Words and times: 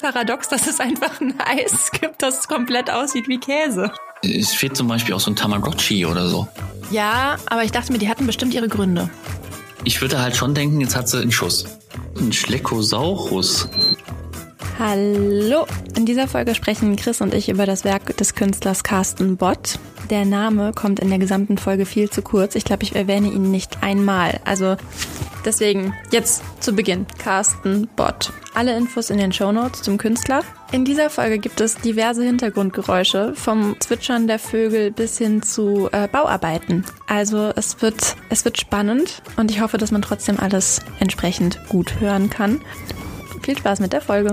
Paradox, 0.00 0.48
dass 0.48 0.68
es 0.68 0.78
einfach 0.78 1.20
ein 1.20 1.34
Eis 1.44 1.90
gibt, 1.90 2.22
das 2.22 2.46
komplett 2.46 2.88
aussieht 2.88 3.26
wie 3.26 3.38
Käse. 3.38 3.90
Es 4.22 4.54
fehlt 4.54 4.76
zum 4.76 4.86
Beispiel 4.86 5.12
auch 5.12 5.20
so 5.20 5.30
ein 5.30 5.34
Tamagotchi 5.36 6.06
oder 6.06 6.28
so. 6.28 6.46
Ja, 6.92 7.36
aber 7.46 7.64
ich 7.64 7.72
dachte 7.72 7.90
mir, 7.90 7.98
die 7.98 8.08
hatten 8.08 8.24
bestimmt 8.24 8.54
ihre 8.54 8.68
Gründe. 8.68 9.10
Ich 9.82 10.00
würde 10.00 10.20
halt 10.20 10.36
schon 10.36 10.54
denken, 10.54 10.80
jetzt 10.80 10.94
hat 10.94 11.08
sie 11.08 11.20
einen 11.20 11.32
Schuss. 11.32 11.64
Ein 12.16 12.32
Schleckosaurus. 12.32 13.68
Hallo! 14.78 15.66
In 15.96 16.06
dieser 16.06 16.28
Folge 16.28 16.54
sprechen 16.54 16.94
Chris 16.94 17.20
und 17.20 17.34
ich 17.34 17.48
über 17.48 17.66
das 17.66 17.84
Werk 17.84 18.16
des 18.16 18.36
Künstlers 18.36 18.84
Carsten 18.84 19.36
Bott. 19.36 19.80
Der 20.10 20.24
Name 20.24 20.72
kommt 20.72 21.00
in 21.00 21.08
der 21.08 21.18
gesamten 21.18 21.58
Folge 21.58 21.86
viel 21.86 22.08
zu 22.08 22.22
kurz. 22.22 22.54
Ich 22.54 22.64
glaube, 22.64 22.84
ich 22.84 22.94
erwähne 22.94 23.32
ihn 23.32 23.50
nicht 23.50 23.82
einmal. 23.82 24.40
Also 24.44 24.76
deswegen 25.44 25.94
jetzt 26.12 26.44
zu 26.60 26.72
Beginn. 26.72 27.06
Carsten 27.18 27.88
Bott. 27.96 28.32
Alle 28.58 28.76
Infos 28.76 29.08
in 29.10 29.18
den 29.18 29.30
Shownotes 29.30 29.82
zum 29.82 29.98
Künstler. 29.98 30.42
In 30.72 30.84
dieser 30.84 31.10
Folge 31.10 31.38
gibt 31.38 31.60
es 31.60 31.76
diverse 31.76 32.24
Hintergrundgeräusche, 32.24 33.32
vom 33.36 33.76
Zwitschern 33.78 34.26
der 34.26 34.40
Vögel 34.40 34.90
bis 34.90 35.16
hin 35.16 35.42
zu 35.42 35.88
äh, 35.92 36.08
Bauarbeiten. 36.08 36.84
Also 37.06 37.52
es 37.54 37.80
wird, 37.82 38.16
es 38.30 38.44
wird 38.44 38.58
spannend 38.58 39.22
und 39.36 39.52
ich 39.52 39.60
hoffe, 39.60 39.78
dass 39.78 39.92
man 39.92 40.02
trotzdem 40.02 40.40
alles 40.40 40.80
entsprechend 40.98 41.60
gut 41.68 42.00
hören 42.00 42.30
kann. 42.30 42.60
Viel 43.44 43.56
Spaß 43.56 43.78
mit 43.78 43.92
der 43.92 44.00
Folge. 44.00 44.32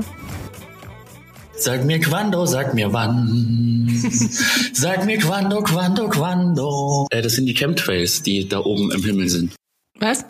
Sag 1.56 1.86
mir 1.86 2.00
quando, 2.00 2.48
sag 2.48 2.74
mir 2.74 2.92
wann. 2.92 3.88
sag 4.74 5.06
mir 5.06 5.20
quando, 5.20 5.62
quando, 5.62 6.10
quando. 6.10 7.06
Äh, 7.12 7.22
das 7.22 7.34
sind 7.34 7.46
die 7.46 7.54
Chemtrails, 7.54 8.24
die 8.24 8.50
da 8.50 8.58
oben 8.62 8.92
im 8.92 9.04
Himmel 9.04 9.30
sind. 9.30 9.54
Was? 10.00 10.26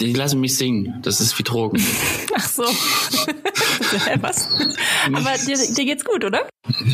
Die 0.00 0.12
lassen 0.12 0.40
mich 0.40 0.56
singen. 0.56 1.00
Das 1.02 1.20
ist 1.20 1.38
wie 1.38 1.42
Drogen. 1.42 1.80
Ach 2.34 2.48
so. 2.48 2.62
Was? 4.20 4.48
Aber 5.12 5.34
dir, 5.46 5.56
dir 5.74 5.84
geht's 5.84 6.04
gut, 6.04 6.24
oder? 6.24 6.48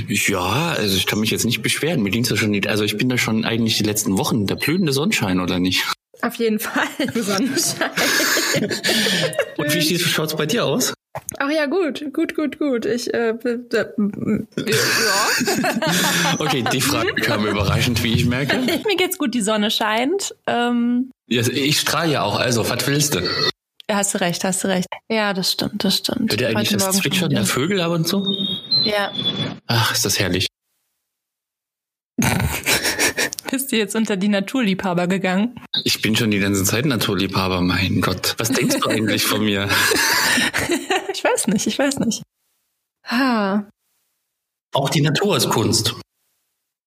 Ja, 0.09 0.75
also 0.77 0.97
ich 0.97 1.07
kann 1.07 1.21
mich 1.21 1.31
jetzt 1.31 1.45
nicht 1.45 1.63
beschweren. 1.63 2.03
Mir 2.03 2.11
ging's 2.11 2.29
ja 2.31 2.37
schon 2.37 2.51
nicht. 2.51 2.67
Also 2.67 2.85
ich 2.85 2.97
bin 2.97 3.09
da 3.09 3.17
schon 3.17 3.45
eigentlich 3.45 3.77
die 3.77 3.85
letzten 3.85 4.19
Wochen 4.19 4.47
der 4.47 4.57
blühende 4.57 4.93
Sonnenschein, 4.93 5.41
oder 5.41 5.59
nicht? 5.59 5.85
Auf 6.23 6.35
jeden 6.37 6.59
Fall 6.59 6.89
Sonnenschein. 7.15 7.91
Und 9.57 9.75
wie 9.75 9.99
schaut's 9.99 10.37
bei 10.37 10.47
dir 10.47 10.65
aus? 10.65 10.93
Ach 11.39 11.51
ja, 11.51 11.67
gut, 11.67 12.13
gut, 12.13 12.35
gut, 12.35 12.59
gut. 12.59 12.85
Ich, 12.85 13.13
äh, 13.13 13.31
äh, 13.31 13.59
ja. 13.73 13.87
okay, 16.39 16.65
die 16.73 16.81
Frage 16.81 17.15
kam 17.15 17.47
überraschend, 17.47 18.03
wie 18.03 18.15
ich 18.15 18.27
merke. 18.27 18.59
Mir 18.59 18.97
geht's 18.97 19.19
gut, 19.19 19.35
die 19.35 19.41
Sonne 19.41 19.71
scheint. 19.71 20.35
Ähm, 20.47 21.11
ich 21.29 21.81
strahle 21.81 22.13
ja 22.13 22.23
auch, 22.23 22.39
also, 22.39 22.69
was 22.69 22.87
willst 22.87 23.15
du? 23.15 23.21
Ja, 23.91 23.97
hast 23.97 24.15
du 24.15 24.21
recht, 24.21 24.45
hast 24.45 24.65
du 24.65 24.69
recht. 24.69 24.87
Ja, 25.11 25.33
das 25.33 25.53
stimmt, 25.53 25.83
das 25.85 25.97
stimmt. 25.97 26.31
Hört 26.31 26.41
ihr 26.41 26.49
eigentlich 26.49 26.73
Heute 26.73 26.85
das 26.85 26.97
Zwitschern 26.99 27.31
der 27.31 27.47
Vögel 27.47 27.81
ab 27.81 27.93
und 27.93 28.07
zu? 28.07 28.23
Ja. 28.85 29.13
Ach, 29.67 29.93
ist 29.93 30.05
das 30.05 30.19
herrlich. 30.19 30.47
Bist 33.51 33.73
du 33.73 33.77
jetzt 33.77 33.97
unter 33.97 34.17
die 34.17 34.29
Naturliebhaber 34.29 35.07
gegangen? 35.07 35.59
Ich 35.85 36.03
bin 36.03 36.15
schon 36.15 36.31
die 36.31 36.39
ganze 36.39 36.65
Zeit 36.65 36.85
Naturliebhaber, 36.85 37.63
mein 37.63 38.03
Gott. 38.03 38.35
Was 38.37 38.51
denkst 38.51 38.77
du 38.81 38.91
eigentlich 38.91 39.25
von 39.25 39.43
mir? 39.43 39.71
ich 41.13 41.25
weiß 41.25 41.47
nicht, 41.47 41.67
ich 41.67 41.79
weiß 41.79 42.01
nicht. 42.01 42.23
Ah. 43.05 43.65
Auch 44.75 44.91
die 44.91 45.01
Natur 45.01 45.39
ist 45.39 45.49
Kunst. 45.49 45.95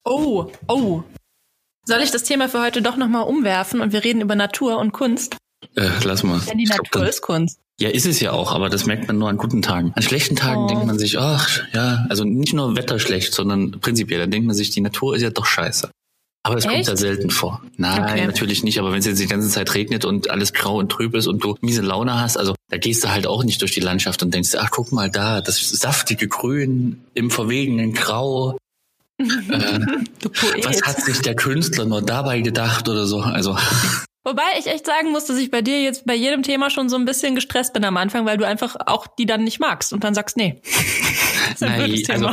Oh, 0.06 0.52
oh. 0.68 1.04
Soll 1.86 2.02
ich 2.02 2.12
das 2.12 2.24
Thema 2.24 2.48
für 2.48 2.62
heute 2.62 2.82
doch 2.82 2.96
nochmal 2.96 3.24
umwerfen 3.24 3.82
und 3.82 3.92
wir 3.92 4.04
reden 4.04 4.22
über 4.22 4.36
Natur 4.36 4.78
und 4.78 4.92
Kunst? 4.92 5.36
Äh, 5.76 5.90
lass 6.04 6.24
mal. 6.24 6.40
Denn 6.48 6.58
die 6.58 6.66
Natur 6.66 6.86
glaub, 6.92 7.08
ist 7.08 7.22
Kunst. 7.22 7.60
Ja, 7.80 7.90
ist 7.90 8.06
es 8.06 8.20
ja 8.20 8.32
auch, 8.32 8.54
aber 8.54 8.70
das 8.70 8.86
merkt 8.86 9.08
man 9.08 9.18
nur 9.18 9.30
an 9.30 9.38
guten 9.38 9.62
Tagen. 9.62 9.92
An 9.96 10.04
schlechten 10.04 10.36
Tagen 10.36 10.66
oh. 10.66 10.68
denkt 10.68 10.86
man 10.86 11.00
sich, 11.00 11.18
ach, 11.18 11.62
ja, 11.74 12.06
also 12.10 12.24
nicht 12.24 12.54
nur 12.54 12.76
Wetter 12.76 13.00
schlecht, 13.00 13.34
sondern 13.34 13.72
prinzipiell, 13.82 14.20
dann 14.20 14.30
denkt 14.30 14.46
man 14.46 14.56
sich, 14.56 14.70
die 14.70 14.82
Natur 14.82 15.16
ist 15.16 15.24
ja 15.24 15.32
doch 15.32 15.46
scheiße. 15.46 15.90
Aber 16.44 16.58
es 16.58 16.66
kommt 16.66 16.88
ja 16.88 16.96
selten 16.96 17.30
vor. 17.30 17.62
Nein, 17.78 18.04
okay. 18.04 18.26
natürlich 18.26 18.64
nicht. 18.64 18.80
Aber 18.80 18.92
wenn 18.92 19.00
es 19.00 19.06
jetzt 19.06 19.22
die 19.22 19.28
ganze 19.28 19.50
Zeit 19.50 19.76
regnet 19.76 20.06
und 20.06 20.32
alles 20.32 20.54
grau 20.54 20.78
und 20.78 20.92
trüb 20.92 21.14
ist 21.14 21.28
und 21.28 21.44
du 21.44 21.56
miese 21.62 21.84
Laune 21.84 22.20
hast, 22.20 22.36
also 22.36 22.56
da 22.70 22.78
gehst 22.78 23.04
du 23.04 23.12
halt 23.12 23.28
auch 23.28 23.44
nicht 23.44 23.62
durch 23.62 23.74
die 23.74 23.80
Landschaft 23.80 24.24
und 24.24 24.34
denkst, 24.34 24.56
ach 24.58 24.72
guck 24.72 24.92
mal 24.92 25.12
da, 25.12 25.42
das 25.42 25.70
saftige 25.70 26.28
Grün 26.28 27.04
im 27.14 27.30
verwegenen 27.30 27.94
Grau. 27.94 28.58
äh, 29.50 30.64
was 30.64 30.82
hat 30.84 31.02
sich 31.02 31.22
der 31.22 31.36
Künstler 31.36 31.86
nur 31.86 32.02
dabei 32.02 32.42
gedacht 32.42 32.90
oder 32.90 33.06
so? 33.06 33.22
Also 33.22 33.58
Wobei 34.24 34.44
ich 34.60 34.68
echt 34.68 34.86
sagen 34.86 35.12
muss, 35.12 35.26
dass 35.26 35.38
ich 35.38 35.50
bei 35.50 35.64
dir 35.64 35.82
jetzt 35.82 36.06
bei 36.06 36.14
jedem 36.14 36.44
Thema 36.44 36.70
schon 36.70 36.90
so 36.90 36.96
ein 36.96 37.06
bisschen 37.06 37.34
gestresst 37.34 37.74
bin 37.74 37.84
am 37.84 37.98
Anfang, 37.98 38.26
weil 38.28 38.38
du 38.38 38.46
einfach 38.46 38.76
auch 38.86 39.08
die 39.08 39.26
dann 39.26 39.44
nicht 39.44 39.60
magst 39.60 39.94
und 39.94 40.04
dann 40.04 40.14
sagst, 40.14 40.38
nee. 40.38 40.62
Nein, 41.60 42.04
also, 42.08 42.30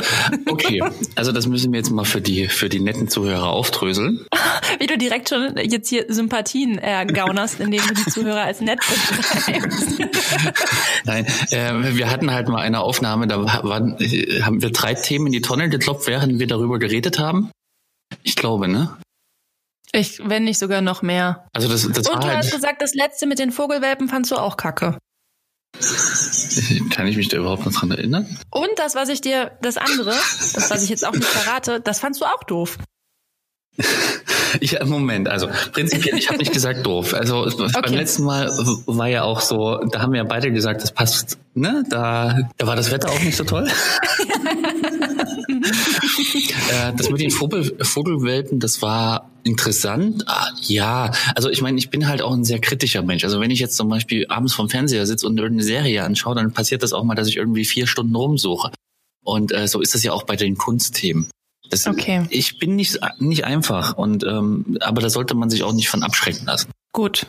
okay. 0.47 0.83
Also 1.15 1.31
das 1.31 1.47
müssen 1.47 1.71
wir 1.71 1.79
jetzt 1.79 1.89
mal 1.89 2.05
für 2.05 2.21
die, 2.21 2.47
für 2.47 2.69
die 2.69 2.79
netten 2.79 3.07
Zuhörer 3.09 3.49
aufdröseln. 3.49 4.25
Wie 4.79 4.85
du 4.85 4.97
direkt 4.97 5.29
schon 5.29 5.57
jetzt 5.57 5.89
hier 5.89 6.05
Sympathien 6.09 6.77
ergaunerst, 6.77 7.59
indem 7.59 7.81
du 7.87 7.93
die 7.95 8.05
Zuhörer 8.05 8.41
als 8.41 8.61
nett 8.61 8.79
beschreibst. 8.79 9.99
Nein, 11.05 11.25
äh, 11.49 11.95
wir 11.95 12.11
hatten 12.11 12.31
halt 12.31 12.49
mal 12.49 12.61
eine 12.61 12.81
Aufnahme, 12.81 13.27
da 13.27 13.43
waren, 13.63 13.97
haben 14.43 14.61
wir 14.61 14.69
drei 14.71 14.93
Themen 14.93 15.27
in 15.27 15.31
die 15.31 15.41
Tonne 15.41 15.69
geklopft, 15.69 16.07
während 16.07 16.39
wir 16.39 16.47
darüber 16.47 16.77
geredet 16.77 17.17
haben. 17.19 17.51
Ich 18.23 18.35
glaube, 18.35 18.67
ne? 18.67 18.95
Ich, 19.91 20.19
wenn 20.23 20.43
nicht 20.43 20.59
sogar 20.59 20.81
noch 20.81 21.01
mehr. 21.01 21.47
Also 21.53 21.67
das, 21.67 21.87
das 21.87 22.07
Und 22.07 22.13
war 22.15 22.19
du 22.19 22.27
halt 22.27 22.37
hast 22.37 22.51
gesagt, 22.51 22.81
das 22.81 22.93
letzte 22.93 23.25
mit 23.25 23.39
den 23.39 23.51
Vogelwelpen 23.51 24.07
fandst 24.07 24.31
du 24.31 24.35
auch 24.35 24.55
kacke. 24.55 24.97
Kann 26.91 27.07
ich 27.07 27.15
mich 27.15 27.29
da 27.29 27.37
überhaupt 27.37 27.65
noch 27.65 27.73
dran 27.73 27.91
erinnern? 27.91 28.37
Und 28.51 28.69
das, 28.77 28.95
was 28.95 29.09
ich 29.09 29.21
dir, 29.21 29.57
das 29.61 29.77
andere, 29.77 30.11
das, 30.11 30.69
was 30.69 30.83
ich 30.83 30.89
jetzt 30.89 31.05
auch 31.05 31.13
nicht 31.13 31.25
verrate, 31.25 31.79
das 31.79 31.99
fandst 31.99 32.21
du 32.21 32.25
auch 32.25 32.43
doof. 32.43 32.77
Ich, 34.61 34.83
Moment, 34.83 35.27
also 35.27 35.47
prinzipiell, 35.73 36.17
ich 36.17 36.27
habe 36.27 36.39
nicht 36.39 36.51
gesagt 36.51 36.83
doof. 36.85 37.13
Also 37.13 37.45
okay. 37.45 37.69
beim 37.83 37.93
letzten 37.93 38.23
Mal 38.23 38.49
war 38.87 39.07
ja 39.07 39.21
auch 39.21 39.41
so, 39.41 39.77
da 39.91 40.01
haben 40.01 40.11
wir 40.11 40.17
ja 40.17 40.23
beide 40.27 40.51
gesagt, 40.51 40.81
das 40.81 40.91
passt, 40.91 41.37
ne? 41.53 41.83
Da, 41.87 42.35
da 42.57 42.65
war 42.65 42.75
das 42.75 42.89
Wetter 42.91 43.09
auch 43.11 43.19
nicht 43.19 43.37
so 43.37 43.43
toll. 43.43 43.67
äh, 46.19 46.93
das 46.95 47.09
mit 47.09 47.21
den 47.21 47.31
Vogel, 47.31 47.75
Vogelwelpen, 47.81 48.59
das 48.59 48.81
war 48.81 49.29
interessant. 49.43 50.23
Ah, 50.27 50.49
ja, 50.61 51.11
also 51.35 51.49
ich 51.49 51.61
meine, 51.61 51.77
ich 51.77 51.89
bin 51.89 52.07
halt 52.07 52.21
auch 52.21 52.33
ein 52.33 52.43
sehr 52.43 52.59
kritischer 52.59 53.01
Mensch. 53.01 53.23
Also 53.23 53.39
wenn 53.39 53.51
ich 53.51 53.59
jetzt 53.59 53.75
zum 53.75 53.89
Beispiel 53.89 54.25
abends 54.27 54.53
vom 54.53 54.69
Fernseher 54.69 55.05
sitze 55.05 55.27
und 55.27 55.37
irgendeine 55.37 55.63
Serie 55.63 56.03
anschaue, 56.03 56.35
dann 56.35 56.53
passiert 56.53 56.83
das 56.83 56.93
auch 56.93 57.03
mal, 57.03 57.15
dass 57.15 57.27
ich 57.27 57.37
irgendwie 57.37 57.65
vier 57.65 57.87
Stunden 57.87 58.15
rumsuche. 58.15 58.71
Und 59.23 59.53
äh, 59.53 59.67
so 59.67 59.81
ist 59.81 59.95
das 59.95 60.03
ja 60.03 60.11
auch 60.11 60.23
bei 60.23 60.35
den 60.35 60.57
Kunstthemen. 60.57 61.29
Das, 61.69 61.85
okay. 61.85 62.25
Ich 62.29 62.57
bin 62.57 62.75
nicht, 62.75 62.99
nicht 63.19 63.45
einfach 63.45 63.95
und 63.95 64.23
ähm, 64.23 64.77
aber 64.81 65.01
da 65.01 65.09
sollte 65.09 65.35
man 65.35 65.49
sich 65.49 65.63
auch 65.63 65.73
nicht 65.73 65.89
von 65.89 66.03
abschrecken 66.03 66.45
lassen. 66.45 66.71
Gut. 66.93 67.27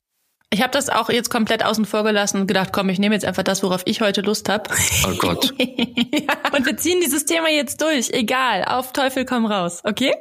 Ich 0.52 0.62
habe 0.62 0.72
das 0.72 0.88
auch 0.88 1.10
jetzt 1.10 1.30
komplett 1.30 1.64
außen 1.64 1.84
vor 1.84 2.02
gelassen 2.02 2.40
und 2.40 2.46
gedacht, 2.48 2.70
komm, 2.72 2.88
ich 2.88 2.98
nehme 2.98 3.14
jetzt 3.14 3.24
einfach 3.24 3.44
das, 3.44 3.62
worauf 3.62 3.82
ich 3.84 4.00
heute 4.00 4.20
Lust 4.20 4.48
habe. 4.48 4.68
Oh 5.06 5.14
Gott. 5.16 5.54
ja, 5.58 6.56
und 6.56 6.66
wir 6.66 6.76
ziehen 6.76 7.00
dieses 7.00 7.24
Thema 7.24 7.48
jetzt 7.48 7.80
durch. 7.80 8.10
Egal, 8.10 8.64
auf 8.64 8.92
Teufel 8.92 9.24
komm 9.24 9.46
raus, 9.46 9.80
okay? 9.84 10.12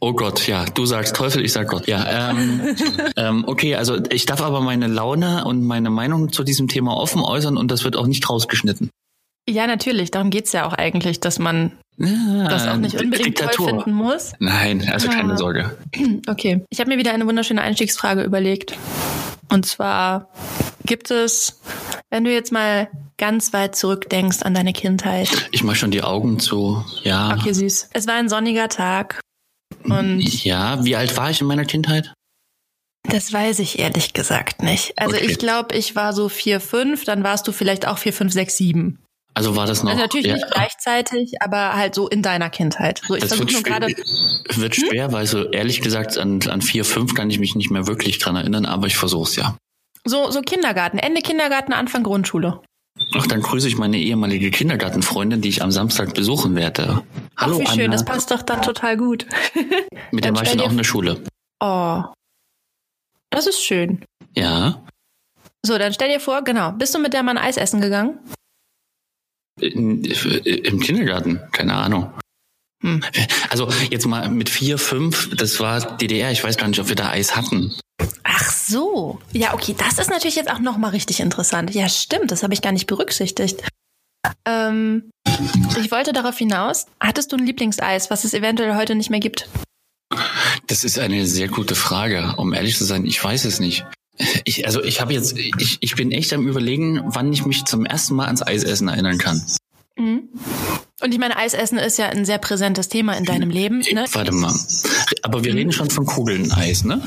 Oh 0.00 0.14
Gott, 0.14 0.46
ja, 0.46 0.64
du 0.64 0.86
sagst 0.86 1.14
Teufel, 1.14 1.44
ich 1.44 1.52
sag 1.52 1.68
Gott. 1.68 1.86
Ja, 1.86 2.30
ähm, 2.30 2.74
ähm, 3.16 3.44
okay, 3.46 3.74
also 3.74 3.98
ich 4.08 4.24
darf 4.24 4.40
aber 4.40 4.62
meine 4.62 4.86
Laune 4.86 5.44
und 5.44 5.62
meine 5.62 5.90
Meinung 5.90 6.32
zu 6.32 6.44
diesem 6.44 6.66
Thema 6.66 6.96
offen 6.96 7.20
äußern 7.20 7.58
und 7.58 7.70
das 7.70 7.84
wird 7.84 7.96
auch 7.96 8.06
nicht 8.06 8.28
rausgeschnitten. 8.30 8.88
Ja, 9.46 9.66
natürlich. 9.66 10.10
Darum 10.10 10.30
geht's 10.30 10.52
ja 10.52 10.66
auch 10.66 10.72
eigentlich, 10.72 11.20
dass 11.20 11.38
man 11.38 11.72
ja, 11.98 12.48
das 12.48 12.66
auch 12.66 12.78
nicht 12.78 12.98
unbedingt 12.98 13.26
Diktatur. 13.26 13.68
toll 13.68 13.82
finden 13.82 13.92
muss. 13.92 14.32
Nein, 14.38 14.88
also 14.90 15.08
keine 15.08 15.34
ah. 15.34 15.36
Sorge. 15.36 15.76
Okay. 16.26 16.64
Ich 16.70 16.80
habe 16.80 16.88
mir 16.90 16.96
wieder 16.96 17.12
eine 17.12 17.26
wunderschöne 17.26 17.60
Einstiegsfrage 17.60 18.22
überlegt. 18.22 18.74
Und 19.54 19.64
zwar 19.64 20.30
gibt 20.84 21.12
es, 21.12 21.60
wenn 22.10 22.24
du 22.24 22.32
jetzt 22.32 22.50
mal 22.50 22.90
ganz 23.18 23.52
weit 23.52 23.76
zurückdenkst 23.76 24.42
an 24.42 24.52
deine 24.52 24.72
Kindheit. 24.72 25.28
Ich 25.52 25.62
mach 25.62 25.76
schon 25.76 25.92
die 25.92 26.02
Augen 26.02 26.40
zu, 26.40 26.84
ja. 27.04 27.36
Okay, 27.38 27.52
süß. 27.52 27.90
Es 27.92 28.08
war 28.08 28.14
ein 28.14 28.28
sonniger 28.28 28.68
Tag. 28.68 29.20
Und 29.84 30.20
ja, 30.44 30.84
wie 30.84 30.96
alt 30.96 31.16
war 31.16 31.30
ich 31.30 31.40
in 31.40 31.46
meiner 31.46 31.66
Kindheit? 31.66 32.12
Das 33.04 33.32
weiß 33.32 33.60
ich 33.60 33.78
ehrlich 33.78 34.12
gesagt 34.12 34.60
nicht. 34.60 34.98
Also 34.98 35.14
okay. 35.14 35.26
ich 35.30 35.38
glaube, 35.38 35.76
ich 35.76 35.94
war 35.94 36.12
so 36.12 36.28
vier, 36.28 36.58
fünf, 36.58 37.04
dann 37.04 37.22
warst 37.22 37.46
du 37.46 37.52
vielleicht 37.52 37.86
auch 37.86 37.98
vier, 37.98 38.12
fünf, 38.12 38.32
sechs, 38.32 38.56
sieben. 38.56 39.03
Also 39.34 39.56
war 39.56 39.66
das 39.66 39.82
noch? 39.82 39.90
Also 39.90 40.02
natürlich 40.02 40.28
ja. 40.28 40.34
nicht 40.34 40.50
gleichzeitig, 40.50 41.42
aber 41.42 41.74
halt 41.74 41.94
so 41.94 42.08
in 42.08 42.22
deiner 42.22 42.50
Kindheit. 42.50 43.02
So, 43.06 43.16
das 43.16 43.36
wird, 43.36 43.52
nur 43.52 43.62
gerade. 43.62 43.88
wird 43.88 44.76
hm? 44.76 44.88
schwer, 44.88 45.12
weil 45.12 45.26
so 45.26 45.50
ehrlich 45.50 45.80
gesagt 45.80 46.16
an, 46.18 46.40
an 46.48 46.62
vier, 46.62 46.84
fünf 46.84 47.14
kann 47.14 47.30
ich 47.30 47.40
mich 47.40 47.56
nicht 47.56 47.70
mehr 47.70 47.88
wirklich 47.88 48.18
dran 48.20 48.36
erinnern, 48.36 48.64
aber 48.64 48.86
ich 48.86 48.96
versuch's 48.96 49.34
ja. 49.34 49.56
So, 50.04 50.30
so 50.30 50.40
Kindergarten, 50.42 50.98
Ende 50.98 51.20
Kindergarten, 51.20 51.72
Anfang 51.72 52.04
Grundschule. 52.04 52.60
Ach, 53.16 53.26
dann 53.26 53.40
grüße 53.40 53.66
ich 53.66 53.76
meine 53.76 53.98
ehemalige 53.98 54.52
Kindergartenfreundin, 54.52 55.40
die 55.40 55.48
ich 55.48 55.62
am 55.62 55.72
Samstag 55.72 56.14
besuchen 56.14 56.54
werde. 56.54 57.02
Hallo, 57.36 57.56
Ach, 57.56 57.60
wie 57.60 57.66
schön, 57.66 57.84
Anna. 57.86 57.92
das 57.92 58.04
passt 58.04 58.30
doch 58.30 58.42
dann 58.42 58.62
total 58.62 58.96
gut. 58.96 59.26
Mit 60.12 60.24
der 60.24 60.34
war 60.34 60.44
ich 60.44 60.50
dann 60.50 60.60
auch 60.60 60.70
in 60.70 60.76
der 60.76 60.84
Schule. 60.84 61.20
Oh. 61.58 62.04
Das 63.30 63.48
ist 63.48 63.64
schön. 63.64 64.04
Ja. 64.36 64.84
So, 65.66 65.76
dann 65.76 65.92
stell 65.92 66.08
dir 66.08 66.20
vor, 66.20 66.42
genau, 66.42 66.70
bist 66.70 66.94
du 66.94 67.00
mit 67.00 67.14
der 67.14 67.22
Mann 67.22 67.38
Eis 67.38 67.56
essen 67.56 67.80
gegangen? 67.80 68.20
In, 69.60 70.04
Im 70.04 70.80
Kindergarten, 70.80 71.40
keine 71.52 71.74
Ahnung. 71.74 72.12
Hm. 72.82 73.02
Also 73.48 73.68
jetzt 73.90 74.06
mal 74.06 74.28
mit 74.28 74.48
vier, 74.48 74.78
fünf, 74.78 75.34
das 75.36 75.60
war 75.60 75.96
DDR, 75.96 76.30
ich 76.32 76.42
weiß 76.42 76.56
gar 76.56 76.68
nicht, 76.68 76.80
ob 76.80 76.88
wir 76.88 76.96
da 76.96 77.10
Eis 77.10 77.34
hatten. 77.36 77.74
Ach 78.24 78.50
so. 78.50 79.20
Ja, 79.32 79.54
okay, 79.54 79.74
das 79.76 79.98
ist 79.98 80.10
natürlich 80.10 80.36
jetzt 80.36 80.50
auch 80.50 80.58
nochmal 80.58 80.90
richtig 80.90 81.20
interessant. 81.20 81.74
Ja, 81.74 81.88
stimmt, 81.88 82.30
das 82.30 82.42
habe 82.42 82.52
ich 82.52 82.62
gar 82.62 82.72
nicht 82.72 82.86
berücksichtigt. 82.86 83.62
Ähm, 84.46 85.10
ich 85.78 85.90
wollte 85.90 86.12
darauf 86.12 86.36
hinaus, 86.36 86.86
hattest 87.00 87.32
du 87.32 87.36
ein 87.36 87.46
Lieblingseis, 87.46 88.10
was 88.10 88.24
es 88.24 88.34
eventuell 88.34 88.76
heute 88.76 88.94
nicht 88.94 89.10
mehr 89.10 89.20
gibt? 89.20 89.48
Das 90.66 90.84
ist 90.84 90.98
eine 90.98 91.26
sehr 91.26 91.48
gute 91.48 91.74
Frage. 91.74 92.34
Um 92.36 92.52
ehrlich 92.52 92.76
zu 92.76 92.84
sein, 92.84 93.04
ich 93.04 93.22
weiß 93.22 93.44
es 93.44 93.60
nicht. 93.60 93.84
Ich, 94.44 94.66
also 94.66 94.82
ich 94.82 95.00
habe 95.00 95.12
jetzt, 95.12 95.36
ich, 95.36 95.78
ich 95.80 95.94
bin 95.96 96.12
echt 96.12 96.32
am 96.32 96.46
überlegen, 96.46 97.02
wann 97.04 97.32
ich 97.32 97.44
mich 97.46 97.64
zum 97.64 97.84
ersten 97.84 98.14
Mal 98.14 98.26
ans 98.26 98.42
Eisessen 98.42 98.88
erinnern 98.88 99.18
kann. 99.18 99.42
Mhm. 99.96 100.28
Und 101.02 101.12
ich 101.12 101.18
meine, 101.18 101.36
Eisessen 101.36 101.78
ist 101.78 101.98
ja 101.98 102.08
ein 102.08 102.24
sehr 102.24 102.38
präsentes 102.38 102.88
Thema 102.88 103.14
in 103.14 103.24
deinem 103.24 103.50
Leben. 103.50 103.80
Ne? 103.80 104.06
Warte 104.12 104.32
mal. 104.32 104.54
Aber 105.22 105.44
wir 105.44 105.52
mhm. 105.52 105.58
reden 105.58 105.72
schon 105.72 105.90
von 105.90 106.06
Kugeln 106.06 106.50
Eis, 106.52 106.84
ne? 106.84 107.02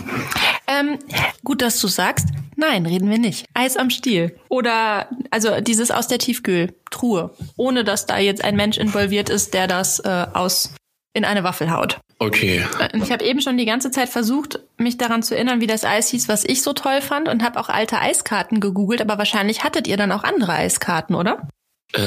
Ähm, 0.68 1.00
gut, 1.44 1.62
dass 1.62 1.80
du 1.80 1.88
sagst. 1.88 2.28
Nein, 2.56 2.86
reden 2.86 3.10
wir 3.10 3.18
nicht. 3.18 3.46
Eis 3.54 3.78
am 3.78 3.90
Stiel. 3.90 4.38
Oder 4.50 5.10
also 5.32 5.62
dieses 5.62 5.92
aus 5.92 6.08
der 6.08 6.20
Tiefkühltruhe. 6.20 7.34
Ohne 7.56 7.84
dass 7.84 8.06
da 8.06 8.18
jetzt 8.18 8.44
ein 8.44 8.56
Mensch 8.56 8.78
involviert 8.78 9.30
ist, 9.30 9.54
der 9.54 9.68
das 9.68 10.00
äh, 10.00 10.28
aus 10.34 10.72
in 11.14 11.26
eine 11.26 11.44
Waffel 11.44 11.72
haut. 11.72 12.00
Okay. 12.20 12.66
Äh, 12.80 12.98
ich 12.98 13.12
habe 13.12 13.24
eben 13.24 13.42
schon 13.42 13.58
die 13.58 13.66
ganze 13.66 13.92
Zeit 13.92 14.10
versucht, 14.10 14.60
mich 14.78 14.98
daran 14.98 15.22
zu 15.24 15.36
erinnern, 15.36 15.62
wie 15.62 15.68
das 15.68 15.86
Eis 15.86 16.10
hieß, 16.10 16.28
was 16.28 16.44
ich 16.44 16.62
so 16.62 16.74
toll 16.74 17.02
fand 17.02 17.30
und 17.30 17.44
habe 17.44 17.60
auch 17.60 17.70
alte 17.70 18.00
Eiskarten 18.00 18.60
gegoogelt, 18.60 19.02
aber 19.02 19.18
wahrscheinlich 19.18 19.64
hattet 19.64 19.88
ihr 19.88 19.98
dann 19.98 20.12
auch 20.12 20.24
andere 20.24 20.54
Eiskarten, 20.54 21.16
oder? 21.16 21.48
Äh, 21.94 22.02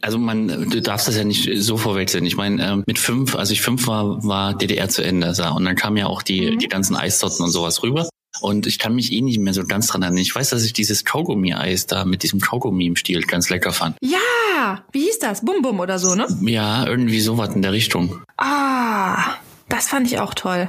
also 0.00 0.18
man, 0.18 0.70
du 0.70 0.82
darfst 0.82 1.08
das 1.08 1.16
ja 1.16 1.24
nicht 1.24 1.50
so 1.62 1.76
vorwechseln. 1.76 2.24
Ich 2.26 2.36
meine, 2.36 2.64
äh, 2.64 2.76
mit 2.86 2.98
fünf, 2.98 3.34
als 3.34 3.50
ich 3.50 3.62
fünf 3.62 3.86
war, 3.86 4.22
war 4.24 4.54
DDR 4.54 4.88
zu 4.88 5.02
Ende. 5.02 5.28
Und 5.54 5.64
dann 5.64 5.76
kamen 5.76 5.96
ja 5.96 6.06
auch 6.06 6.22
die, 6.22 6.52
mhm. 6.52 6.58
die 6.58 6.68
ganzen 6.68 6.96
Eissorten 6.96 7.44
und 7.44 7.50
sowas 7.50 7.82
rüber. 7.82 8.08
Und 8.40 8.66
ich 8.66 8.78
kann 8.78 8.94
mich 8.94 9.12
eh 9.12 9.20
nicht 9.20 9.38
mehr 9.38 9.54
so 9.54 9.64
ganz 9.64 9.88
dran 9.88 10.02
erinnern. 10.02 10.18
Ich 10.18 10.34
weiß, 10.34 10.50
dass 10.50 10.64
ich 10.64 10.72
dieses 10.72 11.04
Kaugummi-Eis 11.04 11.86
da 11.86 12.04
mit 12.04 12.22
diesem 12.22 12.40
Kaugummi 12.40 12.86
im 12.86 12.96
Stiel 12.96 13.22
ganz 13.22 13.50
lecker 13.50 13.72
fand. 13.72 13.96
Ja, 14.00 14.84
wie 14.92 15.02
hieß 15.02 15.18
das? 15.18 15.44
Bum 15.44 15.62
Bum 15.62 15.80
oder 15.80 15.98
so, 15.98 16.14
ne? 16.14 16.26
Ja, 16.42 16.86
irgendwie 16.86 17.20
sowas 17.20 17.54
in 17.54 17.62
der 17.62 17.72
Richtung. 17.72 18.22
Ah, 18.38 19.36
das 19.68 19.88
fand 19.88 20.06
ich 20.06 20.18
auch 20.18 20.34
toll. 20.34 20.68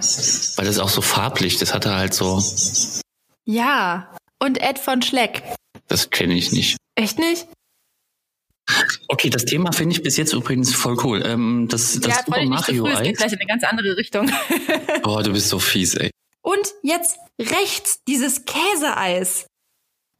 Weil 0.56 0.65
das 0.65 0.80
auch 0.80 0.89
so 0.89 1.01
farblich, 1.01 1.57
das 1.57 1.74
hatte 1.74 1.95
halt 1.95 2.13
so. 2.13 2.44
Ja, 3.45 4.13
und 4.39 4.62
Ed 4.62 4.80
von 4.80 5.01
Schleck. 5.01 5.44
Das 5.88 6.10
kenne 6.10 6.33
ich 6.33 6.51
nicht. 6.51 6.77
Echt 6.95 7.18
nicht? 7.19 7.48
Okay, 9.07 9.30
das 9.30 9.45
Thema 9.45 9.74
finde 9.74 9.95
ich 9.95 10.04
bis 10.04 10.15
jetzt 10.15 10.33
übrigens 10.33 10.74
voll 10.74 10.98
cool. 11.04 11.21
Ähm, 11.25 11.68
das 11.69 12.00
das 12.00 12.15
ja, 12.15 12.24
Super 12.25 12.45
Mario 12.45 12.86
Eis. 12.86 13.04
geht 13.04 13.18
gleich 13.18 13.33
in 13.33 13.39
eine 13.39 13.48
ganz 13.48 13.63
andere 13.63 13.98
Richtung. 13.98 14.31
oh, 15.04 15.21
du 15.21 15.33
bist 15.33 15.50
so 15.50 15.60
fies, 15.60 15.95
ey. 15.95 16.12
Und 16.43 16.73
jetzt 16.83 17.17
rechts 17.39 18.03
dieses 18.07 18.45
Käseeis. 18.45 19.47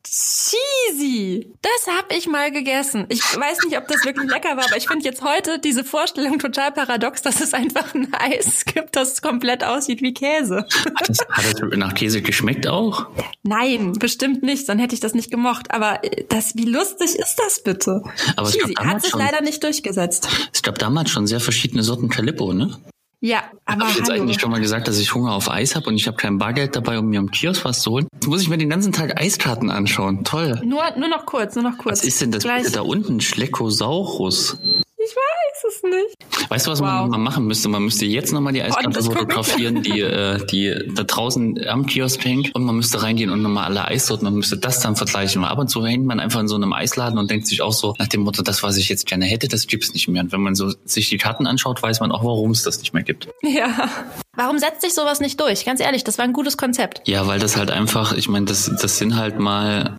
Cheesy. 0.06 1.54
Das 1.62 1.96
habe 1.96 2.16
ich 2.16 2.28
mal 2.28 2.52
gegessen. 2.52 3.06
Ich 3.10 3.22
weiß 3.22 3.60
nicht, 3.66 3.78
ob 3.78 3.88
das 3.88 4.04
wirklich 4.04 4.30
lecker 4.30 4.58
war, 4.58 4.66
aber 4.66 4.76
ich 4.76 4.88
finde 4.88 5.06
jetzt 5.06 5.22
heute 5.22 5.60
diese 5.60 5.84
Vorstellung 5.86 6.40
total 6.40 6.72
paradox, 6.74 7.22
dass 7.22 7.40
es 7.40 7.54
einfach 7.54 7.94
ein 7.96 8.14
Eis 8.14 8.66
gibt, 8.66 8.96
das 8.96 9.22
komplett 9.22 9.64
aussieht 9.64 10.02
wie 10.02 10.14
Käse. 10.14 10.68
Hat 11.00 11.10
es, 11.10 11.20
hat 11.30 11.46
es 11.46 11.78
nach 11.78 11.94
Käse 11.94 12.22
geschmeckt 12.22 12.68
auch? 12.68 13.08
Nein, 13.44 13.94
bestimmt 13.94 14.44
nicht. 14.44 14.68
Dann 14.68 14.78
hätte 14.78 14.94
ich 14.94 15.00
das 15.00 15.14
nicht 15.14 15.32
gemocht. 15.32 15.72
Aber 15.72 16.04
äh, 16.04 16.26
das, 16.28 16.56
wie 16.56 16.66
lustig 16.66 17.16
ist 17.16 17.38
das 17.38 17.64
bitte? 17.64 18.04
Aber 18.36 18.52
Cheesy 18.52 18.74
hat 18.74 19.02
sich 19.02 19.12
schon, 19.12 19.20
leider 19.22 19.42
nicht 19.42 19.64
durchgesetzt. 19.64 20.28
Es 20.54 20.62
gab 20.62 20.78
damals 20.80 21.12
schon 21.12 21.28
sehr 21.28 21.40
verschiedene 21.40 21.84
Sorten 21.84 22.10
Calippo, 22.10 22.54
ne? 22.54 22.78
Ja, 23.26 23.44
aber. 23.64 23.84
Habe 23.84 23.92
ich 23.92 23.98
jetzt 24.00 24.10
hallo. 24.10 24.22
eigentlich 24.22 24.42
schon 24.42 24.52
mal 24.52 24.60
gesagt, 24.60 24.90
dass 24.90 25.00
ich 25.00 25.16
Hunger 25.16 25.32
auf 25.32 25.50
Eis 25.50 25.76
habe 25.76 25.88
und 25.88 25.96
ich 25.96 26.08
habe 26.08 26.18
kein 26.18 26.40
Bargeld 26.40 26.76
dabei, 26.76 27.00
um 27.00 27.08
mir 27.08 27.20
am 27.20 27.32
Kiosk 27.32 27.64
was 27.64 27.82
zu 27.82 27.92
holen? 27.92 28.08
Jetzt 28.16 28.28
muss 28.28 28.42
ich 28.42 28.50
mir 28.50 28.58
den 28.58 28.70
ganzen 28.70 28.92
Tag 28.92 29.18
Eiskarten 29.18 29.72
anschauen. 29.72 30.26
Toll. 30.26 30.60
Nur, 30.66 30.84
nur 30.98 31.08
noch 31.08 31.26
kurz, 31.26 31.56
nur 31.56 31.64
noch 31.64 31.78
kurz. 31.78 32.00
Was 32.00 32.04
ist 32.04 32.20
denn 32.20 32.32
das 32.32 32.44
Gleich. 32.44 32.70
da 32.74 32.82
unten? 32.82 33.22
Schleckosaurus. 33.22 34.58
Ich 35.06 35.16
weiß 35.16 35.74
es 35.74 35.84
nicht. 35.84 36.50
Weißt 36.50 36.68
du, 36.68 36.72
was 36.72 36.80
wow. 36.80 36.88
man 36.88 37.10
mal 37.10 37.18
machen 37.18 37.46
müsste? 37.46 37.68
Man 37.70 37.84
müsste 37.84 38.06
jetzt 38.06 38.32
nochmal 38.32 38.54
die 38.54 38.62
Eiskarte 38.62 39.00
oh, 39.00 39.04
fotografieren, 39.04 39.82
die, 39.82 40.00
äh, 40.02 40.46
die 40.46 40.74
da 40.94 41.04
draußen 41.04 41.68
am 41.68 41.86
Kiosk 41.86 42.24
hängt 42.24 42.54
und 42.56 42.64
man 42.64 42.76
müsste 42.76 43.02
reingehen 43.02 43.30
und 43.30 43.42
nochmal 43.42 43.66
alle 43.66 43.86
Eissorten, 43.86 44.26
man 44.26 44.36
müsste 44.36 44.58
das 44.58 44.80
dann 44.80 44.96
vergleichen. 44.96 45.44
Und 45.44 45.48
ab 45.48 45.58
und 45.58 45.68
zu 45.68 45.86
hängt 45.86 46.06
man 46.06 46.20
einfach 46.20 46.40
in 46.40 46.48
so 46.48 46.56
einem 46.56 46.74
Eisladen 46.74 47.18
und 47.18 47.30
denkt 47.30 47.48
sich 47.48 47.62
auch 47.62 47.74
so 47.74 47.96
nach 47.98 48.08
dem 48.08 48.22
Motto, 48.22 48.44
das, 48.44 48.64
was 48.64 48.78
ich 48.78 48.90
jetzt 48.90 49.06
gerne 49.06 49.26
hätte, 49.26 49.48
das 49.48 49.68
gibt's 49.68 49.94
nicht 49.94 50.08
mehr. 50.08 50.24
Und 50.24 50.32
wenn 50.32 50.42
man 50.42 50.56
so 50.56 50.72
sich 50.86 51.10
die 51.10 51.18
Karten 51.18 51.48
anschaut, 51.48 51.82
weiß 51.82 52.00
man 52.00 52.12
auch, 52.12 52.24
warum 52.24 52.52
es 52.52 52.64
das 52.64 52.80
nicht 52.80 52.94
mehr 52.94 53.04
gibt. 53.04 53.28
Ja. 53.42 53.90
Warum 54.36 54.58
setzt 54.58 54.82
sich 54.82 54.94
sowas 54.94 55.20
nicht 55.20 55.40
durch? 55.40 55.64
Ganz 55.64 55.80
ehrlich, 55.80 56.04
das 56.04 56.18
war 56.18 56.26
ein 56.26 56.34
gutes 56.34 56.58
Konzept. 56.58 57.08
Ja, 57.08 57.28
weil 57.28 57.40
das 57.40 57.56
halt 57.56 57.70
einfach, 57.70 58.14
ich 58.14 58.30
meine, 58.30 58.46
das, 58.46 58.72
das 58.82 58.98
sind 58.98 59.16
halt 59.16 59.40
mal 59.40 59.98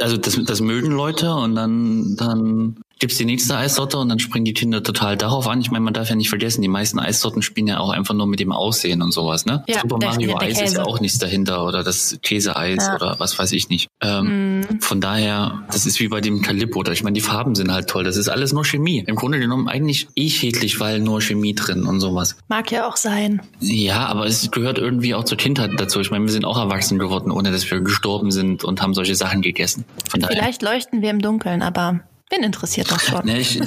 also 0.00 0.16
das, 0.16 0.38
das 0.44 0.60
mögen 0.60 0.90
Leute 0.90 1.34
und 1.34 1.54
dann, 1.54 2.16
dann 2.16 2.80
gibt's 2.98 3.16
die 3.16 3.24
nächste 3.24 3.56
Eissorte 3.56 3.98
und 3.98 4.08
dann 4.08 4.18
springen 4.18 4.44
die 4.44 4.54
Kinder 4.54 4.82
total 4.82 5.16
darauf 5.16 5.46
an. 5.46 5.60
Ich 5.60 5.70
meine, 5.70 5.84
man 5.84 5.94
darf 5.94 6.10
ja 6.10 6.16
nicht 6.16 6.28
vergessen, 6.28 6.62
die 6.62 6.68
meisten 6.68 6.98
Eissorten 6.98 7.42
spielen 7.42 7.66
ja 7.66 7.78
auch 7.78 7.90
einfach 7.90 8.14
nur 8.14 8.26
mit 8.26 8.40
dem 8.40 8.52
Aussehen 8.52 9.02
und 9.02 9.12
sowas, 9.12 9.46
ne? 9.46 9.64
Ja, 9.66 9.80
Super 9.80 9.98
der, 9.98 10.10
Mario 10.10 10.38
der 10.38 10.48
Eis 10.48 10.60
ist 10.60 10.76
ja 10.76 10.84
auch 10.84 11.00
nichts 11.00 11.18
dahinter 11.18 11.64
oder 11.64 11.82
das 11.82 12.18
Käseeis 12.22 12.86
ja. 12.86 12.94
oder 12.94 13.16
was 13.18 13.38
weiß 13.38 13.52
ich 13.52 13.68
nicht. 13.68 13.88
Ähm, 14.00 14.60
mm. 14.60 14.80
Von 14.80 15.00
daher, 15.00 15.62
das 15.70 15.86
ist 15.86 16.00
wie 16.00 16.08
bei 16.08 16.20
dem 16.20 16.42
Calippo. 16.42 16.84
Ich 16.90 17.02
meine, 17.02 17.14
die 17.14 17.20
Farben 17.20 17.54
sind 17.54 17.72
halt 17.72 17.88
toll. 17.88 18.04
Das 18.04 18.16
ist 18.16 18.28
alles 18.28 18.52
nur 18.52 18.64
Chemie. 18.64 19.04
Im 19.06 19.16
Grunde 19.16 19.38
genommen 19.38 19.68
eigentlich 19.68 20.08
eh 20.14 20.28
schädlich, 20.28 20.80
weil 20.80 21.00
nur 21.00 21.20
Chemie 21.20 21.54
drin 21.54 21.84
und 21.84 22.00
sowas. 22.00 22.36
Mag 22.48 22.70
ja 22.70 22.88
auch 22.88 22.96
sein. 22.96 23.42
Ja, 23.60 24.06
aber 24.06 24.26
es 24.26 24.50
gehört 24.50 24.78
irgendwie 24.78 25.14
auch 25.14 25.24
zur 25.24 25.38
Kindheit 25.38 25.72
dazu. 25.76 26.00
Ich 26.00 26.10
meine, 26.10 26.24
wir 26.24 26.32
sind 26.32 26.44
auch 26.44 26.58
erwachsen 26.58 26.98
geworden, 26.98 27.30
ohne 27.30 27.50
dass 27.52 27.70
wir 27.70 27.80
gestorben 27.80 28.30
sind 28.30 28.64
und 28.64 28.80
haben 28.80 28.94
solche 28.94 29.14
Sachen 29.14 29.42
gegessen. 29.42 29.84
Von 30.08 30.22
Vielleicht 30.22 30.62
daher. 30.62 30.74
leuchten 30.74 31.02
wir 31.02 31.10
im 31.10 31.20
Dunkeln, 31.20 31.62
aber 31.62 32.00
Wen 32.30 32.42
interessiert 32.42 32.90
das 32.90 33.06
schon? 33.06 33.22
Nee, 33.24 33.38
ich, 33.38 33.58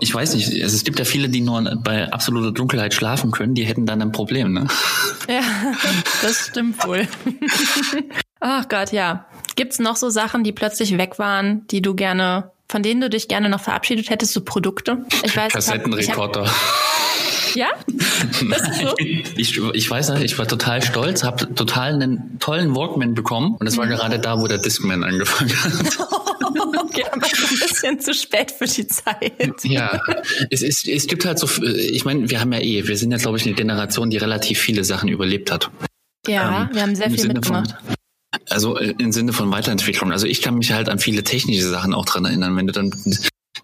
ich 0.00 0.14
weiß 0.14 0.34
nicht. 0.34 0.62
Also 0.62 0.74
es 0.74 0.84
gibt 0.84 0.98
ja 0.98 1.04
viele, 1.04 1.28
die 1.28 1.42
nur 1.42 1.62
bei 1.84 2.10
absoluter 2.10 2.50
Dunkelheit 2.50 2.94
schlafen 2.94 3.30
können. 3.30 3.54
Die 3.54 3.64
hätten 3.64 3.84
dann 3.84 4.00
ein 4.00 4.12
Problem, 4.12 4.52
ne? 4.54 4.68
Ja, 5.28 5.42
das 6.22 6.46
stimmt 6.46 6.84
wohl. 6.86 7.06
Ach 8.40 8.68
Gott, 8.68 8.92
ja. 8.92 9.26
Gibt's 9.54 9.78
noch 9.78 9.96
so 9.96 10.08
Sachen, 10.08 10.44
die 10.44 10.52
plötzlich 10.52 10.96
weg 10.96 11.18
waren, 11.18 11.66
die 11.68 11.82
du 11.82 11.94
gerne, 11.94 12.52
von 12.68 12.82
denen 12.82 13.02
du 13.02 13.10
dich 13.10 13.28
gerne 13.28 13.50
noch 13.50 13.60
verabschiedet 13.60 14.08
hättest, 14.08 14.32
so 14.32 14.40
Produkte? 14.40 15.04
Ich 15.22 15.36
weiß, 15.36 15.52
Kassettenrekorder. 15.52 16.44
Ja? 16.44 16.50
Das 17.26 17.29
ist 17.56 18.80
so? 18.80 18.94
ich, 18.98 19.58
ich 19.58 19.90
weiß 19.90 20.10
nicht, 20.10 20.24
ich 20.24 20.38
war 20.38 20.46
total 20.46 20.82
stolz, 20.82 21.24
habe 21.24 21.54
total 21.54 21.94
einen 21.94 22.38
tollen 22.38 22.74
Walkman 22.74 23.14
bekommen 23.14 23.56
und 23.58 23.66
es 23.66 23.76
war 23.76 23.86
mhm. 23.86 23.90
gerade 23.90 24.18
da, 24.18 24.40
wo 24.40 24.46
der 24.46 24.58
Discman 24.58 25.04
angefangen 25.04 25.52
hat. 25.62 25.98
okay, 26.78 27.04
aber 27.10 27.26
ein 27.26 27.58
bisschen 27.60 28.00
zu 28.00 28.14
spät 28.14 28.50
für 28.50 28.66
die 28.66 28.86
Zeit. 28.86 29.64
Ja, 29.64 30.00
es, 30.50 30.62
ist, 30.62 30.86
es 30.88 31.06
gibt 31.06 31.24
halt 31.24 31.38
so, 31.38 31.48
ich 31.62 32.04
meine, 32.04 32.30
wir 32.30 32.40
haben 32.40 32.52
ja 32.52 32.60
eh, 32.60 32.86
wir 32.86 32.96
sind 32.96 33.10
ja, 33.12 33.18
glaube 33.18 33.38
ich, 33.38 33.46
eine 33.46 33.54
Generation, 33.54 34.10
die 34.10 34.16
relativ 34.16 34.58
viele 34.58 34.84
Sachen 34.84 35.08
überlebt 35.08 35.50
hat. 35.50 35.70
Ja, 36.26 36.62
ähm, 36.62 36.74
wir 36.74 36.82
haben 36.82 36.94
sehr 36.94 37.10
viel 37.10 37.20
Sinne 37.20 37.34
mitgemacht. 37.34 37.70
Von, 37.70 37.96
also 38.48 38.78
äh, 38.78 38.94
im 38.98 39.12
Sinne 39.12 39.32
von 39.32 39.50
Weiterentwicklung. 39.50 40.12
Also 40.12 40.26
ich 40.26 40.42
kann 40.42 40.56
mich 40.56 40.72
halt 40.72 40.88
an 40.88 40.98
viele 40.98 41.24
technische 41.24 41.68
Sachen 41.68 41.94
auch 41.94 42.04
dran 42.04 42.24
erinnern, 42.24 42.56
wenn 42.56 42.66
du 42.66 42.72
dann 42.72 42.90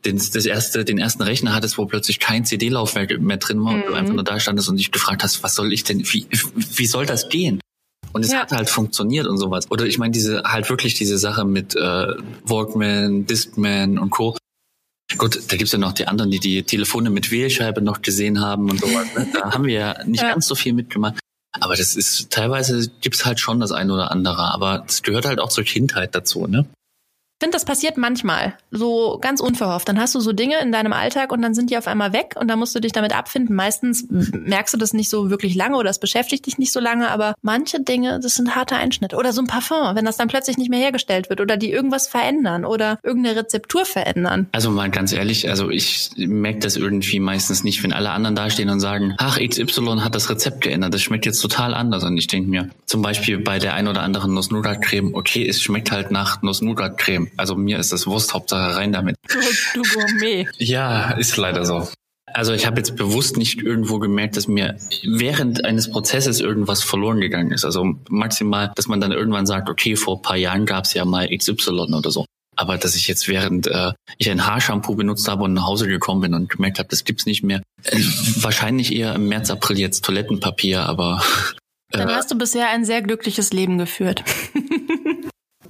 den, 0.06 0.16
das 0.16 0.46
erste, 0.46 0.84
den 0.84 0.98
ersten 0.98 1.22
Rechner 1.22 1.54
hattest, 1.54 1.76
wo 1.76 1.86
plötzlich 1.86 2.20
kein 2.20 2.44
CD-Laufwerk 2.44 3.20
mehr 3.20 3.36
drin 3.36 3.62
war 3.64 3.72
mhm. 3.72 3.82
und 3.82 3.88
du 3.88 3.94
einfach 3.94 4.10
mhm. 4.10 4.16
nur 4.16 4.24
da 4.24 4.40
standest 4.40 4.68
und 4.68 4.76
dich 4.76 4.92
gefragt 4.92 5.22
hast, 5.22 5.42
was 5.42 5.54
soll 5.54 5.72
ich 5.72 5.84
denn, 5.84 6.00
wie, 6.00 6.26
wie 6.30 6.86
soll 6.86 7.06
das 7.06 7.28
gehen? 7.28 7.60
Und 8.12 8.24
es 8.24 8.32
ja. 8.32 8.40
hat 8.40 8.52
halt 8.52 8.70
funktioniert 8.70 9.26
und 9.26 9.36
sowas. 9.36 9.70
Oder 9.70 9.84
ich 9.84 9.98
meine, 9.98 10.12
diese 10.12 10.42
halt 10.44 10.70
wirklich 10.70 10.94
diese 10.94 11.18
Sache 11.18 11.44
mit 11.44 11.74
äh, 11.76 12.14
Walkman, 12.44 13.26
Discman 13.26 13.98
und 13.98 14.08
Co. 14.08 14.36
Gut, 15.18 15.40
da 15.48 15.56
gibt's 15.56 15.72
ja 15.72 15.78
noch 15.78 15.92
die 15.92 16.08
anderen, 16.08 16.30
die 16.30 16.40
die 16.40 16.62
Telefone 16.62 17.10
mit 17.10 17.30
Wählscheibe 17.30 17.82
noch 17.82 18.00
gesehen 18.00 18.40
haben 18.40 18.70
und 18.70 18.80
sowas. 18.80 19.06
Ne? 19.14 19.28
Da 19.34 19.52
haben 19.52 19.64
wir 19.66 19.74
ja 19.74 20.04
nicht 20.06 20.22
ja. 20.22 20.30
ganz 20.30 20.46
so 20.46 20.54
viel 20.54 20.72
mitgemacht. 20.72 21.18
Aber 21.60 21.76
das 21.76 21.94
ist, 21.94 22.30
teilweise 22.30 22.90
gibt's 23.00 23.24
halt 23.24 23.38
schon 23.38 23.60
das 23.60 23.72
eine 23.72 23.92
oder 23.92 24.10
andere. 24.10 24.52
Aber 24.52 24.84
es 24.86 25.02
gehört 25.02 25.26
halt 25.26 25.38
auch 25.38 25.50
zur 25.50 25.64
Kindheit 25.64 26.14
dazu, 26.14 26.46
ne? 26.46 26.66
Ich 27.38 27.44
finde, 27.44 27.54
das 27.54 27.66
passiert 27.66 27.98
manchmal, 27.98 28.54
so 28.70 29.18
ganz 29.20 29.40
unverhofft. 29.40 29.86
Dann 29.90 30.00
hast 30.00 30.14
du 30.14 30.20
so 30.20 30.32
Dinge 30.32 30.58
in 30.62 30.72
deinem 30.72 30.94
Alltag 30.94 31.32
und 31.32 31.42
dann 31.42 31.52
sind 31.52 31.68
die 31.68 31.76
auf 31.76 31.86
einmal 31.86 32.14
weg 32.14 32.34
und 32.40 32.48
dann 32.48 32.58
musst 32.58 32.74
du 32.74 32.80
dich 32.80 32.92
damit 32.92 33.14
abfinden. 33.14 33.54
Meistens 33.54 34.06
merkst 34.08 34.72
du 34.72 34.78
das 34.78 34.94
nicht 34.94 35.10
so 35.10 35.28
wirklich 35.28 35.54
lange 35.54 35.76
oder 35.76 35.90
es 35.90 35.98
beschäftigt 35.98 36.46
dich 36.46 36.56
nicht 36.56 36.72
so 36.72 36.80
lange, 36.80 37.10
aber 37.10 37.34
manche 37.42 37.78
Dinge, 37.78 38.20
das 38.22 38.36
sind 38.36 38.56
harte 38.56 38.76
Einschnitte. 38.76 39.16
Oder 39.16 39.34
so 39.34 39.42
ein 39.42 39.48
Parfum, 39.48 39.94
wenn 39.94 40.06
das 40.06 40.16
dann 40.16 40.28
plötzlich 40.28 40.56
nicht 40.56 40.70
mehr 40.70 40.80
hergestellt 40.80 41.28
wird 41.28 41.42
oder 41.42 41.58
die 41.58 41.70
irgendwas 41.70 42.08
verändern 42.08 42.64
oder 42.64 42.98
irgendeine 43.02 43.36
Rezeptur 43.36 43.84
verändern. 43.84 44.46
Also 44.52 44.70
mal 44.70 44.88
ganz 44.88 45.12
ehrlich, 45.12 45.46
also 45.50 45.68
ich 45.68 46.12
merke 46.16 46.60
das 46.60 46.76
irgendwie 46.76 47.20
meistens 47.20 47.64
nicht, 47.64 47.82
wenn 47.82 47.92
alle 47.92 48.12
anderen 48.12 48.34
dastehen 48.34 48.70
und 48.70 48.80
sagen, 48.80 49.14
ach, 49.18 49.38
XY 49.38 49.98
hat 50.00 50.14
das 50.14 50.30
Rezept 50.30 50.62
geändert, 50.62 50.94
das 50.94 51.02
schmeckt 51.02 51.26
jetzt 51.26 51.40
total 51.40 51.74
anders. 51.74 52.02
Und 52.02 52.16
ich 52.16 52.28
denke 52.28 52.48
mir, 52.48 52.70
zum 52.86 53.02
Beispiel 53.02 53.36
bei 53.36 53.58
der 53.58 53.74
ein 53.74 53.88
oder 53.88 54.00
anderen 54.00 54.32
Nuss-Nougat-Creme, 54.32 55.12
okay, 55.12 55.46
es 55.46 55.60
schmeckt 55.60 55.90
halt 55.90 56.10
nach 56.10 56.40
Nuss-Nougat-Creme 56.40 57.25
Also 57.36 57.56
mir 57.56 57.78
ist 57.78 57.92
das 57.92 58.06
Wurst, 58.06 58.34
Hauptsache 58.34 58.76
rein 58.76 58.92
damit. 58.92 59.16
Du, 59.28 59.38
du 59.74 59.82
Gourmet. 59.94 60.48
Ja, 60.58 61.12
ist 61.12 61.36
leider 61.36 61.64
so. 61.64 61.88
Also 62.32 62.52
ich 62.52 62.66
habe 62.66 62.78
jetzt 62.78 62.96
bewusst 62.96 63.36
nicht 63.36 63.62
irgendwo 63.62 63.98
gemerkt, 63.98 64.36
dass 64.36 64.48
mir 64.48 64.76
während 65.04 65.64
eines 65.64 65.90
Prozesses 65.90 66.40
irgendwas 66.40 66.82
verloren 66.82 67.20
gegangen 67.20 67.52
ist. 67.52 67.64
Also 67.64 67.94
maximal, 68.08 68.72
dass 68.74 68.88
man 68.88 69.00
dann 69.00 69.12
irgendwann 69.12 69.46
sagt, 69.46 69.70
okay, 69.70 69.96
vor 69.96 70.20
paar 70.22 70.36
Jahren 70.36 70.66
gab 70.66 70.84
es 70.84 70.94
ja 70.94 71.04
mal 71.04 71.28
XY 71.28 71.94
oder 71.94 72.10
so. 72.10 72.26
Aber 72.56 72.78
dass 72.78 72.96
ich 72.96 73.06
jetzt 73.06 73.28
während 73.28 73.66
äh, 73.68 73.92
ich 74.18 74.30
ein 74.30 74.46
Haarshampoo 74.46 74.94
benutzt 74.96 75.28
habe 75.28 75.44
und 75.44 75.52
nach 75.52 75.66
Hause 75.66 75.86
gekommen 75.86 76.22
bin 76.22 76.34
und 76.34 76.48
gemerkt 76.48 76.78
habe, 76.78 76.88
das 76.88 77.04
gibt's 77.04 77.26
nicht 77.26 77.44
mehr. 77.44 77.62
Äh, 77.84 77.98
wahrscheinlich 78.40 78.94
eher 78.94 79.14
im 79.14 79.28
März, 79.28 79.50
April 79.50 79.78
jetzt 79.78 80.04
Toilettenpapier, 80.04 80.82
aber. 80.82 81.22
Äh, 81.92 81.98
Dann 81.98 82.10
hast 82.16 82.32
du 82.32 82.34
bisher 82.36 82.68
ein 82.70 82.84
sehr 82.84 83.00
glückliches 83.00 83.52
Leben 83.52 83.78
geführt. 83.78 84.24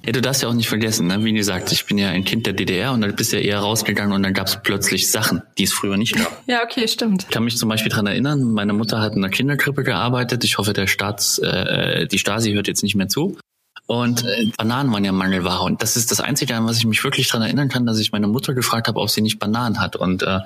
Ja, 0.06 0.12
du 0.12 0.22
darfst 0.22 0.40
ja 0.42 0.48
auch 0.48 0.54
nicht 0.54 0.68
vergessen, 0.68 1.08
ne? 1.08 1.24
wie 1.24 1.32
gesagt, 1.32 1.72
ich 1.72 1.84
bin 1.84 1.98
ja 1.98 2.10
ein 2.10 2.24
Kind 2.24 2.46
der 2.46 2.52
DDR 2.52 2.92
und 2.92 3.00
dann 3.00 3.16
bist 3.16 3.32
du 3.32 3.38
ja 3.38 3.42
eher 3.42 3.58
rausgegangen 3.58 4.14
und 4.14 4.22
dann 4.22 4.34
gab 4.34 4.46
es 4.46 4.62
plötzlich 4.62 5.10
Sachen, 5.10 5.42
die 5.58 5.64
es 5.64 5.72
früher 5.72 5.96
nicht 5.96 6.14
gab. 6.14 6.44
Ja, 6.46 6.62
okay, 6.62 6.86
stimmt. 6.86 7.24
Ich 7.24 7.30
kann 7.30 7.42
mich 7.42 7.56
zum 7.56 7.68
Beispiel 7.68 7.90
dran 7.90 8.06
erinnern, 8.06 8.52
meine 8.52 8.72
Mutter 8.72 9.00
hat 9.00 9.14
in 9.14 9.24
einer 9.24 9.30
Kinderkrippe 9.30 9.82
gearbeitet. 9.82 10.44
Ich 10.44 10.58
hoffe, 10.58 10.74
der 10.74 10.86
Staats, 10.86 11.38
äh, 11.38 12.06
die 12.06 12.20
Stasi 12.20 12.52
hört 12.52 12.68
jetzt 12.68 12.84
nicht 12.84 12.94
mehr 12.94 13.08
zu. 13.08 13.36
Und 13.86 14.24
äh, 14.24 14.46
Bananen 14.56 14.92
waren 14.92 15.04
ja 15.04 15.10
Mangelware. 15.10 15.64
Und 15.64 15.82
das 15.82 15.96
ist 15.96 16.12
das 16.12 16.20
Einzige, 16.20 16.54
an 16.54 16.66
was 16.66 16.78
ich 16.78 16.86
mich 16.86 17.02
wirklich 17.02 17.28
dran 17.28 17.42
erinnern 17.42 17.68
kann, 17.68 17.84
dass 17.84 17.98
ich 17.98 18.12
meine 18.12 18.28
Mutter 18.28 18.54
gefragt 18.54 18.86
habe, 18.86 19.00
ob 19.00 19.10
sie 19.10 19.22
nicht 19.22 19.40
Bananen 19.40 19.80
hat. 19.80 19.96
Und 19.96 20.22
äh, 20.22 20.38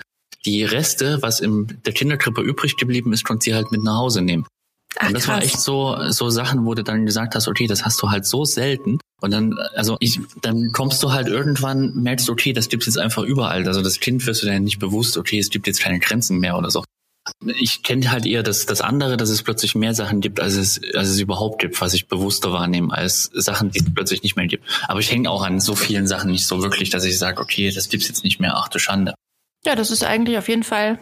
die 0.47 0.65
Reste, 0.65 1.19
was 1.21 1.41
in 1.41 1.81
der 1.85 1.93
Kinderkrippe 1.93 2.41
übrig 2.41 2.79
geblieben 2.79 3.13
ist, 3.13 3.25
konnte 3.25 3.45
sie 3.45 3.55
halt 3.55 3.73
mit 3.73 3.83
nach 3.83 3.99
Hause 3.99 4.23
nehmen. 4.23 4.47
Ach, 4.99 5.09
und 5.09 5.15
das 5.15 5.25
krass. 5.25 5.37
war 5.37 5.43
echt 5.43 5.61
so, 5.61 6.11
so 6.11 6.31
Sachen, 6.31 6.65
wo 6.65 6.75
du 6.75 6.83
dann 6.83 7.07
gesagt 7.07 7.35
hast, 7.35 7.49
okay, 7.49 7.67
das 7.67 7.85
hast 7.85 8.03
du 8.03 8.11
halt 8.11 8.27
so 8.27 8.45
selten. 8.45 8.99
Und 9.21 9.31
dann, 9.33 9.57
also 9.75 9.97
ich, 10.01 10.21
dann 10.43 10.73
kommst 10.73 11.03
du 11.03 11.13
halt 11.13 11.29
irgendwann, 11.29 11.95
merkst 11.95 12.29
du, 12.29 12.33
okay, 12.33 12.53
das 12.53 12.69
gibt's 12.69 12.87
jetzt 12.87 12.99
einfach 12.99 13.23
überall. 13.23 13.67
Also 13.67 13.83
das 13.83 14.01
Kind 14.01 14.27
wirst 14.27 14.43
du 14.43 14.47
dann 14.47 14.65
nicht 14.65 14.79
bewusst, 14.79 15.17
okay, 15.17 15.39
es 15.39 15.51
gibt 15.51 15.67
jetzt 15.67 15.81
keine 15.81 16.01
Grenzen 16.01 16.39
mehr 16.39 16.57
oder 16.57 16.71
so. 16.71 16.85
Ich 17.45 17.83
kenne 17.83 18.11
halt 18.11 18.27
eher 18.27 18.43
das, 18.43 18.67
das 18.67 18.81
andere, 18.81 19.17
dass 19.17 19.29
es 19.29 19.43
plötzlich 19.43 19.75
mehr 19.75 19.95
Sachen 19.95 20.21
gibt, 20.21 20.41
als 20.41 20.55
es, 20.55 20.81
als 20.95 21.09
es 21.09 21.21
überhaupt 21.21 21.61
gibt, 21.61 21.81
was 21.81 21.95
ich 21.95 22.09
bewusster 22.09 22.51
wahrnehme, 22.51 22.93
als 22.93 23.31
Sachen, 23.35 23.71
die 23.71 23.81
es 23.81 23.95
plötzlich 23.95 24.23
nicht 24.23 24.37
mehr 24.37 24.47
gibt. 24.47 24.65
Aber 24.89 25.01
ich 25.01 25.13
hänge 25.13 25.31
auch 25.31 25.43
an 25.43 25.61
so 25.61 25.77
vielen 25.77 26.07
Sachen 26.07 26.31
nicht 26.31 26.47
so 26.47 26.63
wirklich, 26.63 26.91
dass 26.91 27.05
ich 27.05 27.19
sage, 27.19 27.41
okay, 27.41 27.71
das 27.71 27.91
gibt's 27.91 28.09
jetzt 28.09 28.25
nicht 28.25 28.41
mehr, 28.41 28.57
ach 28.57 28.69
du 28.69 28.79
Schande. 28.79 29.15
Ja, 29.65 29.77
das 29.77 29.91
ist 29.91 30.03
eigentlich 30.03 30.39
auf 30.39 30.49
jeden 30.49 30.65
Fall 30.65 30.99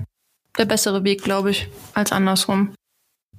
der 0.58 0.64
bessere 0.64 1.04
Weg, 1.04 1.22
glaube 1.22 1.52
ich, 1.52 1.68
als 1.94 2.10
andersrum. 2.10 2.74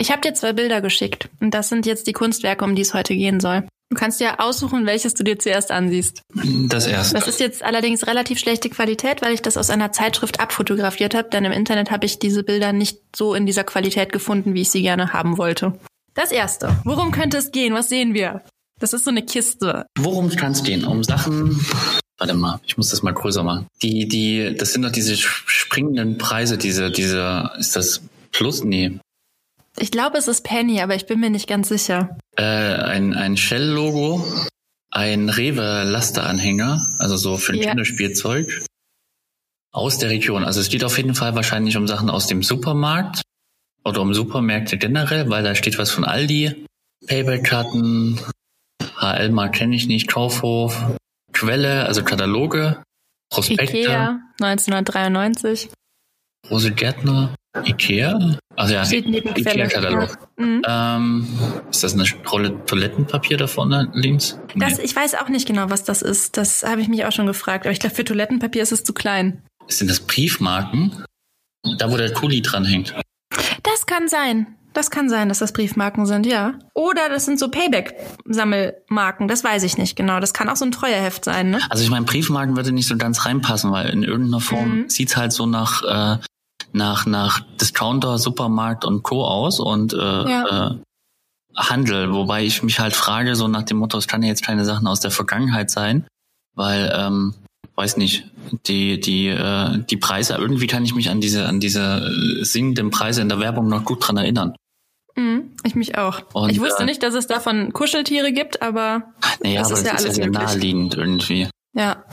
Ich 0.02 0.12
habe 0.12 0.22
dir 0.22 0.34
zwei 0.34 0.54
Bilder 0.54 0.82
geschickt 0.82 1.30
und 1.42 1.54
das 1.54 1.68
sind 1.70 1.86
jetzt 1.86 2.08
die 2.08 2.14
Kunstwerke, 2.14 2.64
um 2.64 2.74
die 2.74 2.82
es 2.82 2.94
heute 2.94 3.16
gehen 3.16 3.40
soll. 3.42 3.68
Du 3.92 3.98
kannst 3.98 4.20
dir 4.20 4.40
aussuchen, 4.40 4.86
welches 4.86 5.14
du 5.14 5.24
dir 5.24 5.40
zuerst 5.40 5.72
ansiehst. 5.72 6.22
Das 6.68 6.88
erste. 6.88 7.16
Das 7.16 7.28
ist 7.28 7.40
jetzt 7.40 7.64
allerdings 7.64 8.08
relativ 8.08 8.40
schlechte 8.40 8.70
Qualität, 8.70 9.22
weil 9.22 9.34
ich 9.34 9.42
das 9.42 9.58
aus 9.58 9.70
einer 9.70 9.92
Zeitschrift 9.92 10.40
abfotografiert 10.40 11.16
habe, 11.16 11.30
denn 11.30 11.44
im 11.44 11.52
Internet 11.52 11.92
habe 11.92 12.06
ich 12.06 12.20
diese 12.20 12.44
Bilder 12.44 12.72
nicht 12.72 13.00
so 13.16 13.34
in 13.34 13.46
dieser 13.46 13.64
Qualität 13.64 14.14
gefunden, 14.14 14.54
wie 14.54 14.62
ich 14.62 14.70
sie 14.70 14.84
gerne 14.84 15.12
haben 15.12 15.38
wollte. 15.38 15.74
Das 16.14 16.32
erste. 16.32 16.78
Worum 16.86 17.12
könnte 17.12 17.38
es 17.38 17.52
gehen? 17.52 17.74
Was 17.74 17.90
sehen 17.90 18.14
wir? 18.14 18.44
Das 18.80 18.94
ist 18.94 19.04
so 19.04 19.10
eine 19.10 19.24
Kiste. 19.24 19.86
Worum 19.98 20.30
kann 20.30 20.54
es 20.54 20.64
gehen? 20.64 20.86
Um 20.86 21.04
Sachen. 21.04 21.60
Warte 22.18 22.36
mal, 22.36 22.60
ich 22.66 22.78
muss 22.78 22.90
das 22.90 23.02
mal 23.02 23.14
größer 23.14 23.44
machen. 23.44 23.68
Die, 23.82 24.08
die, 24.08 24.56
das 24.56 24.74
sind 24.74 24.84
doch 24.84 24.92
diese 24.92 25.18
springenden 25.18 26.18
Preise, 26.18 26.58
diese, 26.58 26.92
diese, 26.92 27.52
ist 27.58 27.76
das 27.76 28.02
Plus? 28.32 28.64
Nee. 28.64 29.00
Ich 29.80 29.92
glaube, 29.92 30.18
es 30.18 30.28
ist 30.28 30.44
Penny, 30.44 30.82
aber 30.82 30.96
ich 30.96 31.06
bin 31.06 31.20
mir 31.20 31.30
nicht 31.30 31.48
ganz 31.48 31.70
sicher. 31.70 32.18
Äh, 32.36 32.44
ein 32.44 33.14
ein 33.14 33.38
Shell-Logo, 33.38 34.26
ein 34.92 35.30
Rewe-Lasteranhänger, 35.30 36.96
also 37.00 37.18
so 37.18 37.38
für 37.38 37.54
ein 37.54 37.60
ja. 37.60 37.70
Kinderspielzeug 37.70 38.66
aus 39.72 39.98
der 39.98 40.10
Region. 40.10 40.44
Also 40.44 40.60
es 40.60 40.70
geht 40.70 40.84
auf 40.84 40.98
jeden 40.98 41.16
Fall 41.16 41.36
wahrscheinlich 41.36 41.78
um 41.78 41.88
Sachen 41.88 42.10
aus 42.10 42.28
dem 42.28 42.44
Supermarkt 42.44 43.22
oder 43.86 44.02
um 44.02 44.14
Supermärkte 44.14 44.78
generell, 44.78 45.30
weil 45.30 45.44
da 45.44 45.56
steht 45.56 45.78
was 45.78 45.92
von 45.92 46.04
Aldi, 46.04 46.66
Payback-Karten, 47.08 48.20
HL-Markt 48.98 49.56
kenne 49.56 49.76
ich 49.76 49.88
nicht, 49.88 50.08
Kaufhof, 50.08 50.98
Quelle, 51.32 51.86
also 51.86 52.04
Kataloge, 52.04 52.84
Prospekte. 53.30 53.78
Ikea, 53.78 54.20
1993. 54.42 55.70
Rose 56.50 56.72
Gärtner, 56.72 57.36
Ikea? 57.66 58.38
Also 58.56 58.74
ja, 58.74 58.84
Ikea-Katalog. 58.84 60.18
Mhm. 60.38 60.62
Ähm, 60.68 61.28
ist 61.70 61.84
das 61.84 61.94
eine 61.94 62.06
Rolle 62.32 62.66
Toilettenpapier 62.66 63.38
da 63.38 63.48
vorne 63.48 63.90
links? 63.94 64.40
Das, 64.56 64.78
nee. 64.78 64.84
Ich 64.84 64.96
weiß 64.96 65.16
auch 65.16 65.30
nicht 65.30 65.48
genau, 65.48 65.70
was 65.70 65.84
das 65.84 66.02
ist. 66.02 66.38
Das 66.38 66.64
habe 66.64 66.82
ich 66.82 66.88
mich 66.88 67.06
auch 67.06 67.12
schon 67.12 67.26
gefragt. 67.26 67.66
Aber 67.66 67.72
ich 67.72 67.80
glaube, 67.80 67.96
für 67.96 68.06
Toilettenpapier 68.06 68.62
ist 68.62 68.72
es 68.72 68.84
zu 68.84 68.94
klein. 68.94 69.42
Sind 69.68 69.90
das 69.90 70.00
Briefmarken? 70.00 71.04
Da, 71.78 71.92
wo 71.92 71.98
der 71.98 72.14
Kuli 72.14 72.42
dran 72.42 72.66
hängt. 72.66 72.94
Das 73.64 73.86
kann 73.86 74.08
sein. 74.08 74.48
Das 74.74 74.92
kann 74.92 75.10
sein, 75.10 75.30
dass 75.30 75.40
das 75.40 75.52
Briefmarken 75.52 76.06
sind, 76.06 76.26
ja. 76.26 76.54
Oder 76.76 77.10
das 77.10 77.26
sind 77.26 77.40
so 77.40 77.50
Payback-Sammelmarken, 77.50 79.28
das 79.28 79.44
weiß 79.44 79.64
ich 79.64 79.78
nicht 79.78 79.96
genau. 79.96 80.20
Das 80.20 80.32
kann 80.32 80.48
auch 80.48 80.56
so 80.56 80.66
ein 80.66 80.72
Treuerheft 80.72 81.26
sein, 81.26 81.50
ne? 81.50 81.60
Also 81.70 81.84
ich 81.84 81.90
meine, 81.90 82.06
Briefmarken 82.06 82.56
würde 82.56 82.72
nicht 82.72 82.88
so 82.88 82.96
ganz 82.96 83.26
reinpassen, 83.26 83.72
weil 83.72 83.90
in 83.90 84.04
irgendeiner 84.04 84.42
Form 84.42 84.82
mhm. 84.82 84.90
sieht's 84.90 85.18
halt 85.18 85.34
so 85.34 85.48
nach 85.48 85.84
äh, 85.84 86.18
nach, 86.72 87.06
nach 87.06 87.42
Discounter, 87.60 88.18
Supermarkt 88.18 88.86
und 88.86 89.04
Co. 89.04 89.26
aus 89.26 89.60
und 89.60 89.94
äh, 89.94 89.98
ja. 89.98 90.70
äh, 90.70 90.76
Handel, 91.56 92.14
wobei 92.14 92.44
ich 92.44 92.64
mich 92.64 92.80
halt 92.80 92.94
frage, 92.94 93.36
so 93.36 93.48
nach 93.48 93.64
dem 93.64 93.78
Motto, 93.78 93.98
es 93.98 94.08
kann 94.08 94.22
ja 94.22 94.30
jetzt 94.30 94.46
keine 94.46 94.66
Sachen 94.66 94.88
aus 94.88 95.00
der 95.00 95.12
Vergangenheit 95.12 95.70
sein, 95.70 96.08
weil, 96.56 96.92
ähm, 96.96 97.34
weiß 97.76 97.98
nicht, 97.98 98.30
die, 98.68 99.00
die, 99.00 99.28
äh, 99.28 99.80
die 99.90 99.98
Preise, 99.98 100.36
irgendwie 100.36 100.68
kann 100.68 100.86
ich 100.86 100.96
mich 100.96 101.10
an 101.10 101.22
diese, 101.22 101.48
an 101.48 101.60
diese 101.60 102.12
äh, 102.42 102.44
singenden 102.44 102.92
Preise 102.92 103.22
in 103.22 103.30
der 103.30 103.40
Werbung 103.40 103.68
noch 103.68 103.84
gut 103.84 104.08
dran 104.08 104.18
erinnern. 104.18 104.56
Mhm, 105.16 105.52
ich 105.64 105.76
mich 105.76 105.98
auch. 105.98 106.22
Und, 106.34 106.52
ich 106.52 106.62
wusste 106.62 106.84
äh, 106.84 106.86
nicht, 106.86 107.04
dass 107.04 107.14
es 107.14 107.28
davon 107.28 107.74
Kuscheltiere 107.74 108.32
gibt, 108.32 108.62
aber 108.62 109.14
naja, 109.44 109.62
das 109.62 109.72
aber 109.72 109.80
ist 109.80 109.86
ja 109.86 109.94
alles 109.94 110.06
ist 110.06 110.18
ja 110.18 110.28
naheliegend 110.28 110.96
irgendwie. 110.96 111.50
Ja. 111.74 112.04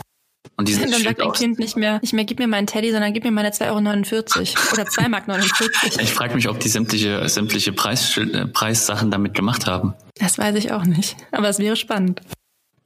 Und 0.57 0.69
dann 0.91 1.03
sagt 1.03 1.21
ein 1.21 1.31
Kind 1.33 1.59
nicht 1.59 1.77
mehr, 1.77 1.99
nicht 2.01 2.13
mehr, 2.13 2.25
gib 2.25 2.39
mir 2.39 2.47
meinen 2.47 2.67
Teddy, 2.67 2.91
sondern 2.91 3.13
gib 3.13 3.23
mir 3.23 3.31
meine 3.31 3.49
2,49 3.49 3.67
Euro 3.67 3.77
oder 3.77 4.83
2,49 4.83 5.09
Mark. 5.09 5.23
Ich 6.01 6.13
frage 6.13 6.35
mich, 6.35 6.49
ob 6.49 6.59
die 6.59 6.69
sämtliche, 6.69 7.29
sämtliche 7.29 7.71
Preis, 7.71 8.17
äh, 8.17 8.47
Preissachen 8.47 9.11
damit 9.11 9.33
gemacht 9.35 9.67
haben. 9.67 9.93
Das 10.15 10.37
weiß 10.37 10.55
ich 10.55 10.71
auch 10.71 10.83
nicht. 10.83 11.15
Aber 11.31 11.47
es 11.47 11.59
wäre 11.59 11.75
spannend. 11.75 12.21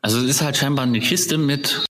Also 0.02 0.20
es 0.20 0.26
ist 0.26 0.42
halt 0.42 0.58
scheinbar 0.58 0.86
eine 0.86 1.00
Kiste 1.00 1.38
mit, 1.38 1.86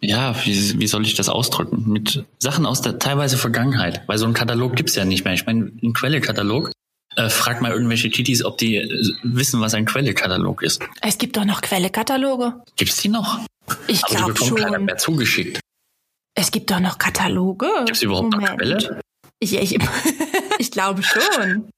ja, 0.00 0.34
wie, 0.44 0.78
wie 0.78 0.86
soll 0.86 1.04
ich 1.04 1.14
das 1.14 1.28
ausdrücken? 1.28 1.84
Mit 1.90 2.24
Sachen 2.38 2.64
aus 2.64 2.80
der 2.80 2.98
teilweise 2.98 3.36
Vergangenheit. 3.36 4.02
Weil 4.06 4.18
so 4.18 4.26
ein 4.26 4.34
Katalog 4.34 4.76
gibt's 4.76 4.94
ja 4.94 5.04
nicht 5.04 5.24
mehr. 5.24 5.34
Ich 5.34 5.44
meine, 5.44 5.70
ein 5.82 5.92
Quellekatalog. 5.92 6.70
Äh, 7.16 7.30
frag 7.30 7.60
mal 7.60 7.72
irgendwelche 7.72 8.10
Titis, 8.10 8.44
ob 8.44 8.58
die 8.58 8.76
äh, 8.76 9.12
wissen, 9.24 9.60
was 9.60 9.74
ein 9.74 9.86
Quellekatalog 9.86 10.62
ist. 10.62 10.80
Es 11.02 11.18
gibt 11.18 11.36
doch 11.36 11.44
noch 11.44 11.60
Quellekataloge. 11.60 12.62
Gibt's 12.76 12.96
die 12.98 13.08
noch? 13.08 13.40
Ich 13.86 14.02
glaube 14.02 14.36
schon. 14.36 14.56
keiner 14.56 14.78
mehr 14.78 14.96
zugeschickt. 14.96 15.60
Es 16.34 16.50
gibt 16.50 16.70
doch 16.70 16.80
noch 16.80 16.98
Kataloge. 16.98 17.68
Gibt 17.84 17.96
es 17.96 18.02
überhaupt 18.02 18.32
Moment. 18.32 18.50
noch 18.50 18.56
Quelle? 18.56 19.00
Ich, 19.40 19.54
ich, 19.54 19.78
ich 20.58 20.70
glaube 20.70 21.02
schon. 21.02 21.70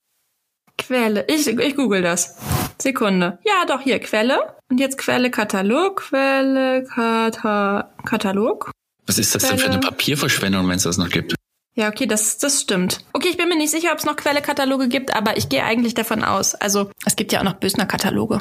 Quelle. 0.79 1.25
Ich, 1.29 1.47
ich 1.47 1.77
google 1.77 2.03
das. 2.03 2.37
Sekunde. 2.81 3.39
Ja, 3.45 3.65
doch, 3.67 3.81
hier, 3.81 3.99
Quelle. 4.01 4.55
Und 4.71 4.79
jetzt 4.79 4.99
Quelle, 4.99 5.31
Katalog, 5.31 5.97
Quelle, 6.09 6.85
Kata, 6.85 7.93
Katalog. 8.05 8.71
Was 9.07 9.19
ist 9.19 9.35
das 9.35 9.43
Quelle. 9.43 9.57
denn 9.57 9.65
für 9.65 9.71
eine 9.73 9.81
Papierverschwendung, 9.81 10.69
wenn 10.69 10.77
es 10.77 10.85
das 10.85 10.97
noch 10.97 11.11
gibt? 11.11 11.35
Ja, 11.81 11.89
okay, 11.89 12.05
das, 12.05 12.37
das 12.37 12.61
stimmt. 12.61 12.99
Okay, 13.15 13.29
ich 13.31 13.39
bin 13.39 13.49
mir 13.49 13.57
nicht 13.57 13.71
sicher, 13.71 13.93
ob 13.93 13.99
es 13.99 14.05
noch 14.05 14.15
Quelle-Kataloge 14.15 14.89
gibt, 14.89 15.15
aber 15.15 15.39
ich 15.39 15.49
gehe 15.49 15.65
eigentlich 15.65 15.95
davon 15.95 16.23
aus. 16.23 16.55
Also, 16.55 16.91
es 17.07 17.17
gibt 17.17 17.33
ja 17.33 17.41
auch 17.41 17.45
noch 17.45 17.55
Bösner-Kataloge. 17.55 18.39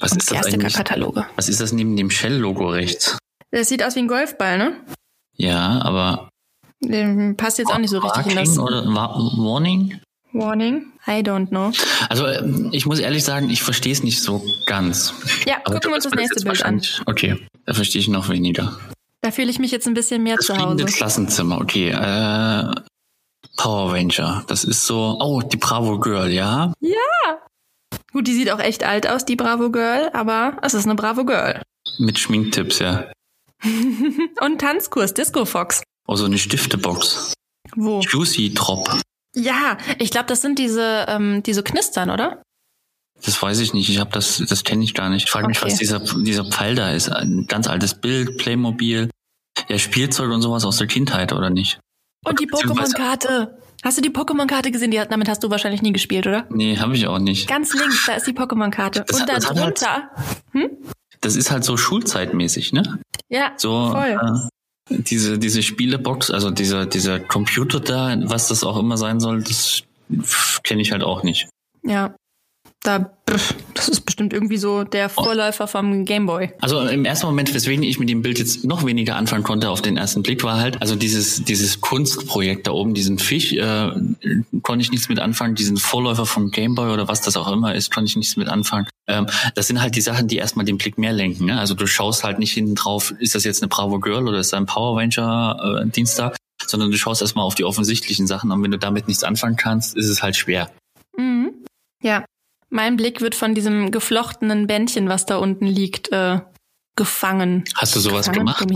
Was 0.00 0.12
ist 0.12 0.30
das 0.30 0.46
eigentlich? 0.46 0.72
Kataloge. 0.72 1.26
Was 1.36 1.50
ist 1.50 1.60
das 1.60 1.72
neben 1.72 1.94
dem 1.94 2.10
Shell-Logo 2.10 2.70
rechts? 2.70 3.18
Das 3.50 3.68
sieht 3.68 3.82
aus 3.82 3.96
wie 3.96 3.98
ein 3.98 4.08
Golfball, 4.08 4.56
ne? 4.56 4.80
Ja, 5.36 5.82
aber. 5.82 6.30
Den 6.80 7.36
passt 7.36 7.58
jetzt 7.58 7.70
auch 7.70 7.76
nicht 7.76 7.90
so 7.90 7.98
richtig 7.98 8.32
in 8.32 8.36
das. 8.36 8.58
Oder 8.58 8.86
Warning? 8.86 10.00
Warning? 10.32 10.86
I 11.06 11.20
don't 11.20 11.48
know. 11.48 11.72
Also 12.08 12.26
ähm, 12.28 12.70
ich 12.72 12.86
muss 12.86 12.98
ehrlich 12.98 13.24
sagen, 13.24 13.50
ich 13.50 13.62
verstehe 13.62 13.92
es 13.92 14.02
nicht 14.02 14.22
so 14.22 14.42
ganz. 14.64 15.12
Ja, 15.44 15.56
aber 15.64 15.74
gucken 15.74 15.90
wir 15.90 15.96
uns 15.96 16.04
das 16.04 16.14
nächste 16.14 16.42
Bild 16.44 16.64
an. 16.64 16.80
Okay, 17.04 17.46
da 17.66 17.74
verstehe 17.74 18.00
ich 18.00 18.08
noch 18.08 18.30
weniger. 18.30 18.78
Da 19.22 19.30
fühle 19.30 19.50
ich 19.50 19.58
mich 19.58 19.70
jetzt 19.70 19.86
ein 19.86 19.94
bisschen 19.94 20.22
mehr 20.22 20.36
das 20.36 20.46
zu 20.46 20.56
Hause. 20.56 20.84
Das 20.84 20.94
Klassenzimmer, 20.94 21.60
okay. 21.60 21.90
Äh, 21.90 22.72
Power 23.56 23.92
Ranger, 23.92 24.44
das 24.46 24.64
ist 24.64 24.86
so. 24.86 25.18
Oh, 25.20 25.42
die 25.42 25.58
Bravo 25.58 25.98
Girl, 25.98 26.30
ja? 26.30 26.72
Ja. 26.80 27.38
Gut, 28.12 28.26
die 28.26 28.34
sieht 28.34 28.50
auch 28.50 28.58
echt 28.60 28.82
alt 28.82 29.06
aus, 29.06 29.24
die 29.24 29.36
Bravo 29.36 29.70
Girl, 29.70 30.10
aber 30.14 30.56
es 30.62 30.74
ist 30.74 30.86
eine 30.86 30.94
Bravo 30.94 31.24
Girl. 31.24 31.62
Mit 31.98 32.18
Schminktipps, 32.18 32.78
ja. 32.78 33.10
Und 34.40 34.60
Tanzkurs, 34.60 35.12
Disco 35.12 35.44
Fox. 35.44 35.82
Oh, 36.06 36.16
so 36.16 36.24
eine 36.24 36.38
Stiftebox. 36.38 37.34
Wo? 37.76 38.00
Juicy 38.00 38.54
Drop. 38.54 39.00
Ja, 39.34 39.76
ich 39.98 40.10
glaube, 40.10 40.26
das 40.26 40.42
sind 40.42 40.58
diese, 40.58 41.04
ähm, 41.08 41.42
die 41.42 41.52
so 41.52 41.62
knistern, 41.62 42.10
oder? 42.10 42.42
Das 43.24 43.40
weiß 43.40 43.60
ich 43.60 43.74
nicht. 43.74 43.88
Ich 43.88 43.98
habe 43.98 44.10
das, 44.12 44.42
das 44.48 44.64
kenne 44.64 44.82
ich 44.84 44.94
gar 44.94 45.10
nicht. 45.10 45.24
Ich 45.24 45.30
frage 45.30 45.46
mich, 45.46 45.58
okay. 45.58 45.70
was 45.70 45.78
dieser, 45.78 46.00
dieser 46.00 46.44
Pfeil 46.44 46.74
da 46.74 46.92
ist. 46.92 47.08
Ein 47.10 47.46
ganz 47.46 47.68
altes 47.68 47.94
Bild, 47.94 48.38
Playmobil, 48.38 49.10
ja, 49.68 49.78
Spielzeug 49.78 50.30
und 50.30 50.42
sowas 50.42 50.64
aus 50.64 50.78
der 50.78 50.86
Kindheit, 50.86 51.32
oder 51.32 51.50
nicht? 51.50 51.78
Und 52.24 52.40
die 52.40 52.46
Pokémon-Karte. 52.46 53.58
Hast 53.82 53.96
du 53.96 54.02
die 54.02 54.10
Pokémon-Karte 54.10 54.70
gesehen? 54.70 54.90
Die, 54.90 55.02
damit 55.08 55.28
hast 55.28 55.42
du 55.42 55.50
wahrscheinlich 55.50 55.82
nie 55.82 55.92
gespielt, 55.92 56.26
oder? 56.26 56.46
Nee, 56.50 56.76
habe 56.78 56.96
ich 56.96 57.06
auch 57.06 57.18
nicht. 57.18 57.48
Ganz 57.48 57.72
links, 57.72 58.04
da 58.06 58.14
ist 58.14 58.26
die 58.26 58.32
Pokémon-Karte. 58.32 59.04
Und 59.12 59.28
da 59.28 59.38
drunter. 59.38 60.10
Halt, 60.14 60.42
hm? 60.52 60.70
Das 61.20 61.36
ist 61.36 61.50
halt 61.50 61.64
so 61.64 61.76
schulzeitmäßig, 61.76 62.72
ne? 62.72 63.00
Ja, 63.28 63.52
so, 63.56 63.90
voll. 63.90 64.18
Äh, 64.90 65.02
diese, 65.02 65.38
diese 65.38 65.62
Spielebox, 65.62 66.30
also 66.30 66.50
dieser, 66.50 66.86
dieser 66.86 67.20
Computer 67.20 67.80
da, 67.80 68.16
was 68.24 68.48
das 68.48 68.64
auch 68.64 68.78
immer 68.78 68.96
sein 68.96 69.20
soll, 69.20 69.42
das 69.42 69.82
kenne 70.62 70.82
ich 70.82 70.92
halt 70.92 71.02
auch 71.02 71.22
nicht. 71.22 71.48
Ja. 71.82 72.14
Da, 72.82 73.12
das 73.26 73.88
ist 73.88 74.06
bestimmt 74.06 74.32
irgendwie 74.32 74.56
so 74.56 74.84
der 74.84 75.10
Vorläufer 75.10 75.66
vom 75.66 76.06
Gameboy. 76.06 76.50
Also 76.62 76.80
im 76.80 77.04
ersten 77.04 77.26
Moment, 77.26 77.52
weswegen 77.52 77.82
ich 77.84 77.98
mit 77.98 78.08
dem 78.08 78.22
Bild 78.22 78.38
jetzt 78.38 78.64
noch 78.64 78.86
weniger 78.86 79.16
anfangen 79.16 79.42
konnte 79.42 79.68
auf 79.68 79.82
den 79.82 79.98
ersten 79.98 80.22
Blick, 80.22 80.42
war 80.44 80.58
halt, 80.58 80.80
also 80.80 80.96
dieses, 80.96 81.44
dieses 81.44 81.82
Kunstprojekt 81.82 82.66
da 82.66 82.72
oben, 82.72 82.94
diesen 82.94 83.18
Fisch, 83.18 83.52
äh, 83.52 83.90
konnte 84.62 84.82
ich 84.82 84.90
nichts 84.90 85.10
mit 85.10 85.18
anfangen, 85.18 85.56
diesen 85.56 85.76
Vorläufer 85.76 86.24
vom 86.24 86.50
Gameboy 86.50 86.90
oder 86.90 87.06
was 87.06 87.20
das 87.20 87.36
auch 87.36 87.52
immer 87.52 87.74
ist, 87.74 87.92
konnte 87.92 88.08
ich 88.08 88.16
nichts 88.16 88.36
mit 88.38 88.48
anfangen. 88.48 88.86
Ähm, 89.06 89.26
das 89.54 89.66
sind 89.66 89.82
halt 89.82 89.94
die 89.94 90.00
Sachen, 90.00 90.26
die 90.26 90.38
erstmal 90.38 90.64
den 90.64 90.78
Blick 90.78 90.96
mehr 90.96 91.12
lenken. 91.12 91.44
Ne? 91.44 91.60
Also 91.60 91.74
du 91.74 91.86
schaust 91.86 92.24
halt 92.24 92.38
nicht 92.38 92.52
hinten 92.52 92.76
drauf, 92.76 93.12
ist 93.18 93.34
das 93.34 93.44
jetzt 93.44 93.62
eine 93.62 93.68
Bravo 93.68 94.00
Girl 94.00 94.26
oder 94.26 94.38
ist 94.38 94.54
das 94.54 94.58
ein 94.58 94.64
Power 94.64 94.98
Ranger 94.98 95.82
äh, 95.84 95.90
Dienstag, 95.90 96.34
sondern 96.66 96.90
du 96.90 96.96
schaust 96.96 97.20
erstmal 97.20 97.44
auf 97.44 97.54
die 97.54 97.64
offensichtlichen 97.64 98.26
Sachen 98.26 98.50
und 98.50 98.62
wenn 98.62 98.70
du 98.70 98.78
damit 98.78 99.06
nichts 99.06 99.22
anfangen 99.22 99.56
kannst, 99.56 99.98
ist 99.98 100.08
es 100.08 100.22
halt 100.22 100.36
schwer. 100.36 100.70
Mhm. 101.18 101.52
Ja, 102.02 102.24
mein 102.70 102.96
Blick 102.96 103.20
wird 103.20 103.34
von 103.34 103.54
diesem 103.54 103.90
geflochtenen 103.90 104.66
Bändchen, 104.66 105.08
was 105.08 105.26
da 105.26 105.36
unten 105.36 105.66
liegt, 105.66 106.10
äh, 106.12 106.40
gefangen. 106.96 107.64
Hast 107.76 107.96
du 107.96 108.00
sowas 108.00 108.30
gemacht? 108.30 108.66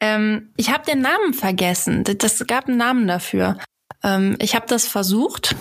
Ähm, 0.00 0.52
ich 0.56 0.70
habe 0.70 0.84
den 0.84 1.00
Namen 1.00 1.34
vergessen. 1.34 2.04
Das 2.04 2.44
gab 2.46 2.68
einen 2.68 2.76
Namen 2.76 3.06
dafür. 3.06 3.58
Ähm, 4.02 4.36
ich 4.40 4.54
habe 4.54 4.66
das 4.66 4.86
versucht. 4.86 5.56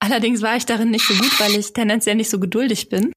Allerdings 0.00 0.42
war 0.42 0.56
ich 0.56 0.66
darin 0.66 0.90
nicht 0.90 1.06
so 1.06 1.14
gut, 1.14 1.38
weil 1.38 1.54
ich 1.54 1.72
tendenziell 1.72 2.16
nicht 2.16 2.30
so 2.30 2.40
geduldig 2.40 2.88
bin. 2.88 3.12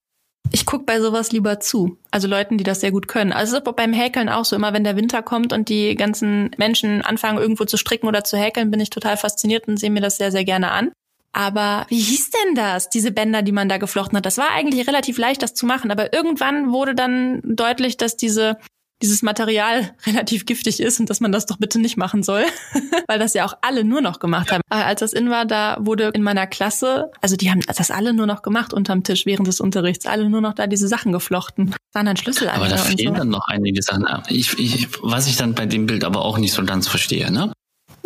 Ich 0.51 0.65
guck 0.65 0.85
bei 0.85 1.01
sowas 1.01 1.31
lieber 1.31 1.59
zu. 1.59 1.97
Also 2.11 2.27
Leuten, 2.27 2.57
die 2.57 2.63
das 2.63 2.81
sehr 2.81 2.91
gut 2.91 3.07
können. 3.07 3.33
Also 3.33 3.59
beim 3.59 3.93
Häkeln 3.93 4.29
auch 4.29 4.45
so. 4.45 4.55
Immer 4.55 4.73
wenn 4.73 4.83
der 4.83 4.95
Winter 4.95 5.23
kommt 5.23 5.51
und 5.51 5.69
die 5.69 5.95
ganzen 5.95 6.51
Menschen 6.57 7.01
anfangen, 7.01 7.39
irgendwo 7.39 7.65
zu 7.65 7.77
stricken 7.77 8.07
oder 8.07 8.23
zu 8.23 8.37
häkeln, 8.37 8.69
bin 8.69 8.79
ich 8.79 8.91
total 8.91 9.17
fasziniert 9.17 9.67
und 9.67 9.77
sehe 9.77 9.89
mir 9.89 10.01
das 10.01 10.17
sehr, 10.17 10.31
sehr 10.31 10.45
gerne 10.45 10.71
an. 10.71 10.91
Aber 11.35 11.85
wie 11.89 11.99
hieß 11.99 12.29
denn 12.31 12.55
das, 12.55 12.89
diese 12.89 13.11
Bänder, 13.11 13.41
die 13.41 13.51
man 13.51 13.67
da 13.67 13.77
geflochten 13.77 14.17
hat? 14.17 14.25
Das 14.25 14.37
war 14.37 14.51
eigentlich 14.51 14.87
relativ 14.87 15.17
leicht, 15.17 15.43
das 15.43 15.53
zu 15.53 15.65
machen. 15.65 15.91
Aber 15.91 16.13
irgendwann 16.13 16.71
wurde 16.71 16.95
dann 16.95 17.41
deutlich, 17.43 17.97
dass 17.97 18.15
diese 18.15 18.57
dieses 19.01 19.21
Material 19.21 19.93
relativ 20.05 20.45
giftig 20.45 20.79
ist 20.79 21.01
und 21.01 21.09
dass 21.09 21.19
man 21.19 21.33
das 21.33 21.45
doch 21.45 21.57
bitte 21.57 21.79
nicht 21.79 21.97
machen 21.97 22.23
soll, 22.23 22.45
weil 23.07 23.19
das 23.19 23.33
ja 23.33 23.45
auch 23.45 23.53
alle 23.61 23.83
nur 23.83 23.99
noch 23.99 24.19
gemacht 24.19 24.49
haben. 24.49 24.61
Aber 24.69 24.85
als 24.85 25.01
das 25.01 25.11
in 25.11 25.29
war, 25.29 25.45
da 25.45 25.77
wurde 25.81 26.11
in 26.13 26.23
meiner 26.23 26.47
Klasse, 26.47 27.11
also 27.19 27.35
die 27.35 27.51
haben 27.51 27.59
das 27.67 27.91
alle 27.91 28.13
nur 28.13 28.25
noch 28.25 28.41
gemacht 28.41 28.73
unterm 28.73 29.03
Tisch 29.03 29.25
während 29.25 29.47
des 29.49 29.59
Unterrichts, 29.59 30.05
alle 30.05 30.29
nur 30.29 30.39
noch 30.39 30.53
da 30.53 30.67
diese 30.67 30.87
Sachen 30.87 31.11
geflochten. 31.11 31.71
Das 31.71 31.79
waren 31.91 32.05
dann 32.05 32.15
Schlüssel. 32.15 32.47
Aber 32.47 32.69
da 32.69 32.77
fehlen 32.77 33.13
so. 33.13 33.19
dann 33.19 33.27
noch 33.27 33.49
einige 33.49 33.81
Sachen. 33.81 34.07
Ich, 34.29 34.57
ich, 34.57 34.87
was 35.01 35.27
ich 35.27 35.35
dann 35.35 35.53
bei 35.53 35.65
dem 35.65 35.85
Bild 35.85 36.05
aber 36.05 36.23
auch 36.23 36.37
nicht 36.37 36.53
so 36.53 36.63
ganz 36.63 36.87
verstehe, 36.87 37.29
ne? 37.29 37.51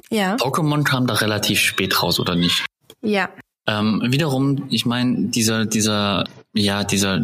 Ja. 0.09 0.37
Pokémon 0.37 0.83
kam 0.83 1.05
da 1.05 1.13
relativ 1.13 1.59
spät 1.59 2.01
raus, 2.01 2.19
oder 2.19 2.33
nicht? 2.33 2.65
Ja. 3.01 3.29
Ähm, 3.67 4.01
wiederum, 4.07 4.65
ich 4.69 4.85
meine, 4.85 5.27
dieser, 5.27 5.65
dieser, 5.65 6.25
ja, 6.53 6.83
dieser 6.83 7.21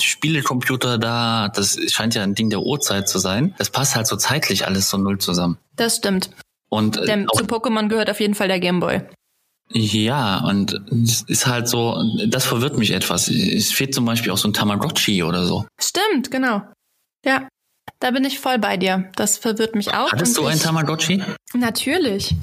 Spielecomputer 0.00 0.98
da, 0.98 1.48
das 1.48 1.78
scheint 1.92 2.14
ja 2.14 2.22
ein 2.22 2.34
Ding 2.34 2.50
der 2.50 2.60
Uhrzeit 2.62 3.08
zu 3.08 3.18
sein. 3.18 3.54
Das 3.58 3.70
passt 3.70 3.94
halt 3.94 4.06
so 4.06 4.16
zeitlich 4.16 4.66
alles 4.66 4.90
so 4.90 4.98
null 4.98 5.18
zusammen. 5.18 5.58
Das 5.76 5.96
stimmt. 5.96 6.30
Und 6.68 6.96
äh, 6.96 7.06
Denn 7.06 7.28
zu 7.32 7.44
Pokémon 7.44 7.88
gehört 7.88 8.10
auf 8.10 8.18
jeden 8.18 8.34
Fall 8.34 8.48
der 8.48 8.58
Gameboy. 8.58 9.02
Ja, 9.74 10.38
und 10.44 10.74
es 10.90 11.22
ist 11.22 11.46
halt 11.46 11.68
so, 11.68 11.96
das 12.26 12.44
verwirrt 12.44 12.76
mich 12.76 12.90
etwas. 12.90 13.28
Es 13.28 13.72
fehlt 13.72 13.94
zum 13.94 14.04
Beispiel 14.04 14.32
auch 14.32 14.38
so 14.38 14.48
ein 14.48 14.52
Tamagotchi 14.52 15.22
oder 15.22 15.46
so. 15.46 15.64
Stimmt, 15.80 16.30
genau. 16.30 16.62
Ja, 17.24 17.48
da 18.00 18.10
bin 18.10 18.24
ich 18.24 18.40
voll 18.40 18.58
bei 18.58 18.76
dir. 18.76 19.10
Das 19.16 19.38
verwirrt 19.38 19.74
mich 19.74 19.94
auch. 19.94 20.10
Hattest 20.12 20.36
du 20.36 20.44
ein 20.46 20.58
Tamagotchi? 20.58 21.22
Natürlich. 21.54 22.34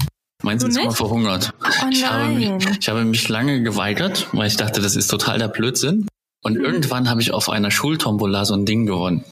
Meins 0.42 0.64
ist 0.64 0.76
immer 0.76 0.92
verhungert. 0.92 1.52
Oh 1.62 1.86
ich, 1.90 2.04
habe 2.04 2.28
mich, 2.28 2.50
ich 2.80 2.88
habe 2.88 3.04
mich 3.04 3.28
lange 3.28 3.62
geweigert, 3.62 4.28
weil 4.32 4.46
ich 4.46 4.56
dachte, 4.56 4.80
das 4.80 4.96
ist 4.96 5.08
total 5.08 5.38
der 5.38 5.48
Blödsinn. 5.48 6.06
Und 6.42 6.58
mhm. 6.58 6.64
irgendwann 6.64 7.10
habe 7.10 7.20
ich 7.20 7.32
auf 7.32 7.50
einer 7.50 7.70
Schultombola 7.70 8.44
so 8.44 8.54
ein 8.54 8.64
Ding 8.64 8.86
gewonnen. 8.86 9.24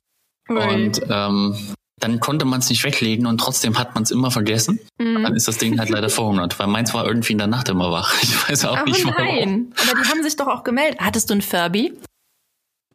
Ui. 0.51 0.57
Und 0.57 1.01
ähm, 1.09 1.57
dann 2.01 2.21
konnte 2.21 2.44
man 2.44 2.61
es 2.61 2.68
nicht 2.68 2.85
weglegen 2.85 3.27
und 3.27 3.38
trotzdem 3.38 3.79
hat 3.79 3.94
man 3.94 4.05
es 4.05 4.11
immer 4.11 4.31
vergessen. 4.31 4.81
Mhm. 4.99 5.23
Dann 5.23 5.35
ist 5.35 5.49
das 5.49 5.59
Ding 5.59 5.79
halt 5.79 5.88
leider 5.88 6.11
verhungert, 6.11 6.59
weil 6.59 6.66
meins 6.66 6.94
war 6.94 7.07
irgendwie 7.07 7.33
in 7.33 7.38
der 7.38 7.47
Nacht 7.47 7.68
immer 7.68 7.90
wach. 7.90 8.14
Ich 8.23 8.49
weiß 8.49 8.66
auch 8.66 8.81
oh 8.83 8.85
nicht 8.85 9.05
warum. 9.05 9.25
Nein, 9.25 9.75
aber 9.77 10.01
die 10.01 10.09
haben 10.09 10.23
sich 10.23 10.37
doch 10.37 10.47
auch 10.47 10.64
gemeldet. 10.64 11.01
Hattest 11.01 11.31
du 11.31 11.35
ein 11.35 11.42
Furby? 11.42 11.92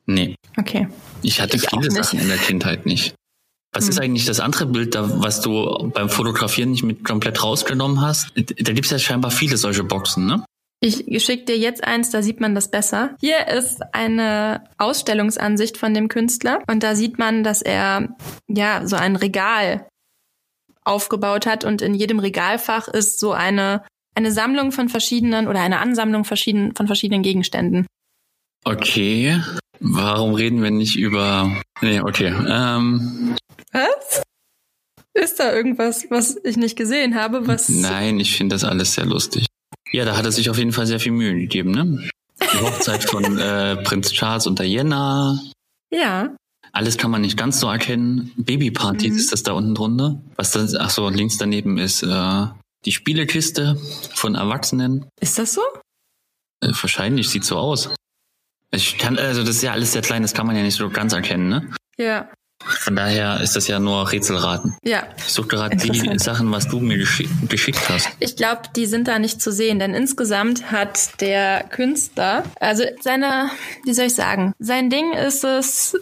Nee. 0.06 0.36
Okay. 0.58 0.88
Ich 1.21 1.39
hatte 1.39 1.58
ich 1.58 1.67
viele 1.69 1.89
Sachen 1.89 2.19
in 2.19 2.28
der 2.28 2.38
Kindheit 2.38 2.86
nicht. 2.86 3.15
Was 3.73 3.88
ist 3.88 3.99
eigentlich 3.99 4.25
das 4.25 4.39
andere 4.39 4.67
Bild, 4.67 4.93
da, 4.93 5.23
was 5.23 5.41
du 5.41 5.91
beim 5.93 6.07
Fotografieren 6.09 6.71
nicht 6.71 6.83
mit 6.83 7.03
komplett 7.03 7.43
rausgenommen 7.43 8.01
hast? 8.01 8.31
Da 8.36 8.73
gibt 8.73 8.86
es 8.86 8.91
ja 8.91 8.99
scheinbar 8.99 9.31
viele 9.31 9.57
solche 9.57 9.83
Boxen, 9.83 10.25
ne? 10.25 10.45
Ich 10.79 11.23
schicke 11.23 11.45
dir 11.45 11.57
jetzt 11.57 11.83
eins, 11.83 12.09
da 12.09 12.21
sieht 12.21 12.41
man 12.41 12.55
das 12.55 12.69
besser. 12.69 13.15
Hier 13.21 13.47
ist 13.47 13.81
eine 13.93 14.65
Ausstellungsansicht 14.77 15.77
von 15.77 15.93
dem 15.93 16.09
Künstler 16.09 16.62
und 16.69 16.83
da 16.83 16.93
sieht 16.93 17.17
man, 17.17 17.43
dass 17.43 17.62
er 17.62 18.15
ja 18.49 18.86
so 18.86 18.97
ein 18.97 19.15
Regal 19.15 19.88
aufgebaut 20.83 21.45
hat 21.45 21.63
und 21.63 21.81
in 21.81 21.93
jedem 21.93 22.19
Regalfach 22.19 22.89
ist 22.89 23.19
so 23.19 23.31
eine 23.31 23.83
eine 24.15 24.31
Sammlung 24.31 24.71
von 24.71 24.89
verschiedenen 24.89 25.47
oder 25.47 25.62
eine 25.62 25.79
Ansammlung 25.79 26.25
verschieden, 26.25 26.75
von 26.75 26.88
verschiedenen 26.88 27.23
Gegenständen. 27.23 27.88
Okay. 28.63 29.41
Warum 29.79 30.33
reden 30.33 30.62
wir 30.63 30.71
nicht 30.71 30.95
über. 30.95 31.51
Nee, 31.81 31.99
okay. 31.99 32.33
Ähm, 32.47 33.36
was? 33.73 34.23
Ist 35.13 35.39
da 35.39 35.53
irgendwas, 35.53 36.07
was 36.09 36.38
ich 36.43 36.57
nicht 36.57 36.75
gesehen 36.75 37.15
habe? 37.15 37.47
Was? 37.47 37.69
Nein, 37.69 38.19
ich 38.19 38.36
finde 38.36 38.55
das 38.55 38.63
alles 38.63 38.93
sehr 38.93 39.05
lustig. 39.05 39.45
Ja, 39.91 40.05
da 40.05 40.17
hat 40.17 40.25
er 40.25 40.31
sich 40.31 40.49
auf 40.49 40.57
jeden 40.57 40.71
Fall 40.71 40.88
sehr 40.88 40.99
viel 40.99 41.12
Mühe 41.12 41.36
gegeben, 41.36 41.71
ne? 41.71 42.09
Die 42.41 42.59
Hochzeit 42.59 43.03
von 43.03 43.38
äh, 43.38 43.77
Prinz 43.83 44.12
Charles 44.12 44.47
und 44.47 44.59
Diana. 44.59 45.39
Ja. 45.91 46.36
Alles 46.71 46.97
kann 46.97 47.12
man 47.12 47.21
nicht 47.21 47.38
ganz 47.38 47.59
so 47.59 47.67
erkennen. 47.67 48.31
Babyparty 48.38 49.12
mhm. 49.12 49.15
ist 49.15 49.31
das 49.31 49.43
da 49.43 49.51
unten 49.51 49.75
drunter. 49.75 50.19
Was 50.36 50.51
das, 50.51 50.73
ach 50.73 50.89
so, 50.89 51.07
links 51.09 51.38
daneben 51.38 51.77
ist 51.77 52.01
äh, 52.01 52.47
die 52.86 52.91
Spielekiste 52.91 53.79
von 54.15 54.33
Erwachsenen. 54.33 55.05
Ist 55.21 55.38
das 55.38 55.53
so? 55.53 55.62
Äh, 56.62 56.69
wahrscheinlich, 56.69 57.29
sieht 57.29 57.45
so 57.45 57.57
aus. 57.57 57.93
Ich 58.71 58.97
kann, 58.97 59.19
also 59.19 59.41
das 59.41 59.57
ist 59.57 59.62
ja 59.62 59.73
alles 59.73 59.91
sehr 59.91 60.01
klein, 60.01 60.23
das 60.23 60.33
kann 60.33 60.47
man 60.47 60.55
ja 60.55 60.63
nicht 60.63 60.75
so 60.75 60.89
ganz 60.89 61.13
erkennen, 61.13 61.47
ne? 61.49 61.69
Ja. 61.97 62.31
Von 62.65 62.95
daher 62.95 63.39
ist 63.41 63.56
das 63.56 63.67
ja 63.67 63.80
nur 63.80 64.12
Rätselraten. 64.12 64.76
Ja. 64.84 65.04
Ich 65.17 65.34
suche 65.34 65.47
gerade 65.47 65.76
die 65.78 66.17
Sachen, 66.19 66.52
was 66.52 66.67
du 66.67 66.80
mir 66.80 66.97
geschick 66.97 67.30
geschickt 67.49 67.89
hast. 67.89 68.10
Ich 68.19 68.36
glaube, 68.36 68.62
die 68.76 68.86
sind 68.86 69.08
da 69.08 69.19
nicht 69.19 69.41
zu 69.41 69.52
sehen, 69.52 69.80
denn 69.80 69.93
insgesamt 69.93 70.71
hat 70.71 71.21
der 71.21 71.63
Künstler, 71.63 72.43
also 72.60 72.84
seine, 73.02 73.49
wie 73.84 73.93
soll 73.93 74.06
ich 74.06 74.15
sagen, 74.15 74.54
sein 74.60 74.89
Ding 74.89 75.13
ist 75.13 75.43
es, 75.43 75.95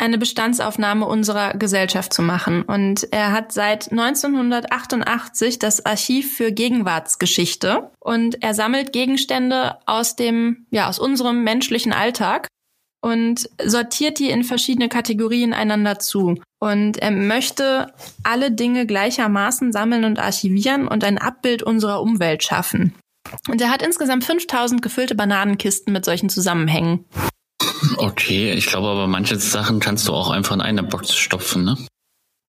eine 0.00 0.18
Bestandsaufnahme 0.18 1.06
unserer 1.06 1.52
Gesellschaft 1.54 2.12
zu 2.12 2.22
machen. 2.22 2.62
Und 2.62 3.12
er 3.12 3.32
hat 3.32 3.52
seit 3.52 3.92
1988 3.92 5.58
das 5.58 5.84
Archiv 5.84 6.36
für 6.36 6.52
Gegenwartsgeschichte 6.52 7.90
und 8.00 8.42
er 8.42 8.54
sammelt 8.54 8.92
Gegenstände 8.92 9.76
aus 9.86 10.16
dem, 10.16 10.66
ja, 10.70 10.88
aus 10.88 10.98
unserem 10.98 11.44
menschlichen 11.44 11.92
Alltag 11.92 12.48
und 13.00 13.48
sortiert 13.64 14.18
die 14.18 14.30
in 14.30 14.44
verschiedene 14.44 14.88
Kategorien 14.88 15.52
einander 15.52 15.98
zu. 15.98 16.40
Und 16.60 16.98
er 16.98 17.10
möchte 17.10 17.92
alle 18.22 18.52
Dinge 18.52 18.86
gleichermaßen 18.86 19.72
sammeln 19.72 20.04
und 20.04 20.18
archivieren 20.18 20.86
und 20.86 21.04
ein 21.04 21.18
Abbild 21.18 21.62
unserer 21.62 22.02
Umwelt 22.02 22.42
schaffen. 22.42 22.94
Und 23.48 23.60
er 23.60 23.70
hat 23.70 23.82
insgesamt 23.82 24.24
5000 24.24 24.82
gefüllte 24.82 25.14
Bananenkisten 25.14 25.92
mit 25.92 26.04
solchen 26.04 26.28
Zusammenhängen. 26.28 27.04
Okay, 27.96 28.52
ich 28.52 28.66
glaube 28.66 28.88
aber 28.88 29.06
manche 29.06 29.36
Sachen 29.36 29.80
kannst 29.80 30.08
du 30.08 30.12
auch 30.12 30.30
einfach 30.30 30.54
in 30.54 30.60
eine 30.60 30.82
Box 30.82 31.14
stopfen, 31.14 31.64
ne? 31.64 31.76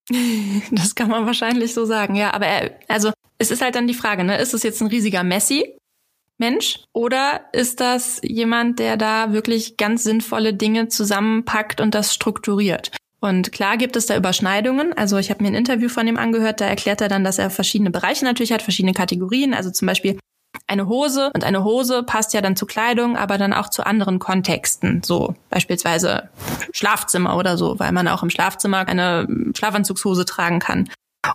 Das 0.71 0.95
kann 0.95 1.09
man 1.09 1.25
wahrscheinlich 1.25 1.73
so 1.73 1.85
sagen, 1.85 2.15
ja. 2.15 2.33
Aber 2.33 2.47
er, 2.47 2.79
also 2.87 3.11
es 3.37 3.51
ist 3.51 3.61
halt 3.61 3.75
dann 3.75 3.87
die 3.87 3.93
Frage, 3.93 4.23
ne? 4.23 4.37
Ist 4.37 4.53
es 4.53 4.63
jetzt 4.63 4.81
ein 4.81 4.87
riesiger 4.87 5.23
Messi, 5.23 5.77
Mensch? 6.41 6.79
Oder 6.91 7.41
ist 7.53 7.79
das 7.79 8.19
jemand, 8.23 8.79
der 8.79 8.97
da 8.97 9.31
wirklich 9.31 9.77
ganz 9.77 10.03
sinnvolle 10.03 10.53
Dinge 10.53 10.89
zusammenpackt 10.89 11.79
und 11.79 11.95
das 11.95 12.13
strukturiert? 12.13 12.91
Und 13.21 13.51
klar 13.51 13.77
gibt 13.77 13.95
es 13.95 14.07
da 14.07 14.17
Überschneidungen. 14.17 14.93
Also 14.93 15.17
ich 15.17 15.29
habe 15.29 15.43
mir 15.43 15.49
ein 15.49 15.55
Interview 15.55 15.87
von 15.87 16.07
ihm 16.07 16.17
angehört, 16.17 16.59
da 16.59 16.65
erklärt 16.65 17.01
er 17.01 17.07
dann, 17.07 17.23
dass 17.23 17.37
er 17.37 17.51
verschiedene 17.51 17.91
Bereiche 17.91 18.25
natürlich 18.25 18.51
hat, 18.51 18.63
verschiedene 18.63 18.93
Kategorien. 18.93 19.53
Also 19.53 19.69
zum 19.69 19.85
Beispiel 19.85 20.17
eine 20.67 20.87
Hose 20.87 21.29
und 21.35 21.43
eine 21.43 21.63
Hose 21.63 22.01
passt 22.01 22.33
ja 22.33 22.41
dann 22.41 22.55
zu 22.55 22.65
Kleidung, 22.65 23.17
aber 23.17 23.37
dann 23.37 23.53
auch 23.53 23.69
zu 23.69 23.85
anderen 23.85 24.19
Kontexten, 24.19 25.03
so 25.03 25.35
beispielsweise 25.49 26.29
Schlafzimmer 26.71 27.37
oder 27.37 27.57
so, 27.57 27.77
weil 27.77 27.91
man 27.91 28.07
auch 28.07 28.23
im 28.23 28.29
Schlafzimmer 28.29 28.87
eine 28.87 29.27
Schlafanzugshose 29.55 30.25
tragen 30.25 30.59
kann. 30.59 30.89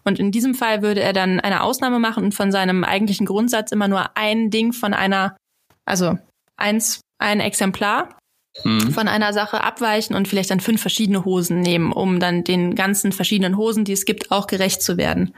Und 0.05 0.19
in 0.19 0.33
diesem 0.33 0.55
Fall 0.55 0.83
würde 0.83 1.01
er 1.01 1.13
dann 1.13 1.41
eine 1.41 1.63
Ausnahme 1.63 1.99
machen 1.99 2.25
und 2.25 2.35
von 2.35 2.51
seinem 2.51 2.85
eigentlichen 2.85 3.27
Grundsatz 3.27 3.71
immer 3.71 3.89
nur 3.89 4.17
ein 4.17 4.51
Ding 4.51 4.73
von 4.73 4.95
einer, 4.95 5.37
also 5.85 6.19
eins, 6.57 7.01
ein 7.19 7.41
Exemplar 7.41 8.19
mhm. 8.65 8.93
von 8.93 9.09
einer 9.09 9.33
Sache 9.33 9.63
abweichen 9.63 10.15
und 10.17 10.29
vielleicht 10.29 10.51
dann 10.51 10.61
fünf 10.61 10.81
verschiedene 10.81 11.25
Hosen 11.25 11.61
nehmen, 11.61 11.93
um 11.93 12.21
dann 12.21 12.45
den 12.45 12.75
ganzen 12.75 13.13
verschiedenen 13.13 13.57
Hosen, 13.57 13.85
die 13.85 13.93
es 13.93 14.05
gibt, 14.05 14.31
auch 14.31 14.47
gerecht 14.47 14.83
zu 14.83 14.97
werden. 14.97 15.35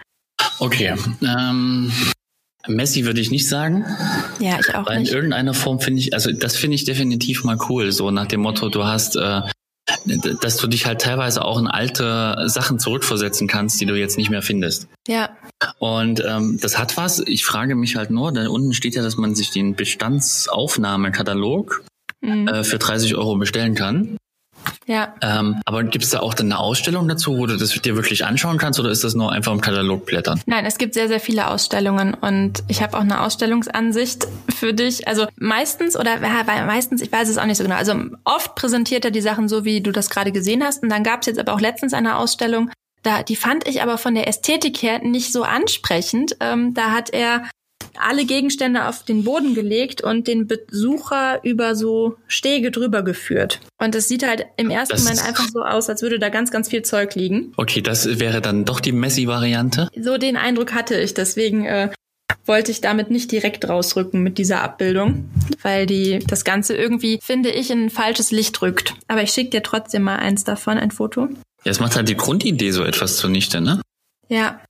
Okay. 0.61 0.95
Ähm, 1.23 1.93
Messi 2.67 3.05
würde 3.05 3.21
ich 3.21 3.31
nicht 3.31 3.49
sagen. 3.49 3.85
Ja, 4.41 4.59
ich 4.61 4.75
auch 4.75 4.87
Weil 4.87 5.01
nicht. 5.01 5.11
in 5.11 5.15
irgendeiner 5.15 5.55
Form 5.55 5.81
finde 5.81 6.01
ich, 6.01 6.13
also 6.15 6.33
das 6.33 6.57
finde 6.57 6.75
ich 6.75 6.85
definitiv 6.85 7.45
mal 7.45 7.59
cool. 7.69 7.93
So 7.93 8.11
nach 8.11 8.27
dem 8.27 8.41
Motto, 8.41 8.69
du 8.69 8.85
hast, 8.85 9.17
äh, 9.17 9.43
dass 10.41 10.57
du 10.57 10.67
dich 10.67 10.87
halt 10.87 11.01
teilweise 11.01 11.45
auch 11.45 11.59
in 11.59 11.67
alte 11.67 12.45
Sachen 12.47 12.79
zurückversetzen 12.79 13.49
kannst, 13.49 13.81
die 13.81 13.87
du 13.87 13.95
jetzt 13.95 14.19
nicht 14.19 14.31
mehr 14.31 14.43
findest. 14.43 14.89
Ja. 15.07 15.31
Und 15.79 16.23
ähm, 16.27 16.59
das 16.61 16.79
hat 16.79 16.97
was. 16.97 17.21
Ich 17.21 17.45
frage 17.45 17.75
mich 17.75 17.97
halt 17.97 18.11
nur, 18.11 18.33
da 18.33 18.49
unten 18.49 18.75
steht 18.75 18.95
ja, 18.95 19.03
dass 19.03 19.17
man 19.17 19.35
sich 19.35 19.51
den 19.51 19.75
Bestandsaufnahmekatalog 19.75 21.83
mhm. 22.21 22.49
äh, 22.49 22.65
für 22.65 22.79
30 22.79 23.17
Euro 23.17 23.37
bestellen 23.37 23.75
kann. 23.75 24.17
Ja. 24.89 25.15
Ähm, 25.21 25.61
aber 25.67 25.85
gibt 25.85 26.03
es 26.03 26.11
da 26.11 26.21
auch 26.21 26.33
dann 26.33 26.47
eine 26.47 26.59
Ausstellung 26.59 27.07
dazu, 27.09 27.37
wo 27.37 27.47
du 27.47 27.59
das 27.59 27.71
dir 27.71 27.95
wirklich 27.95 28.25
anschauen 28.25 28.57
kannst 28.57 28.81
oder 28.81 28.91
ist 28.91 29.05
das 29.05 29.15
nur 29.15 29.31
einfach 29.31 29.53
im 29.53 29.61
Katalog 29.61 30.07
blättern? 30.07 30.41
Nein, 30.47 30.65
es 30.65 30.79
gibt 30.79 30.95
sehr, 30.95 31.09
sehr 31.09 31.21
viele 31.21 31.49
Ausstellungen 31.49 32.15
und 32.15 32.65
ich 32.69 32.83
habe 32.83 32.97
auch 32.97 33.03
eine 33.03 33.21
Ausstellungsansicht 33.21 34.27
für 34.49 34.73
dich. 34.73 35.07
Also 35.07 35.27
meistens 35.37 35.95
oder 35.95 36.23
ja, 36.23 36.65
meistens, 36.65 37.03
ich 37.03 37.13
weiß 37.13 37.29
es 37.29 37.37
auch 37.37 37.45
nicht 37.45 37.59
so 37.59 37.65
genau. 37.65 37.77
Also 37.77 37.95
oft 38.25 38.55
präsentiert 38.55 39.05
er 39.05 39.11
die 39.11 39.21
Sachen 39.21 39.49
so, 39.49 39.67
wie 39.67 39.83
du 39.83 39.93
das 39.93 40.09
gerade 40.09 40.33
gesehen 40.33 40.65
hast. 40.65 40.83
Und 40.83 40.89
dann 40.89 41.05
gab 41.05 41.21
es 41.21 41.27
jetzt 41.27 41.39
aber 41.39 41.53
auch 41.53 41.61
letztens 41.61 41.93
eine 41.93 42.17
Ausstellung, 42.17 42.71
da, 43.03 43.23
die 43.23 43.37
fand 43.37 43.69
ich 43.69 43.83
aber 43.83 43.99
von 43.99 44.15
der 44.15 44.27
Ästhetik 44.27 44.83
her 44.83 45.01
nicht 45.03 45.33
so 45.33 45.43
ansprechend. 45.43 46.37
Ähm, 46.41 46.75
da 46.75 46.93
hat 46.93 47.11
er 47.11 47.45
alle 48.01 48.25
Gegenstände 48.25 48.87
auf 48.87 49.05
den 49.05 49.25
Boden 49.25 49.55
gelegt 49.55 50.03
und 50.03 50.27
den 50.27 50.47
Besucher 50.47 51.41
über 51.45 51.75
so 51.75 52.17
Stege 52.27 52.71
drüber 52.71 53.03
geführt. 53.03 53.61
Und 53.79 53.95
es 53.95 54.09
sieht 54.09 54.27
halt 54.27 54.47
im 54.57 54.71
ersten 54.71 54.95
das 54.95 55.05
Moment 55.05 55.27
einfach 55.27 55.49
so 55.53 55.63
aus, 55.63 55.89
als 55.89 56.03
würde 56.03 56.19
da 56.19 56.29
ganz, 56.29 56.51
ganz 56.51 56.69
viel 56.69 56.83
Zeug 56.83 57.15
liegen. 57.15 57.53
Okay, 57.57 57.83
das 57.83 58.19
wäre 58.19 58.41
dann 58.41 58.65
doch 58.65 58.81
die 58.81 58.93
Messi-Variante? 58.93 59.89
So 60.01 60.19
den 60.19 60.37
Eindruck 60.37 60.73
hatte 60.75 60.99
ich, 60.99 61.15
deswegen 61.15 61.65
äh, 61.65 61.91
wollte 62.45 62.71
ich 62.71 62.81
damit 62.81 63.11
nicht 63.11 63.31
direkt 63.31 63.69
rausrücken 63.69 64.23
mit 64.23 64.39
dieser 64.39 64.63
Abbildung, 64.63 65.31
weil 65.63 65.87
die 65.87 66.19
das 66.19 66.45
Ganze 66.45 66.75
irgendwie, 66.77 67.21
finde 67.23 67.51
ich, 67.51 67.71
in 67.71 67.85
ein 67.85 67.91
falsches 67.91 68.31
Licht 68.33 68.61
rückt. 68.63 68.95
Aber 69.07 69.23
ich 69.23 69.31
schicke 69.31 69.51
dir 69.51 69.63
trotzdem 69.63 70.03
mal 70.03 70.17
eins 70.17 70.45
davon, 70.45 70.79
ein 70.79 70.91
Foto. 70.91 71.29
Ja, 71.65 71.71
es 71.71 71.81
macht 71.81 71.97
halt 71.97 72.09
die 72.09 72.17
Grundidee 72.17 72.71
so 72.71 72.85
etwas 72.85 73.17
zunichte, 73.17 73.61
ne? 73.61 73.81
Ja, 74.29 74.61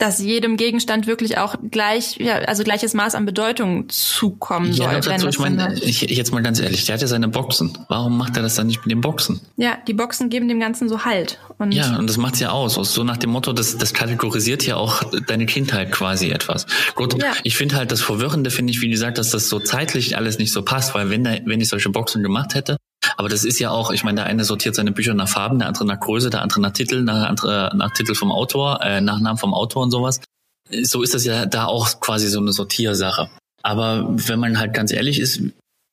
dass 0.00 0.18
jedem 0.18 0.56
Gegenstand 0.56 1.06
wirklich 1.06 1.38
auch 1.38 1.54
gleich, 1.70 2.16
ja, 2.16 2.36
also 2.36 2.64
gleiches 2.64 2.94
Maß 2.94 3.14
an 3.14 3.26
Bedeutung 3.26 3.88
zukommen 3.88 4.72
soll. 4.72 4.92
Ja, 4.92 5.00
dazu, 5.00 5.28
ich 5.28 5.38
meine, 5.38 5.74
ich, 5.74 6.02
jetzt 6.02 6.32
mal 6.32 6.42
ganz 6.42 6.58
ehrlich, 6.58 6.84
der 6.86 6.94
hat 6.94 7.02
ja 7.02 7.06
seine 7.06 7.28
Boxen. 7.28 7.76
Warum 7.88 8.16
macht 8.16 8.36
er 8.36 8.42
das 8.42 8.54
dann 8.54 8.66
nicht 8.66 8.80
mit 8.84 8.90
den 8.90 9.00
Boxen? 9.00 9.40
Ja, 9.56 9.78
die 9.86 9.94
Boxen 9.94 10.30
geben 10.30 10.48
dem 10.48 10.60
Ganzen 10.60 10.88
so 10.88 11.04
Halt. 11.04 11.38
Und 11.58 11.72
ja, 11.72 11.98
und 11.98 12.08
das 12.08 12.16
macht's 12.16 12.40
ja 12.40 12.50
aus. 12.50 12.74
So 12.74 13.04
nach 13.04 13.18
dem 13.18 13.30
Motto, 13.30 13.52
das, 13.52 13.76
das 13.76 13.92
kategorisiert 13.94 14.66
ja 14.66 14.76
auch 14.76 15.02
deine 15.26 15.46
Kindheit 15.46 15.92
quasi 15.92 16.30
etwas. 16.30 16.66
Gut, 16.94 17.20
ja. 17.22 17.32
ich 17.42 17.56
finde 17.56 17.76
halt 17.76 17.92
das 17.92 18.00
Verwirrende, 18.00 18.50
finde 18.50 18.72
ich, 18.72 18.80
wie 18.80 18.88
gesagt, 18.88 19.18
dass 19.18 19.30
das 19.30 19.48
so 19.48 19.60
zeitlich 19.60 20.16
alles 20.16 20.38
nicht 20.38 20.52
so 20.52 20.62
passt, 20.62 20.94
weil 20.94 21.10
wenn, 21.10 21.24
da, 21.24 21.36
wenn 21.44 21.60
ich 21.60 21.68
solche 21.68 21.90
Boxen 21.90 22.22
gemacht 22.22 22.54
hätte, 22.54 22.76
aber 23.20 23.28
das 23.28 23.44
ist 23.44 23.58
ja 23.58 23.70
auch, 23.70 23.90
ich 23.90 24.02
meine, 24.02 24.16
der 24.16 24.24
eine 24.24 24.44
sortiert 24.44 24.74
seine 24.74 24.92
Bücher 24.92 25.12
nach 25.12 25.28
Farben, 25.28 25.58
der 25.58 25.68
andere 25.68 25.84
nach 25.84 26.00
Größe, 26.00 26.30
der 26.30 26.40
andere 26.40 26.62
nach 26.62 26.70
Titel, 26.70 27.04
der 27.04 27.28
andere 27.28 27.70
nach 27.74 27.90
Titel 27.90 28.14
vom 28.14 28.32
Autor, 28.32 28.80
äh, 28.82 29.02
nach 29.02 29.20
Namen 29.20 29.36
vom 29.36 29.52
Autor 29.52 29.82
und 29.82 29.90
sowas. 29.90 30.22
So 30.70 31.02
ist 31.02 31.12
das 31.12 31.26
ja 31.26 31.44
da 31.44 31.66
auch 31.66 32.00
quasi 32.00 32.28
so 32.28 32.40
eine 32.40 32.52
Sortiersache. 32.52 33.28
Aber 33.62 34.06
wenn 34.08 34.38
man 34.38 34.58
halt 34.58 34.72
ganz 34.72 34.90
ehrlich 34.90 35.20
ist, 35.20 35.42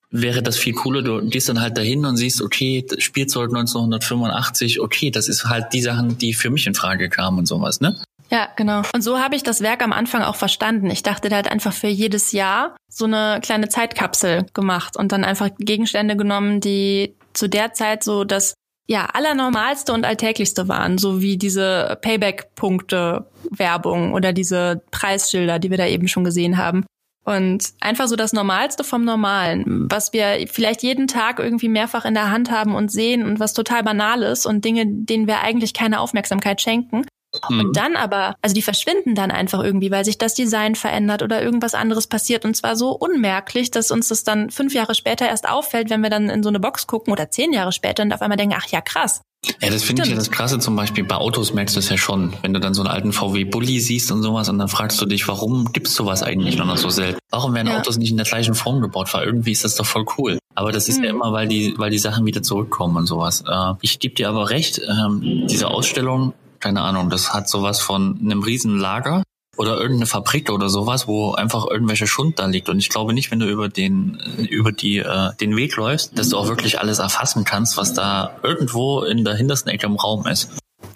wäre 0.10 0.42
das 0.42 0.58
viel 0.58 0.74
cooler. 0.74 1.02
Du 1.02 1.20
gehst 1.28 1.50
dann 1.50 1.60
halt 1.60 1.78
dahin 1.78 2.06
und 2.06 2.16
siehst, 2.16 2.42
okay, 2.42 2.88
Spielzeug 2.98 3.50
1985, 3.50 4.80
okay, 4.80 5.12
das 5.12 5.28
ist 5.28 5.50
halt 5.50 5.74
die 5.74 5.82
Sachen, 5.82 6.18
die 6.18 6.34
für 6.34 6.50
mich 6.50 6.66
in 6.66 6.76
Frage 6.76 7.10
kamen 7.10 7.40
und 7.40 7.46
sowas, 7.46 7.82
ne? 7.82 8.00
Ja, 8.30 8.48
genau. 8.56 8.84
Und 8.94 9.02
so 9.02 9.20
habe 9.20 9.36
ich 9.36 9.44
das 9.44 9.60
Werk 9.60 9.84
am 9.84 9.92
Anfang 9.94 10.22
auch 10.22 10.36
verstanden. 10.36 10.90
Ich 10.90 11.04
dachte, 11.04 11.28
der 11.28 11.40
hat 11.40 11.52
einfach 11.52 11.74
für 11.74 11.88
jedes 11.88 12.32
Jahr 12.32 12.78
so 12.90 13.04
eine 13.04 13.40
kleine 13.42 13.68
Zeitkapsel 13.68 14.46
gemacht 14.54 14.98
und 14.98 15.12
dann 15.12 15.26
einfach 15.26 15.50
Gegenstände 15.58 16.16
genommen, 16.16 16.60
die 16.60 17.16
zu 17.38 17.47
der 17.47 17.73
Zeit 17.73 18.04
so 18.04 18.23
das 18.23 18.54
ja 18.88 19.06
allernormalste 19.13 19.93
und 19.93 20.06
alltäglichste 20.06 20.67
waren, 20.67 20.97
so 20.97 21.21
wie 21.21 21.38
diese 21.38 21.97
Payback-Punkte 22.02 23.28
Werbung 23.52 24.13
oder 24.13 24.34
diese 24.34 24.82
Preisschilder, 24.91 25.60
die 25.60 25.69
wir 25.69 25.78
da 25.78 25.86
eben 25.86 26.08
schon 26.08 26.23
gesehen 26.23 26.58
haben. 26.58 26.86
Und 27.26 27.73
einfach 27.82 28.08
so 28.08 28.15
das 28.15 28.32
Normalste 28.32 28.86
vom 28.86 29.04
Normalen, 29.04 29.88
was 29.91 30.13
wir 30.13 30.47
vielleicht 30.50 30.82
jeden 30.82 31.08
Tag 31.08 31.39
irgendwie 31.39 31.67
mehrfach 31.67 32.06
in 32.06 32.13
der 32.13 32.32
Hand 32.32 32.50
haben 32.50 32.73
und 32.73 32.89
sehen 32.89 33.26
und 33.26 33.41
was 33.41 33.54
total 33.54 33.84
banal 33.84 34.23
ist 34.23 34.45
und 34.45 34.63
Dinge, 34.63 34.86
denen 34.88 35.28
wir 35.28 35.41
eigentlich 35.41 35.73
keine 35.73 36.00
Aufmerksamkeit 36.00 36.62
schenken. 36.62 37.06
Mhm. 37.50 37.60
Und 37.60 37.78
dann 37.78 37.96
aber, 37.96 38.36
also 38.42 38.54
die 38.54 38.62
verschwinden 38.62 39.16
dann 39.16 39.32
einfach 39.32 39.63
irgendwie, 39.63 39.92
weil 39.92 40.06
sich 40.06 40.18
das 40.18 40.34
Design 40.34 40.76
verändert 40.76 41.22
oder 41.24 41.42
irgendwas 41.42 41.74
anderes 41.74 42.08
passiert 42.08 42.46
und 42.46 42.56
zwar 42.56 42.76
so 42.76 42.92
unmerklich, 42.92 43.72
dass 43.72 43.92
uns 43.92 44.08
das 44.08 44.24
dann 44.24 44.50
fünf 44.50 44.74
Jahre 44.74 44.96
später 44.96 45.28
erst 45.28 45.48
auffällt, 45.48 45.90
wenn 45.90 46.02
wir 46.02 46.10
dann 46.10 46.30
in 46.30 46.44
so 46.44 46.50
eine 46.50 46.60
Box 46.60 46.88
gucken 46.88 47.12
oder 47.12 47.30
zehn 47.30 47.54
Jahre 47.54 47.72
später 47.72 48.04
und 48.04 48.13
auf 48.13 48.22
einmal 48.22 48.38
denken, 48.38 48.56
ach 48.58 48.68
ja, 48.68 48.82
krass. 48.82 49.22
Ja, 49.62 49.70
das 49.70 49.84
finde 49.84 50.04
ich 50.04 50.10
ja 50.10 50.16
das 50.16 50.32
Krasse 50.32 50.60
zum 50.60 50.76
Beispiel. 50.76 51.04
Bei 51.04 51.16
Autos 51.16 51.54
merkst 51.54 51.76
du 51.76 51.80
es 51.80 51.90
ja 51.90 51.98
schon. 51.98 52.34
Wenn 52.42 52.54
du 52.54 52.60
dann 52.60 52.74
so 52.74 52.82
einen 52.82 52.90
alten 52.90 53.13
VW 53.13 53.46
Bulli 53.46 53.80
siehst 53.80 54.12
und 54.12 54.24
sowas 54.24 54.50
und 54.50 54.58
dann 54.58 54.68
fragst 54.68 55.00
du 55.00 55.06
dich, 55.06 55.28
warum 55.28 55.72
gibt's 55.74 55.94
sowas 55.94 56.24
eigentlich 56.24 56.58
noch 56.58 56.76
so 56.78 56.90
selten? 56.90 57.20
Warum 57.30 57.54
werden 57.54 57.68
ja. 57.68 57.80
Autos 57.80 57.98
nicht 57.98 58.10
in 58.10 58.18
der 58.18 58.26
gleichen 58.26 58.56
Form 58.56 58.82
gebaut? 58.82 59.13
Weil 59.13 59.26
irgendwie 59.26 59.52
ist 59.52 59.63
das 59.63 59.76
doch 59.76 59.86
voll 59.86 60.06
cool. 60.18 60.40
Aber 60.56 60.72
das 60.72 60.90
ist 60.90 60.98
mhm. 60.98 61.04
ja 61.04 61.10
immer, 61.12 61.32
weil 61.34 61.48
die, 61.48 61.76
weil 61.78 61.92
die 61.92 62.00
Sachen 62.00 62.26
wieder 62.26 62.42
zurückkommen 62.42 62.98
und 62.98 63.06
sowas. 63.06 63.44
Äh, 63.48 63.74
ich 63.82 64.00
gebe 64.00 64.16
dir 64.16 64.28
aber 64.28 64.50
recht, 64.50 64.82
ähm, 64.82 65.46
diese 65.48 65.68
Ausstellung 65.68 66.34
keine 66.60 66.82
Ahnung, 66.82 67.10
das 67.10 67.34
hat 67.34 67.50
sowas 67.50 67.80
von 67.80 68.20
einem 68.22 68.43
riesen 68.43 68.78
Lager 68.78 69.24
oder 69.58 69.78
irgendeine 69.78 70.06
Fabrik 70.06 70.52
oder 70.52 70.70
sowas, 70.70 71.08
wo 71.08 71.34
einfach 71.34 71.65
irgendwelche 71.65 72.08
Schund 72.08 72.39
da 72.39 72.46
liegt. 72.46 72.70
Und 72.70 72.80
ich 72.80 72.89
glaube 72.89 73.13
nicht, 73.13 73.32
wenn 73.32 73.39
du 73.39 73.48
über 73.48 73.70
den 73.70 74.20
über 74.50 74.72
die 74.72 75.00
äh, 75.00 75.36
den 75.41 75.56
Weg 75.56 75.76
läufst, 75.76 76.17
dass 76.17 76.30
du 76.30 76.38
auch 76.38 76.48
wirklich 76.48 76.80
alles 76.80 77.00
erfassen 77.00 77.43
kannst, 77.43 77.78
was 77.78 77.93
da 77.93 78.38
irgendwo 78.43 79.02
in 79.02 79.26
der 79.26 79.36
hintersten 79.36 79.72
Ecke 79.72 79.88
im 79.88 79.96
Raum 79.96 80.28
ist. 80.28 80.52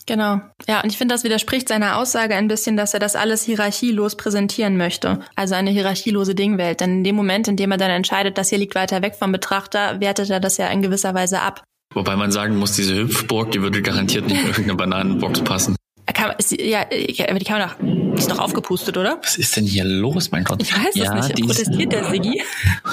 Genau. 0.05 0.41
Ja, 0.67 0.81
und 0.81 0.91
ich 0.91 0.97
finde, 0.97 1.15
das 1.15 1.23
widerspricht 1.23 1.67
seiner 1.67 1.97
Aussage 1.97 2.35
ein 2.35 2.47
bisschen, 2.47 2.77
dass 2.77 2.93
er 2.93 2.99
das 2.99 3.15
alles 3.15 3.43
hierarchielos 3.43 4.15
präsentieren 4.15 4.77
möchte. 4.77 5.19
Also 5.35 5.55
eine 5.55 5.71
hierarchielose 5.71 6.35
Dingwelt. 6.35 6.81
Denn 6.81 6.97
in 6.97 7.03
dem 7.03 7.15
Moment, 7.15 7.47
in 7.47 7.55
dem 7.55 7.71
er 7.71 7.77
dann 7.77 7.91
entscheidet, 7.91 8.37
das 8.37 8.49
hier 8.49 8.57
liegt 8.57 8.75
weiter 8.75 9.01
weg 9.01 9.15
vom 9.17 9.31
Betrachter, 9.31 9.99
wertet 9.99 10.29
er 10.29 10.39
das 10.39 10.57
ja 10.57 10.67
in 10.67 10.81
gewisser 10.81 11.13
Weise 11.13 11.41
ab. 11.41 11.63
Wobei 11.93 12.15
man 12.15 12.31
sagen 12.31 12.57
muss, 12.57 12.73
diese 12.73 12.95
Hüpfburg, 12.95 13.51
die 13.51 13.61
würde 13.61 13.81
garantiert 13.81 14.27
nicht 14.27 14.41
in 14.41 14.47
irgendeine 14.47 14.75
Bananenbox 14.75 15.41
passen. 15.41 15.75
Kann, 16.13 16.33
ist, 16.37 16.51
ja, 16.51 16.81
aber 16.81 17.39
die 17.39 17.45
kann 17.45 17.59
man 17.59 17.69
doch, 17.69 18.17
ist 18.17 18.29
doch 18.29 18.39
aufgepustet, 18.39 18.97
oder? 18.97 19.19
Was 19.21 19.37
ist 19.37 19.55
denn 19.55 19.65
hier 19.65 19.85
los, 19.85 20.31
mein 20.31 20.43
Gott? 20.43 20.61
Ich 20.61 20.73
weiß 20.73 20.95
ja, 20.95 21.17
es 21.17 21.29
nicht. 21.29 21.41
Protestiert 21.45 21.93
der 21.93 22.09
Siggi? 22.09 22.41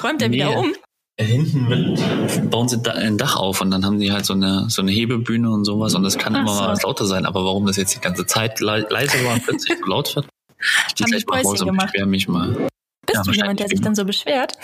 Räumt 0.03 0.23
er 0.23 0.29
nee. 0.29 0.37
wieder 0.37 0.57
um? 0.57 0.73
Hinten 1.21 1.69
wird, 1.69 2.51
bauen 2.51 2.69
sie 2.69 2.81
ein 2.89 3.19
Dach 3.19 3.35
auf 3.35 3.61
und 3.61 3.73
dann 3.73 3.85
haben 3.85 3.99
die 3.99 4.13
halt 4.13 4.25
so 4.25 4.35
eine, 4.35 4.67
so 4.69 4.83
eine 4.83 4.93
Hebebühne 4.93 5.51
und 5.51 5.65
sowas 5.65 5.97
und 5.97 6.05
das 6.05 6.17
kann 6.17 6.37
Ach 6.37 6.43
immer 6.43 6.55
so. 6.55 6.61
mal 6.61 6.69
was 6.69 6.83
lauter 6.85 7.07
sein, 7.07 7.27
aber 7.27 7.45
warum 7.45 7.67
das 7.67 7.77
jetzt 7.77 7.97
die 7.97 8.01
ganze 8.01 8.25
Zeit 8.25 8.61
leise 8.61 9.25
war 9.25 9.35
und 9.35 9.43
plötzlich 9.43 9.79
so 9.81 9.87
laut 9.87 10.15
wird, 10.15 10.29
ich 10.89 10.95
gehe 10.95 11.07
gleich 11.07 11.27
mal 11.27 11.43
raus 11.43 11.61
und 11.61 11.77
beschwere 11.77 12.07
mich 12.07 12.29
mal. 12.29 12.69
Bist 13.25 13.37
du 13.37 13.41
jemand, 13.41 13.61
der 13.61 13.69
sich 13.69 13.81
dann 13.81 13.95
so 13.95 14.05
beschwert? 14.05 14.55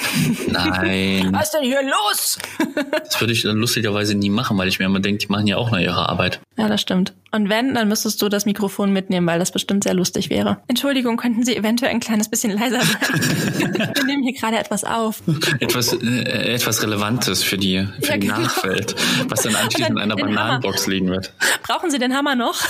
Nein. 0.48 1.28
Was 1.32 1.44
ist 1.44 1.54
denn 1.54 1.62
hier 1.62 1.82
los? 1.82 2.38
das 3.04 3.20
würde 3.20 3.32
ich 3.32 3.42
dann 3.42 3.56
lustigerweise 3.56 4.14
nie 4.14 4.30
machen, 4.30 4.56
weil 4.58 4.68
ich 4.68 4.78
mir 4.78 4.86
immer 4.86 5.00
denke, 5.00 5.26
die 5.26 5.32
machen 5.32 5.46
ja 5.46 5.56
auch 5.56 5.70
noch 5.70 5.78
ihre 5.78 6.08
Arbeit. 6.08 6.40
Ja, 6.56 6.68
das 6.68 6.80
stimmt. 6.80 7.14
Und 7.32 7.48
wenn, 7.48 7.74
dann 7.74 7.88
müsstest 7.88 8.22
du 8.22 8.28
das 8.28 8.46
Mikrofon 8.46 8.92
mitnehmen, 8.92 9.26
weil 9.26 9.40
das 9.40 9.50
bestimmt 9.50 9.82
sehr 9.82 9.94
lustig 9.94 10.30
wäre. 10.30 10.58
Entschuldigung, 10.68 11.16
könnten 11.16 11.42
Sie 11.42 11.56
eventuell 11.56 11.90
ein 11.90 11.98
kleines 11.98 12.28
bisschen 12.28 12.52
leiser 12.52 12.80
sein? 12.80 13.20
Wir 13.96 14.04
nehmen 14.04 14.22
hier 14.22 14.34
gerade 14.34 14.56
etwas 14.56 14.84
auf. 14.84 15.20
Etwas, 15.58 15.92
äh, 15.94 16.54
etwas 16.54 16.80
Relevantes 16.80 17.42
für 17.42 17.58
die, 17.58 17.88
für 18.00 18.10
ja, 18.10 18.16
die 18.18 18.28
genau. 18.28 18.38
Nachwelt, 18.38 18.94
was 19.28 19.42
dann 19.42 19.56
anschließend 19.56 19.96
in 19.96 19.98
einer 19.98 20.14
Bananenbox 20.14 20.82
Hammer. 20.82 20.94
liegen 20.94 21.10
wird. 21.10 21.32
Brauchen 21.64 21.90
Sie 21.90 21.98
den 21.98 22.14
Hammer 22.14 22.36
noch? 22.36 22.62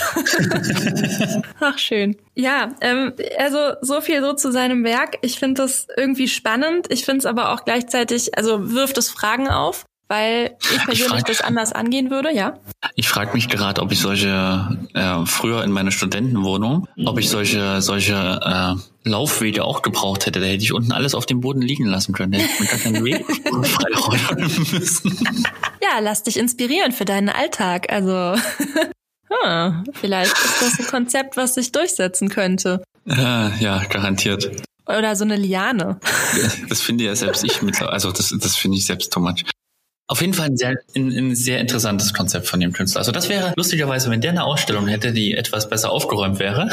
Ach, 1.59 1.77
schön. 1.77 2.15
Ja, 2.33 2.71
ähm, 2.81 3.13
also 3.37 3.57
so 3.81 4.01
viel 4.01 4.21
so 4.21 4.33
zu 4.33 4.51
seinem 4.51 4.83
Werk. 4.83 5.19
Ich 5.21 5.37
finde 5.37 5.61
das 5.61 5.74
irgendwie 5.97 6.27
spannend. 6.27 6.87
Ich 6.89 7.05
finde 7.05 7.19
es 7.19 7.25
aber 7.25 7.51
auch 7.53 7.65
gleichzeitig, 7.65 8.37
also 8.37 8.71
wirft 8.71 8.97
es 8.97 9.09
Fragen 9.09 9.47
auf 9.47 9.85
weil 10.07 10.55
ich 10.71 10.83
persönlich 10.83 11.17
ich 11.17 11.23
das 11.23 11.41
anders 11.41 11.73
angehen 11.73 12.11
würde, 12.11 12.31
ja. 12.31 12.59
Ich 12.95 13.07
frage 13.07 13.33
mich 13.33 13.49
gerade, 13.49 13.81
ob 13.81 13.91
ich 13.91 13.99
solche 13.99 14.77
äh, 14.93 15.25
früher 15.25 15.63
in 15.63 15.71
meiner 15.71 15.91
Studentenwohnung, 15.91 16.87
ob 17.05 17.17
ich 17.17 17.29
solche 17.29 17.81
solche 17.81 18.39
äh, 18.43 19.09
Laufwege 19.09 19.63
auch 19.63 19.81
gebraucht 19.81 20.25
hätte. 20.25 20.39
Da 20.39 20.45
hätte 20.45 20.63
ich 20.63 20.73
unten 20.73 20.91
alles 20.91 21.15
auf 21.15 21.25
dem 21.25 21.41
Boden 21.41 21.61
liegen 21.61 21.85
lassen 21.85 22.13
können. 22.13 22.33
Da 22.33 22.37
hätte 22.39 22.51
ich 22.53 22.59
mir 22.59 22.67
gar 22.67 22.79
keinen 22.79 23.05
Weg 23.05 23.25
freiräumen 23.65 24.67
müssen. 24.71 25.43
Ja, 25.81 25.99
lass 25.99 26.23
dich 26.23 26.37
inspirieren 26.37 26.91
für 26.91 27.05
deinen 27.05 27.29
Alltag. 27.29 27.91
Also 27.91 28.35
hm, 29.29 29.83
vielleicht 29.93 30.33
ist 30.33 30.61
das 30.61 30.79
ein 30.79 30.85
Konzept, 30.85 31.35
was 31.35 31.55
sich 31.55 31.71
durchsetzen 31.71 32.29
könnte. 32.29 32.83
Ja, 33.05 33.51
ja, 33.59 33.83
garantiert. 33.85 34.51
Oder 34.87 35.15
so 35.15 35.23
eine 35.23 35.35
Liane. 35.35 35.99
Das 36.69 36.81
finde 36.81 37.05
ja 37.05 37.15
selbst 37.15 37.43
ich 37.43 37.61
mittlerweile, 37.61 37.93
also 37.93 38.11
das, 38.11 38.33
das 38.37 38.55
finde 38.55 38.77
ich 38.77 38.85
selbst 38.85 39.11
too 39.11 39.19
much. 39.19 39.43
Auf 40.07 40.21
jeden 40.21 40.33
Fall 40.33 40.47
ein 40.47 40.57
sehr, 40.57 40.75
ein, 40.95 41.11
ein, 41.11 41.35
sehr 41.35 41.59
interessantes 41.59 42.13
Konzept 42.13 42.47
von 42.47 42.59
dem 42.59 42.73
Künstler. 42.73 42.99
Also 42.99 43.11
das 43.11 43.27
wäre 43.27 43.53
lustigerweise, 43.55 44.11
wenn 44.11 44.21
der 44.21 44.31
eine 44.31 44.43
Ausstellung 44.43 44.87
hätte, 44.87 45.11
die 45.13 45.33
etwas 45.33 45.67
besser 45.67 45.89
aufgeräumt 45.89 46.37
wäre. 46.37 46.69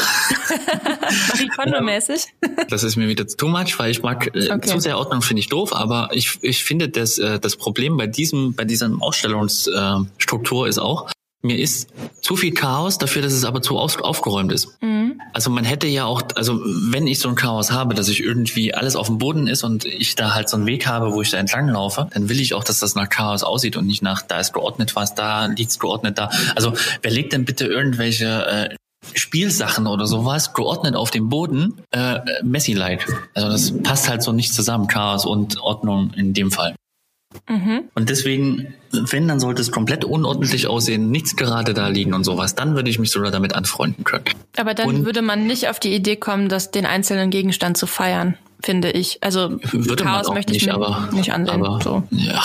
Marie 1.28 1.48
Kondo-mäßig. 1.48 2.26
Das 2.68 2.82
ist 2.84 2.96
mir 2.96 3.08
wieder 3.08 3.26
too 3.26 3.48
much, 3.48 3.78
weil 3.78 3.90
ich 3.90 4.02
mag 4.02 4.34
äh, 4.34 4.50
okay. 4.50 4.68
zu 4.68 4.80
sehr 4.80 4.98
Ordnung 4.98 5.22
finde 5.22 5.40
ich 5.40 5.48
doof, 5.48 5.74
aber 5.74 6.10
ich, 6.12 6.38
ich 6.42 6.64
finde, 6.64 6.88
dass 6.88 7.18
äh, 7.18 7.38
das 7.38 7.56
Problem 7.56 7.96
bei 7.96 8.06
diesem 8.06 8.54
bei 8.54 8.64
dieser 8.64 8.90
Ausstellungsstruktur 9.00 10.66
äh, 10.66 10.68
ist 10.68 10.78
auch, 10.78 11.10
mir 11.42 11.58
ist 11.58 11.90
zu 12.20 12.36
viel 12.36 12.54
Chaos 12.54 12.98
dafür, 12.98 13.20
dass 13.20 13.32
es 13.32 13.44
aber 13.44 13.62
zu 13.62 13.76
aufgeräumt 13.78 14.52
ist. 14.52 14.80
Mhm. 14.80 15.20
Also 15.32 15.50
man 15.50 15.64
hätte 15.64 15.88
ja 15.88 16.04
auch, 16.04 16.22
also 16.36 16.60
wenn 16.90 17.06
ich 17.06 17.18
so 17.18 17.28
ein 17.28 17.34
Chaos 17.34 17.72
habe, 17.72 17.94
dass 17.94 18.08
ich 18.08 18.20
irgendwie 18.20 18.72
alles 18.74 18.96
auf 18.96 19.08
dem 19.08 19.18
Boden 19.18 19.48
ist 19.48 19.64
und 19.64 19.84
ich 19.84 20.14
da 20.14 20.34
halt 20.34 20.48
so 20.48 20.56
einen 20.56 20.66
Weg 20.66 20.86
habe, 20.86 21.12
wo 21.12 21.20
ich 21.20 21.30
da 21.30 21.38
entlang 21.38 21.68
laufe, 21.68 22.08
dann 22.14 22.28
will 22.28 22.40
ich 22.40 22.54
auch, 22.54 22.64
dass 22.64 22.78
das 22.78 22.94
nach 22.94 23.08
Chaos 23.08 23.42
aussieht 23.42 23.76
und 23.76 23.86
nicht 23.86 24.02
nach, 24.02 24.22
da 24.22 24.38
ist 24.38 24.52
geordnet 24.52 24.94
was, 24.94 25.14
da 25.14 25.46
liegt's 25.46 25.78
geordnet 25.78 26.16
da. 26.16 26.30
Also 26.54 26.74
wer 27.02 27.10
legt 27.10 27.32
denn 27.32 27.44
bitte 27.44 27.66
irgendwelche 27.66 28.46
äh, 28.46 28.76
Spielsachen 29.14 29.86
oder 29.88 30.06
sowas 30.06 30.54
geordnet 30.54 30.94
auf 30.94 31.10
dem 31.10 31.28
Boden, 31.28 31.74
äh, 31.90 32.20
Messi-like. 32.44 33.06
Also 33.34 33.48
das 33.48 33.82
passt 33.82 34.08
halt 34.08 34.22
so 34.22 34.32
nicht 34.32 34.54
zusammen, 34.54 34.86
Chaos 34.86 35.26
und 35.26 35.60
Ordnung 35.60 36.12
in 36.14 36.34
dem 36.34 36.52
Fall. 36.52 36.74
Mhm. 37.48 37.84
Und 37.94 38.08
deswegen, 38.08 38.74
wenn, 38.90 39.28
dann 39.28 39.40
sollte 39.40 39.62
es 39.62 39.70
komplett 39.70 40.04
unordentlich 40.04 40.66
aussehen, 40.66 41.10
nichts 41.10 41.36
gerade 41.36 41.74
da 41.74 41.88
liegen 41.88 42.14
und 42.14 42.24
sowas. 42.24 42.54
Dann 42.54 42.74
würde 42.74 42.90
ich 42.90 42.98
mich 42.98 43.10
sogar 43.10 43.30
damit 43.30 43.54
anfreunden 43.54 44.04
können. 44.04 44.24
Aber 44.56 44.74
dann 44.74 44.88
und 44.88 45.04
würde 45.04 45.22
man 45.22 45.46
nicht 45.46 45.68
auf 45.68 45.80
die 45.80 45.94
Idee 45.94 46.16
kommen, 46.16 46.48
das 46.48 46.70
den 46.70 46.86
einzelnen 46.86 47.30
Gegenstand 47.30 47.76
zu 47.76 47.86
feiern, 47.86 48.36
finde 48.62 48.90
ich. 48.90 49.18
Also 49.22 49.58
würde 49.72 50.04
Chaos 50.04 50.28
möchte 50.30 50.54
ich 50.54 50.62
nicht, 50.62 50.72
aber, 50.72 51.08
nicht 51.12 51.32
ansehen. 51.32 51.64
Aber, 51.64 51.80
so. 51.82 52.02
ja, 52.10 52.42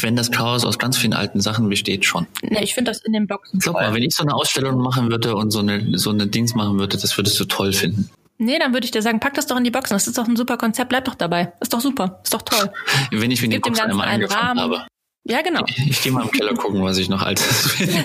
wenn 0.00 0.16
das 0.16 0.30
Chaos 0.30 0.64
aus 0.64 0.78
ganz 0.78 0.96
vielen 0.96 1.14
alten 1.14 1.40
Sachen 1.40 1.68
besteht, 1.68 2.04
schon. 2.04 2.26
Nee, 2.42 2.62
ich 2.62 2.74
finde 2.74 2.90
das 2.90 3.00
in 3.00 3.12
den 3.12 3.26
Boxen. 3.26 3.58
Glaub 3.60 3.74
mal, 3.74 3.94
wenn 3.94 4.02
ich 4.02 4.14
so 4.14 4.22
eine 4.22 4.34
Ausstellung 4.34 4.78
machen 4.80 5.10
würde 5.10 5.36
und 5.36 5.50
so 5.50 5.60
eine, 5.60 5.98
so 5.98 6.10
eine 6.10 6.26
Dings 6.26 6.54
machen 6.54 6.78
würde, 6.78 6.96
das 6.96 7.16
würdest 7.16 7.38
du 7.40 7.44
toll 7.44 7.72
finden. 7.72 8.10
Nee, 8.38 8.58
dann 8.58 8.72
würde 8.72 8.84
ich 8.84 8.90
dir 8.90 9.02
sagen, 9.02 9.20
pack 9.20 9.34
das 9.34 9.46
doch 9.46 9.56
in 9.56 9.64
die 9.64 9.70
Boxen. 9.70 9.94
Das 9.94 10.06
ist 10.06 10.18
doch 10.18 10.28
ein 10.28 10.36
super 10.36 10.56
Konzept, 10.56 10.90
bleib 10.90 11.04
doch 11.06 11.14
dabei. 11.14 11.52
Ist 11.60 11.72
doch 11.72 11.80
super, 11.80 12.20
ist 12.22 12.34
doch 12.34 12.42
toll. 12.42 12.70
Wenn 13.10 13.30
ich 13.30 13.40
mir 13.42 13.48
die 13.48 13.58
Boxen 13.58 13.90
einmal 13.90 14.08
einen 14.08 14.24
Rahmen. 14.24 14.60
habe. 14.60 14.86
Ja, 15.28 15.42
genau. 15.42 15.64
Ich, 15.66 15.78
ich 15.90 16.02
gehe 16.02 16.12
mal 16.12 16.22
im 16.22 16.30
Keller 16.30 16.54
gucken, 16.54 16.82
was 16.82 16.98
ich 16.98 17.08
noch 17.08 17.22
altes 17.22 17.72
finde. 17.72 18.04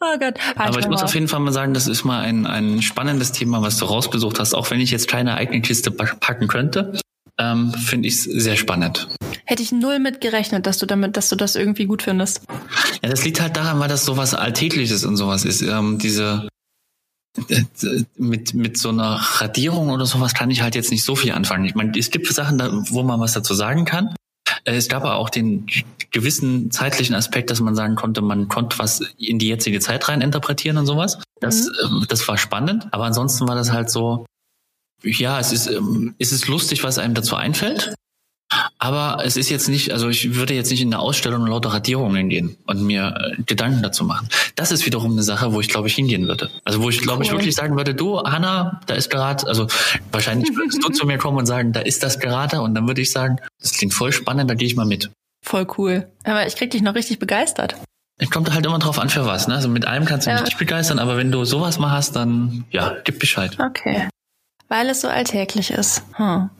oh 0.00 0.18
Gott. 0.18 0.38
Halt 0.38 0.56
Aber 0.56 0.78
ich 0.78 0.88
muss 0.88 1.02
auf 1.02 1.14
jeden 1.14 1.28
Fall 1.28 1.40
mal 1.40 1.52
sagen, 1.52 1.74
das 1.74 1.86
ist 1.86 2.04
mal 2.04 2.20
ein, 2.20 2.46
ein 2.46 2.80
spannendes 2.80 3.32
Thema, 3.32 3.60
was 3.60 3.76
du 3.76 3.84
rausgesucht 3.84 4.38
hast. 4.38 4.54
Auch 4.54 4.70
wenn 4.70 4.80
ich 4.80 4.90
jetzt 4.90 5.06
keine 5.06 5.34
eigene 5.34 5.60
Kiste 5.60 5.90
packen 5.90 6.48
könnte, 6.48 6.98
ähm, 7.38 7.72
finde 7.74 8.08
ich 8.08 8.14
es 8.14 8.24
sehr 8.24 8.56
spannend. 8.56 9.08
Hätte 9.44 9.62
ich 9.62 9.72
null 9.72 9.98
mit 9.98 10.20
gerechnet, 10.20 10.66
dass 10.66 10.78
du 10.78 10.86
damit, 10.86 11.16
dass 11.16 11.28
du 11.28 11.36
das 11.36 11.56
irgendwie 11.56 11.86
gut 11.86 12.02
findest. 12.02 12.42
Ja, 13.02 13.10
das 13.10 13.24
liegt 13.24 13.40
halt 13.40 13.56
daran, 13.56 13.80
weil 13.80 13.88
das 13.88 14.04
sowas 14.04 14.32
Alltägliches 14.34 15.04
und 15.04 15.16
sowas 15.16 15.44
ist. 15.44 15.60
Ähm, 15.60 15.98
diese 15.98 16.48
mit, 18.16 18.54
mit 18.54 18.78
so 18.78 18.88
einer 18.88 19.16
Radierung 19.16 19.90
oder 19.90 20.06
sowas 20.06 20.34
kann 20.34 20.50
ich 20.50 20.62
halt 20.62 20.74
jetzt 20.74 20.90
nicht 20.90 21.04
so 21.04 21.14
viel 21.14 21.32
anfangen. 21.32 21.64
Ich 21.64 21.74
meine, 21.74 21.96
es 21.98 22.10
gibt 22.10 22.26
Sachen, 22.26 22.58
da, 22.58 22.70
wo 22.90 23.02
man 23.02 23.20
was 23.20 23.32
dazu 23.32 23.54
sagen 23.54 23.84
kann. 23.84 24.14
Äh, 24.64 24.74
es 24.74 24.88
gab 24.88 25.04
aber 25.04 25.16
auch 25.16 25.30
den 25.30 25.66
gewissen 26.10 26.70
zeitlichen 26.70 27.14
Aspekt, 27.14 27.50
dass 27.50 27.60
man 27.60 27.74
sagen 27.74 27.94
konnte, 27.94 28.20
man 28.20 28.48
konnte 28.48 28.78
was 28.78 29.02
in 29.16 29.38
die 29.38 29.48
jetzige 29.48 29.80
Zeit 29.80 30.08
rein 30.08 30.20
interpretieren 30.20 30.76
und 30.76 30.86
sowas. 30.86 31.18
Das, 31.40 31.66
mhm. 31.66 32.06
das 32.08 32.26
war 32.26 32.36
spannend. 32.36 32.88
Aber 32.90 33.04
ansonsten 33.04 33.46
war 33.48 33.54
das 33.54 33.72
halt 33.72 33.90
so, 33.90 34.26
ja, 35.02 35.38
es 35.38 35.52
ist, 35.52 35.68
ähm, 35.68 36.14
es 36.18 36.32
ist 36.32 36.48
lustig, 36.48 36.82
was 36.84 36.98
einem 36.98 37.14
dazu 37.14 37.36
einfällt. 37.36 37.94
Aber 38.78 39.24
es 39.24 39.36
ist 39.36 39.48
jetzt 39.50 39.68
nicht, 39.68 39.92
also 39.92 40.08
ich 40.08 40.34
würde 40.34 40.54
jetzt 40.54 40.70
nicht 40.70 40.80
in 40.80 40.92
eine 40.92 41.00
Ausstellung 41.00 41.46
lauter 41.46 41.70
Radierungen 41.70 42.28
gehen 42.28 42.56
und 42.66 42.82
mir 42.82 43.14
äh, 43.38 43.42
Gedanken 43.42 43.82
dazu 43.82 44.04
machen. 44.04 44.28
Das 44.56 44.72
ist 44.72 44.86
wiederum 44.86 45.12
eine 45.12 45.22
Sache, 45.22 45.52
wo 45.52 45.60
ich 45.60 45.68
glaube 45.68 45.88
ich 45.88 45.94
hingehen 45.94 46.26
würde. 46.26 46.50
Also 46.64 46.82
wo 46.82 46.88
ich 46.88 47.00
glaube 47.00 47.18
cool. 47.18 47.26
ich 47.26 47.32
wirklich 47.32 47.54
sagen 47.54 47.76
würde, 47.76 47.94
du 47.94 48.20
Hanna, 48.22 48.80
da 48.86 48.94
ist 48.94 49.10
gerade, 49.10 49.46
also 49.46 49.68
wahrscheinlich 50.10 50.48
würdest 50.56 50.82
du 50.82 50.88
zu 50.88 51.06
mir 51.06 51.18
kommen 51.18 51.38
und 51.38 51.46
sagen, 51.46 51.72
da 51.72 51.80
ist 51.80 52.02
das 52.02 52.18
gerade 52.18 52.60
und 52.60 52.74
dann 52.74 52.88
würde 52.88 53.00
ich 53.00 53.12
sagen, 53.12 53.38
das 53.60 53.72
klingt 53.72 53.94
voll 53.94 54.12
spannend, 54.12 54.50
da 54.50 54.54
gehe 54.54 54.66
ich 54.66 54.76
mal 54.76 54.86
mit. 54.86 55.10
Voll 55.42 55.66
cool. 55.78 56.08
Aber 56.24 56.46
ich 56.46 56.56
krieg 56.56 56.70
dich 56.70 56.82
noch 56.82 56.94
richtig 56.94 57.18
begeistert. 57.18 57.76
Es 58.18 58.30
kommt 58.30 58.52
halt 58.52 58.66
immer 58.66 58.78
drauf 58.78 58.98
an, 58.98 59.08
für 59.08 59.24
was. 59.24 59.48
Ne? 59.48 59.54
Also 59.54 59.68
mit 59.68 59.86
allem 59.86 60.04
kannst 60.04 60.26
du 60.26 60.30
ja. 60.30 60.36
mich 60.36 60.44
nicht 60.44 60.58
begeistern, 60.58 60.98
aber 60.98 61.16
wenn 61.16 61.32
du 61.32 61.44
sowas 61.44 61.78
mal 61.78 61.90
hast, 61.90 62.16
dann 62.16 62.64
ja, 62.70 62.96
gib 63.04 63.18
Bescheid. 63.18 63.56
Okay. 63.58 64.08
Weil 64.68 64.90
es 64.90 65.00
so 65.00 65.08
alltäglich 65.08 65.70
ist. 65.70 66.02
Hm. 66.14 66.50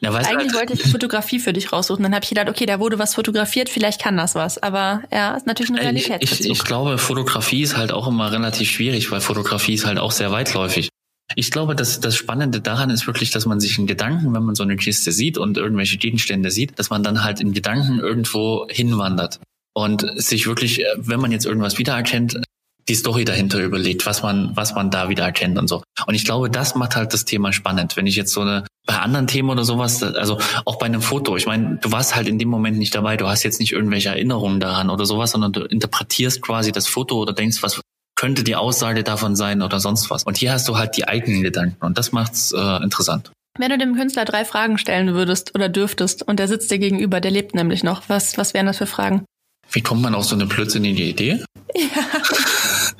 Ja, 0.00 0.14
Eigentlich 0.14 0.54
wollte 0.54 0.72
ich 0.72 0.82
Fotografie 0.82 1.38
für 1.38 1.52
dich 1.52 1.72
raussuchen. 1.72 2.02
Dann 2.02 2.14
habe 2.14 2.22
ich 2.22 2.30
gedacht, 2.30 2.48
okay, 2.48 2.64
da 2.64 2.80
wurde 2.80 2.98
was 2.98 3.14
fotografiert, 3.14 3.68
vielleicht 3.68 4.00
kann 4.00 4.16
das 4.16 4.34
was. 4.34 4.56
Aber 4.62 5.02
ja, 5.12 5.36
ist 5.36 5.46
natürlich 5.46 5.70
eine 5.70 5.82
Realität. 5.82 6.22
Ich, 6.22 6.40
ich, 6.40 6.50
ich 6.50 6.64
glaube, 6.64 6.96
Fotografie 6.96 7.62
ist 7.62 7.76
halt 7.76 7.92
auch 7.92 8.08
immer 8.08 8.32
relativ 8.32 8.70
schwierig, 8.70 9.10
weil 9.10 9.20
Fotografie 9.20 9.74
ist 9.74 9.84
halt 9.84 9.98
auch 9.98 10.12
sehr 10.12 10.30
weitläufig. 10.32 10.88
Ich 11.36 11.50
glaube, 11.50 11.76
dass 11.76 12.00
das 12.00 12.16
Spannende 12.16 12.60
daran 12.60 12.90
ist 12.90 13.06
wirklich, 13.06 13.30
dass 13.30 13.44
man 13.46 13.60
sich 13.60 13.78
in 13.78 13.86
Gedanken, 13.86 14.34
wenn 14.34 14.42
man 14.42 14.54
so 14.54 14.62
eine 14.62 14.76
Kiste 14.76 15.12
sieht 15.12 15.36
und 15.36 15.58
irgendwelche 15.58 15.98
Gegenstände 15.98 16.50
sieht, 16.50 16.78
dass 16.78 16.90
man 16.90 17.02
dann 17.02 17.22
halt 17.22 17.40
in 17.40 17.52
Gedanken 17.52 18.00
irgendwo 18.00 18.66
hinwandert 18.68 19.38
und 19.74 20.04
sich 20.16 20.46
wirklich, 20.46 20.82
wenn 20.96 21.20
man 21.20 21.30
jetzt 21.30 21.46
irgendwas 21.46 21.78
wiedererkennt, 21.78 22.40
die 22.90 22.96
Story 22.96 23.24
dahinter 23.24 23.60
überlegt, 23.60 24.04
was 24.04 24.22
man, 24.22 24.50
was 24.56 24.74
man 24.74 24.90
da 24.90 25.08
wieder 25.08 25.24
erkennt 25.24 25.56
und 25.58 25.68
so. 25.68 25.82
Und 26.06 26.14
ich 26.14 26.24
glaube, 26.24 26.50
das 26.50 26.74
macht 26.74 26.96
halt 26.96 27.14
das 27.14 27.24
Thema 27.24 27.52
spannend. 27.52 27.96
Wenn 27.96 28.08
ich 28.08 28.16
jetzt 28.16 28.32
so 28.32 28.40
eine, 28.40 28.66
bei 28.84 28.98
anderen 28.98 29.28
Themen 29.28 29.48
oder 29.48 29.64
sowas, 29.64 30.02
also 30.02 30.38
auch 30.64 30.76
bei 30.76 30.86
einem 30.86 31.00
Foto, 31.00 31.36
ich 31.36 31.46
meine, 31.46 31.78
du 31.80 31.92
warst 31.92 32.16
halt 32.16 32.26
in 32.26 32.40
dem 32.40 32.48
Moment 32.48 32.78
nicht 32.78 32.92
dabei, 32.92 33.16
du 33.16 33.28
hast 33.28 33.44
jetzt 33.44 33.60
nicht 33.60 33.72
irgendwelche 33.72 34.08
Erinnerungen 34.08 34.58
daran 34.58 34.90
oder 34.90 35.06
sowas, 35.06 35.30
sondern 35.30 35.52
du 35.52 35.60
interpretierst 35.60 36.42
quasi 36.42 36.72
das 36.72 36.88
Foto 36.88 37.20
oder 37.22 37.32
denkst, 37.32 37.62
was 37.62 37.80
könnte 38.16 38.42
die 38.42 38.56
Aussage 38.56 39.04
davon 39.04 39.36
sein 39.36 39.62
oder 39.62 39.78
sonst 39.78 40.10
was. 40.10 40.24
Und 40.24 40.36
hier 40.36 40.50
hast 40.50 40.66
du 40.68 40.76
halt 40.76 40.96
die 40.96 41.06
eigenen 41.06 41.42
Gedanken 41.42 41.84
und 41.84 41.96
das 41.96 42.10
macht's 42.10 42.50
äh, 42.52 42.82
interessant. 42.82 43.30
Wenn 43.56 43.70
du 43.70 43.78
dem 43.78 43.94
Künstler 43.94 44.24
drei 44.24 44.44
Fragen 44.44 44.78
stellen 44.78 45.14
würdest 45.14 45.54
oder 45.54 45.68
dürftest 45.68 46.26
und 46.26 46.40
der 46.40 46.48
sitzt 46.48 46.72
dir 46.72 46.78
gegenüber, 46.78 47.20
der 47.20 47.30
lebt 47.30 47.54
nämlich 47.54 47.84
noch, 47.84 48.08
was, 48.08 48.36
was 48.36 48.52
wären 48.52 48.66
das 48.66 48.78
für 48.78 48.86
Fragen? 48.86 49.24
Wie 49.70 49.80
kommt 49.80 50.02
man 50.02 50.16
auf 50.16 50.24
so 50.24 50.34
eine 50.34 50.46
blödsinnige 50.46 51.04
Idee? 51.04 51.44
Ja. 51.76 52.49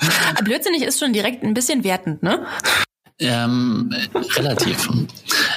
Blödsinnig 0.45 0.83
ist 0.83 0.99
schon 0.99 1.13
direkt 1.13 1.43
ein 1.43 1.55
bisschen 1.55 1.85
wertend, 1.85 2.23
ne? 2.23 2.47
Ähm, 3.19 3.95
relativ. 4.37 4.89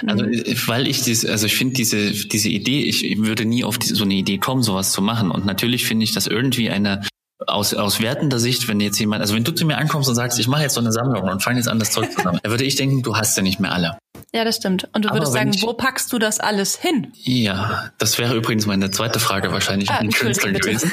Also, 0.05 0.25
weil 0.67 0.87
ich 0.87 1.01
diese, 1.01 1.31
also 1.31 1.45
ich 1.45 1.55
finde 1.55 1.75
diese, 1.75 2.11
diese 2.11 2.49
Idee, 2.49 2.83
ich 2.83 3.17
würde 3.19 3.45
nie 3.45 3.63
auf 3.63 3.77
diese, 3.77 3.95
so 3.95 4.03
eine 4.03 4.15
Idee 4.15 4.37
kommen, 4.37 4.61
sowas 4.61 4.91
zu 4.91 5.01
machen. 5.01 5.31
Und 5.31 5.45
natürlich 5.45 5.85
finde 5.85 6.03
ich 6.03 6.13
das 6.13 6.27
irgendwie 6.27 6.69
eine, 6.69 7.03
aus, 7.47 7.73
aus 7.73 8.01
wertender 8.01 8.39
Sicht, 8.39 8.67
wenn 8.67 8.81
jetzt 8.81 8.99
jemand, 8.99 9.21
also 9.21 9.33
wenn 9.33 9.45
du 9.45 9.53
zu 9.53 9.65
mir 9.65 9.77
ankommst 9.77 10.09
und 10.09 10.15
sagst, 10.15 10.39
ich 10.39 10.47
mache 10.47 10.63
jetzt 10.63 10.73
so 10.73 10.81
eine 10.81 10.91
Sammlung 10.91 11.23
und 11.23 11.41
fange 11.41 11.57
jetzt 11.57 11.67
an, 11.67 11.79
das 11.79 11.91
Zeug 11.91 12.11
zu 12.11 12.21
sammeln, 12.21 12.39
dann 12.43 12.51
würde 12.51 12.65
ich 12.65 12.75
denken, 12.75 13.01
du 13.01 13.15
hast 13.15 13.37
ja 13.37 13.43
nicht 13.43 13.61
mehr 13.61 13.71
alle. 13.71 13.97
Ja, 14.33 14.43
das 14.43 14.57
stimmt. 14.57 14.89
Und 14.93 15.05
du 15.05 15.09
Aber 15.09 15.19
würdest 15.19 15.33
sagen, 15.33 15.51
ich, 15.53 15.61
wo 15.61 15.73
packst 15.73 16.11
du 16.11 16.19
das 16.19 16.39
alles 16.39 16.75
hin? 16.75 17.13
Ja, 17.21 17.91
das 17.99 18.17
wäre 18.17 18.35
übrigens 18.35 18.65
meine 18.65 18.89
zweite 18.89 19.19
Frage 19.19 19.51
wahrscheinlich 19.51 19.89
ah, 19.91 20.01
gewesen. 20.01 20.91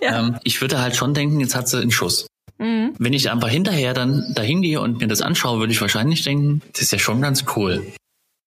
ja. 0.00 0.20
ähm, 0.20 0.38
ich 0.44 0.60
würde 0.60 0.80
halt 0.80 0.94
schon 0.94 1.12
denken, 1.12 1.40
jetzt 1.40 1.56
hat 1.56 1.68
sie 1.68 1.80
einen 1.80 1.90
Schuss. 1.90 2.26
Mhm. 2.58 2.94
Wenn 2.98 3.12
ich 3.12 3.30
einfach 3.30 3.48
hinterher 3.48 3.94
dann 3.94 4.32
dahin 4.34 4.62
gehe 4.62 4.80
und 4.80 5.00
mir 5.00 5.08
das 5.08 5.22
anschaue, 5.22 5.60
würde 5.60 5.72
ich 5.72 5.80
wahrscheinlich 5.80 6.22
denken, 6.22 6.62
das 6.72 6.82
ist 6.82 6.92
ja 6.92 6.98
schon 6.98 7.22
ganz 7.22 7.44
cool. 7.56 7.86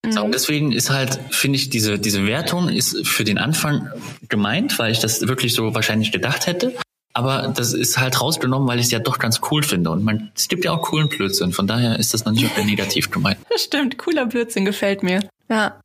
Mhm. 0.06 0.12
So, 0.12 0.28
deswegen 0.28 0.72
ist 0.72 0.90
halt, 0.90 1.20
finde 1.32 1.58
ich, 1.58 1.70
diese, 1.70 2.00
diese 2.00 2.26
Wertung 2.26 2.70
ist 2.70 3.08
für 3.08 3.24
den 3.24 3.38
Anfang 3.38 3.90
gemeint, 4.30 4.80
weil 4.80 4.92
ich 4.92 5.00
das 5.00 5.28
wirklich 5.28 5.54
so 5.54 5.74
wahrscheinlich 5.74 6.12
gedacht 6.12 6.48
hätte. 6.48 6.76
Aber 7.14 7.54
das 7.56 7.74
ist 7.74 7.98
halt 7.98 8.22
rausgenommen, 8.22 8.68
weil 8.68 8.80
ich 8.80 8.86
es 8.86 8.92
ja 8.92 9.00
doch 9.00 9.20
ganz 9.20 9.42
cool 9.52 9.64
finde. 9.64 9.92
Und 9.92 10.04
man, 10.04 10.32
es 10.36 10.48
gibt 10.48 10.64
ja 10.64 10.72
auch 10.72 10.82
coolen 10.82 11.10
Blödsinn. 11.10 11.52
Von 11.52 11.68
daher 11.68 12.00
ist 12.00 12.14
das 12.14 12.24
noch 12.24 12.32
nicht 12.32 12.58
negativ 12.58 13.12
gemeint. 13.12 13.38
Das 13.50 13.64
stimmt. 13.64 13.98
Cooler 13.98 14.26
Blödsinn 14.26 14.64
gefällt 14.64 15.04
mir. 15.04 15.28
Ja. 15.50 15.80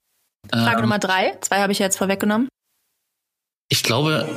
Frage 0.50 0.76
ähm, 0.76 0.82
Nummer 0.82 1.00
drei. 1.00 1.36
Zwei 1.40 1.58
habe 1.58 1.72
ich 1.72 1.80
jetzt 1.80 1.98
vorweggenommen. 1.98 2.48
Ich 3.68 3.82
glaube, 3.82 4.28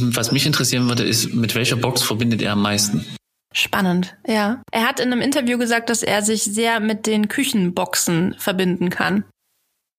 was 0.00 0.32
mich 0.32 0.44
interessieren 0.44 0.86
würde, 0.88 1.04
ist, 1.04 1.32
mit 1.32 1.54
welcher 1.54 1.76
Box 1.76 2.02
verbindet 2.02 2.42
er 2.42 2.52
am 2.52 2.60
meisten? 2.60 3.06
Spannend, 3.56 4.16
ja. 4.26 4.62
Er 4.72 4.86
hat 4.86 4.98
in 4.98 5.12
einem 5.12 5.22
Interview 5.22 5.58
gesagt, 5.58 5.88
dass 5.88 6.02
er 6.02 6.22
sich 6.22 6.42
sehr 6.42 6.80
mit 6.80 7.06
den 7.06 7.28
Küchenboxen 7.28 8.34
verbinden 8.36 8.90
kann. 8.90 9.24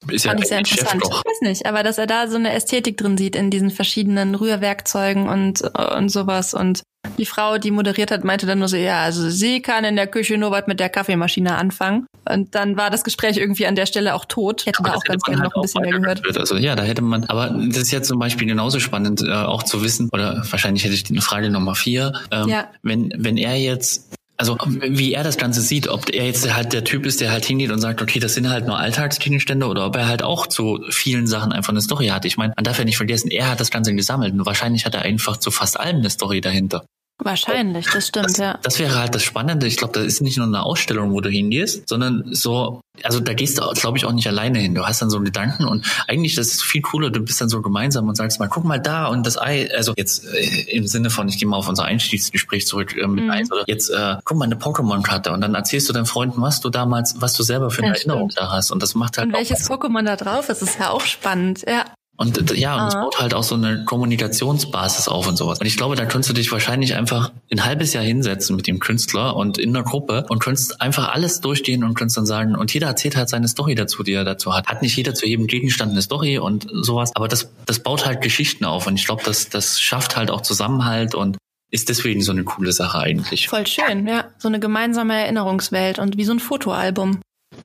Ist 0.09 0.25
Fand 0.25 0.39
ja 0.39 0.43
ich 0.43 0.49
sehr 0.49 0.59
interessant. 0.59 1.01
Ich 1.03 1.09
weiß 1.09 1.41
nicht, 1.41 1.65
aber 1.65 1.81
dass 1.81 1.97
er 1.97 2.05
da 2.05 2.27
so 2.27 2.35
eine 2.35 2.51
Ästhetik 2.51 2.97
drin 2.97 3.17
sieht 3.17 3.35
in 3.35 3.49
diesen 3.49 3.71
verschiedenen 3.71 4.35
Rührwerkzeugen 4.35 5.29
und, 5.29 5.61
und 5.61 6.09
sowas 6.09 6.53
und 6.53 6.83
Die 7.17 7.25
Frau, 7.25 7.57
die 7.57 7.71
moderiert 7.71 8.11
hat, 8.11 8.23
meinte 8.23 8.45
dann 8.45 8.59
nur 8.59 8.67
so, 8.67 8.77
ja, 8.77 9.01
also 9.01 9.29
sie 9.29 9.61
kann 9.61 9.83
in 9.83 9.95
der 9.95 10.07
Küche 10.07 10.37
nur 10.37 10.51
was 10.51 10.67
mit 10.67 10.79
der 10.79 10.89
Kaffeemaschine 10.89 11.55
anfangen. 11.55 12.07
Und 12.27 12.55
dann 12.55 12.77
war 12.77 12.89
das 12.89 13.03
Gespräch 13.03 13.37
irgendwie 13.37 13.67
an 13.67 13.75
der 13.75 13.85
Stelle 13.85 14.15
auch 14.15 14.25
tot. 14.25 14.65
Hätte 14.65 14.81
da 14.83 14.95
auch 14.95 15.03
ganz 15.03 15.23
gerne 15.23 15.41
halt 15.41 15.51
noch 15.51 15.55
ein 15.57 15.61
bisschen 15.61 15.81
mehr 15.81 15.99
gehört. 15.99 16.37
Also 16.37 16.57
ja, 16.57 16.75
da 16.75 16.83
hätte 16.83 17.01
man, 17.01 17.25
aber 17.25 17.49
das 17.49 17.83
ist 17.83 17.91
jetzt 17.91 18.07
zum 18.07 18.19
Beispiel 18.19 18.47
genauso 18.47 18.79
spannend, 18.79 19.21
äh, 19.21 19.31
auch 19.31 19.63
zu 19.63 19.83
wissen, 19.83 20.09
oder 20.11 20.43
wahrscheinlich 20.49 20.83
hätte 20.83 20.93
ich 20.95 21.03
die 21.03 21.21
Frage 21.21 21.49
Nummer 21.49 21.75
vier. 21.75 22.13
Ähm, 22.31 22.47
ja. 22.47 22.67
Wenn, 22.81 23.13
wenn 23.15 23.37
er 23.37 23.55
jetzt 23.57 24.11
also 24.37 24.57
wie 24.61 25.13
er 25.13 25.23
das 25.23 25.37
Ganze 25.37 25.61
sieht, 25.61 25.87
ob 25.87 26.09
er 26.09 26.25
jetzt 26.25 26.53
halt 26.53 26.73
der 26.73 26.83
Typ 26.83 27.05
ist, 27.05 27.21
der 27.21 27.31
halt 27.31 27.45
hingeht 27.45 27.71
und 27.71 27.79
sagt, 27.79 28.01
okay, 28.01 28.19
das 28.19 28.33
sind 28.33 28.49
halt 28.49 28.67
nur 28.67 28.77
Alltagsgegenstände 28.77 29.65
oder 29.65 29.85
ob 29.85 29.95
er 29.95 30.07
halt 30.07 30.23
auch 30.23 30.47
zu 30.47 30.83
vielen 30.89 31.25
Sachen 31.27 31.53
einfach 31.53 31.71
eine 31.71 31.81
Story 31.81 32.07
hat. 32.07 32.25
Ich 32.25 32.37
meine, 32.37 32.53
man 32.55 32.63
darf 32.63 32.77
ja 32.77 32.85
nicht 32.85 32.97
vergessen, 32.97 33.31
er 33.31 33.49
hat 33.49 33.59
das 33.59 33.71
Ganze 33.71 33.95
gesammelt 33.95 34.33
und 34.33 34.45
wahrscheinlich 34.45 34.85
hat 34.85 34.95
er 34.95 35.03
einfach 35.03 35.37
zu 35.37 35.51
fast 35.51 35.79
allem 35.79 35.97
eine 35.97 36.09
Story 36.09 36.41
dahinter. 36.41 36.85
Wahrscheinlich, 37.17 37.87
das 37.87 38.07
stimmt, 38.07 38.25
das, 38.25 38.37
ja. 38.37 38.59
Das 38.61 38.77
wäre 38.77 38.99
halt 38.99 39.15
das 39.15 39.23
Spannende. 39.23 39.67
Ich 39.67 39.77
glaube, 39.77 39.93
das 39.93 40.03
ist 40.05 40.21
nicht 40.21 40.37
nur 40.37 40.47
eine 40.47 40.63
Ausstellung, 40.63 41.13
wo 41.13 41.21
du 41.21 41.29
hingehst, 41.29 41.87
sondern 41.87 42.25
so, 42.31 42.81
also 43.03 43.21
da 43.21 43.33
gehst 43.33 43.57
du, 43.57 43.71
glaube 43.73 43.97
ich, 43.97 44.05
auch 44.05 44.11
nicht 44.11 44.27
alleine 44.27 44.59
hin. 44.59 44.75
Du 44.75 44.85
hast 44.85 45.01
dann 45.01 45.09
so 45.09 45.15
einen 45.15 45.25
Gedanken 45.25 45.63
und 45.63 45.85
eigentlich, 46.09 46.35
das 46.35 46.47
ist 46.47 46.63
viel 46.63 46.81
cooler, 46.81 47.11
du 47.11 47.21
bist 47.21 47.39
dann 47.39 47.47
so 47.47 47.61
gemeinsam 47.61 48.09
und 48.09 48.15
sagst 48.15 48.39
mal, 48.39 48.49
guck 48.49 48.65
mal 48.65 48.81
da 48.81 49.07
und 49.07 49.25
das 49.25 49.37
Ei, 49.41 49.69
also 49.73 49.93
jetzt 49.95 50.25
äh, 50.25 50.71
im 50.71 50.87
Sinne 50.87 51.09
von, 51.09 51.29
ich 51.29 51.39
gehe 51.39 51.47
mal 51.47 51.55
auf 51.55 51.69
unser 51.69 51.85
Einstiegsgespräch 51.85 52.67
zurück 52.67 52.95
äh, 52.97 53.07
mit 53.07 53.23
mhm. 53.23 53.31
Eis, 53.31 53.49
oder 53.49 53.63
jetzt, 53.65 53.89
äh, 53.89 54.17
guck 54.25 54.37
mal, 54.37 54.45
eine 54.45 54.55
Pokémon-Karte 54.55 55.31
und 55.31 55.39
dann 55.39 55.55
erzählst 55.55 55.87
du 55.87 55.93
deinen 55.93 56.07
Freunden, 56.07 56.41
was 56.41 56.59
du 56.59 56.69
damals, 56.69 57.21
was 57.21 57.33
du 57.33 57.43
selber 57.43 57.71
für 57.71 57.81
eine 57.81 57.93
ja, 57.93 57.95
Erinnerung 57.95 58.29
stimmt. 58.29 58.45
da 58.45 58.51
hast 58.51 58.71
und 58.71 58.83
das 58.83 58.93
macht 58.93 59.17
halt 59.17 59.27
Und 59.27 59.33
welches 59.33 59.69
Pokémon 59.69 60.03
da 60.03 60.17
drauf 60.17 60.49
ist, 60.49 60.61
ist 60.61 60.79
ja 60.79 60.89
auch 60.89 61.05
spannend, 61.05 61.63
ja. 61.65 61.85
Und 62.17 62.51
ja, 62.57 62.81
und 62.81 62.87
es 62.87 62.93
baut 62.93 63.19
halt 63.19 63.33
auch 63.33 63.43
so 63.43 63.55
eine 63.55 63.83
Kommunikationsbasis 63.83 65.09
auf 65.09 65.27
und 65.27 65.35
sowas. 65.35 65.59
Und 65.59 65.65
ich 65.65 65.75
glaube, 65.75 65.95
da 65.95 66.05
könntest 66.05 66.29
du 66.29 66.33
dich 66.33 66.49
wahrscheinlich 66.51 66.95
einfach 66.95 67.31
ein 67.51 67.65
halbes 67.65 67.93
Jahr 67.93 68.03
hinsetzen 68.03 68.55
mit 68.55 68.67
dem 68.67 68.79
Künstler 68.79 69.35
und 69.35 69.57
in 69.57 69.73
der 69.73 69.83
Gruppe 69.83 70.25
und 70.29 70.39
könntest 70.39 70.81
einfach 70.81 71.09
alles 71.13 71.41
durchgehen 71.41 71.83
und 71.83 71.93
könntest 71.93 72.17
dann 72.17 72.25
sagen, 72.25 72.55
und 72.55 72.73
jeder 72.73 72.87
erzählt 72.87 73.17
halt 73.17 73.27
seine 73.27 73.49
Story 73.49 73.75
dazu, 73.75 74.03
die 74.03 74.13
er 74.13 74.23
dazu 74.23 74.53
hat. 74.53 74.67
Hat 74.67 74.81
nicht 74.81 74.95
jeder 74.95 75.13
zu 75.13 75.25
jedem 75.25 75.47
Gegenstand 75.47 75.91
eine 75.91 76.01
Story 76.01 76.37
und 76.37 76.67
sowas, 76.71 77.11
aber 77.15 77.27
das, 77.27 77.49
das 77.65 77.79
baut 77.79 78.05
halt 78.05 78.21
Geschichten 78.21 78.63
auf. 78.63 78.87
Und 78.87 78.95
ich 78.95 79.05
glaube, 79.05 79.23
das, 79.25 79.49
das 79.49 79.81
schafft 79.81 80.15
halt 80.15 80.31
auch 80.31 80.41
Zusammenhalt 80.41 81.15
und 81.15 81.37
ist 81.71 81.89
deswegen 81.89 82.21
so 82.21 82.31
eine 82.31 82.45
coole 82.45 82.71
Sache 82.71 82.99
eigentlich. 82.99 83.49
Voll 83.49 83.67
schön, 83.67 84.07
ja. 84.07 84.25
So 84.37 84.47
eine 84.47 84.61
gemeinsame 84.61 85.15
Erinnerungswelt 85.15 85.99
und 85.99 86.15
wie 86.15 86.23
so 86.23 86.31
ein 86.31 86.39
Fotoalbum. 86.39 87.19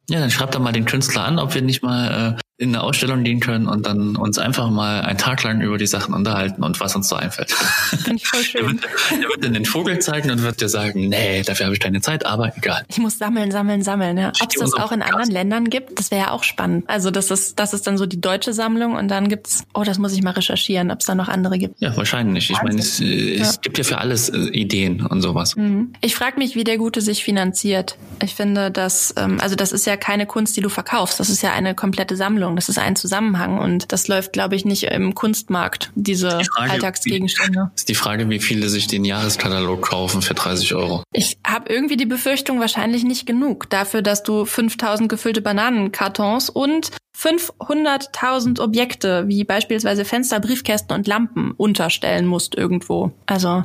Ja, 0.08 0.18
dann 0.18 0.30
schreibt 0.30 0.54
doch 0.54 0.60
mal 0.60 0.72
den 0.72 0.84
Künstler 0.84 1.24
an, 1.24 1.38
ob 1.38 1.54
wir 1.54 1.62
nicht 1.62 1.82
mal 1.82 2.36
äh, 2.36 2.39
in 2.61 2.75
eine 2.75 2.83
Ausstellung 2.83 3.25
gehen 3.25 3.40
können 3.40 3.66
und 3.66 3.87
dann 3.87 4.16
uns 4.16 4.38
einfach 4.38 4.68
mal 4.68 5.01
einen 5.01 5.16
Tag 5.16 5.42
lang 5.44 5.62
über 5.62 5.79
die 5.79 5.87
Sachen 5.87 6.12
unterhalten 6.12 6.62
und 6.62 6.79
was 6.79 6.94
uns 6.94 7.09
so 7.09 7.16
einfällt. 7.16 7.51
Finde 7.51 8.16
ich 8.16 8.29
voll 8.29 8.42
schön. 8.44 8.61
er, 8.61 8.70
wird, 8.70 8.85
er 9.12 9.29
wird 9.31 9.44
dann 9.44 9.55
den 9.55 9.64
Vogel 9.64 9.99
zeigen 10.01 10.31
und 10.31 10.42
wird 10.42 10.61
dir 10.61 10.68
sagen, 10.68 11.09
nee, 11.09 11.42
dafür 11.42 11.66
habe 11.66 11.75
ich 11.75 11.81
keine 11.81 12.03
Zeit, 12.03 12.27
aber 12.27 12.55
egal. 12.59 12.85
Ich 12.88 12.99
muss 12.99 13.16
sammeln, 13.16 13.51
sammeln, 13.51 13.83
sammeln. 13.83 14.18
Ja. 14.18 14.33
Ob 14.40 14.51
es 14.53 14.61
das 14.61 14.75
auch 14.75 14.92
in 14.92 15.01
anderen 15.01 15.31
Ländern 15.31 15.70
gibt, 15.70 15.99
das 15.99 16.11
wäre 16.11 16.20
ja 16.20 16.31
auch 16.33 16.44
spannend. 16.44 16.85
Also 16.87 17.11
das 17.11 17.31
ist, 17.31 17.59
das 17.59 17.73
ist 17.73 17.87
dann 17.87 17.96
so 17.96 18.05
die 18.05 18.20
deutsche 18.20 18.53
Sammlung 18.53 18.94
und 18.94 19.09
dann 19.09 19.31
gibt's, 19.31 19.64
oh, 19.73 19.83
das 19.83 19.99
muss 19.99 20.12
ich 20.12 20.23
mal 20.23 20.33
recherchieren, 20.33 20.90
ob 20.90 21.01
es 21.01 21.07
da 21.07 21.14
noch 21.14 21.29
andere 21.29 21.57
gibt. 21.57 21.81
Ja, 21.81 21.96
wahrscheinlich. 21.96 22.51
Ich 22.51 22.62
meine, 22.62 22.81
es, 22.81 23.01
es 23.01 23.55
ja. 23.55 23.61
gibt 23.62 23.79
ja 23.79 23.85
für 23.85 23.96
alles 23.96 24.29
äh, 24.29 24.37
Ideen 24.37 25.07
und 25.07 25.23
sowas. 25.23 25.57
Mhm. 25.57 25.94
Ich 26.03 26.14
frage 26.14 26.38
mich, 26.38 26.57
wie 26.57 26.64
der 26.64 26.77
Gute 26.77 27.01
sich 27.01 27.25
finanziert. 27.25 27.96
Ich 28.23 28.35
finde, 28.35 28.70
dass, 28.70 29.14
ähm, 29.16 29.38
also 29.40 29.57
das 29.57 29.73
ist 29.73 29.87
ja 29.87 29.96
keine 29.96 30.27
Kunst, 30.27 30.59
die 30.59 30.61
du 30.61 30.68
verkaufst. 30.68 31.18
Das 31.20 31.31
ist 31.31 31.42
ja 31.42 31.53
eine 31.53 31.75
komplette 31.75 32.16
Sammlung. 32.16 32.49
Das 32.56 32.68
ist 32.68 32.78
ein 32.78 32.96
Zusammenhang 32.96 33.58
und 33.58 33.92
das 33.92 34.08
läuft, 34.08 34.32
glaube 34.32 34.56
ich, 34.56 34.64
nicht 34.64 34.84
im 34.84 35.14
Kunstmarkt, 35.14 35.90
diese 35.94 36.38
die 36.38 36.44
Frage, 36.44 36.72
Alltagsgegenstände. 36.72 37.70
Ist 37.74 37.88
die 37.88 37.94
Frage, 37.94 38.28
wie 38.28 38.40
viele 38.40 38.68
sich 38.68 38.86
den 38.86 39.04
Jahreskatalog 39.04 39.82
kaufen 39.82 40.22
für 40.22 40.34
30 40.34 40.74
Euro? 40.74 41.02
Ich 41.12 41.38
habe 41.46 41.72
irgendwie 41.72 41.96
die 41.96 42.06
Befürchtung, 42.06 42.60
wahrscheinlich 42.60 43.04
nicht 43.04 43.26
genug 43.26 43.68
dafür, 43.70 44.02
dass 44.02 44.22
du 44.22 44.44
5000 44.44 45.08
gefüllte 45.08 45.42
Bananenkartons 45.42 46.50
und 46.50 46.90
500.000 47.16 48.60
Objekte, 48.60 49.28
wie 49.28 49.44
beispielsweise 49.44 50.04
Fenster, 50.04 50.40
Briefkästen 50.40 50.96
und 50.96 51.06
Lampen, 51.06 51.52
unterstellen 51.52 52.26
musst 52.26 52.54
irgendwo. 52.54 53.12
Also 53.26 53.64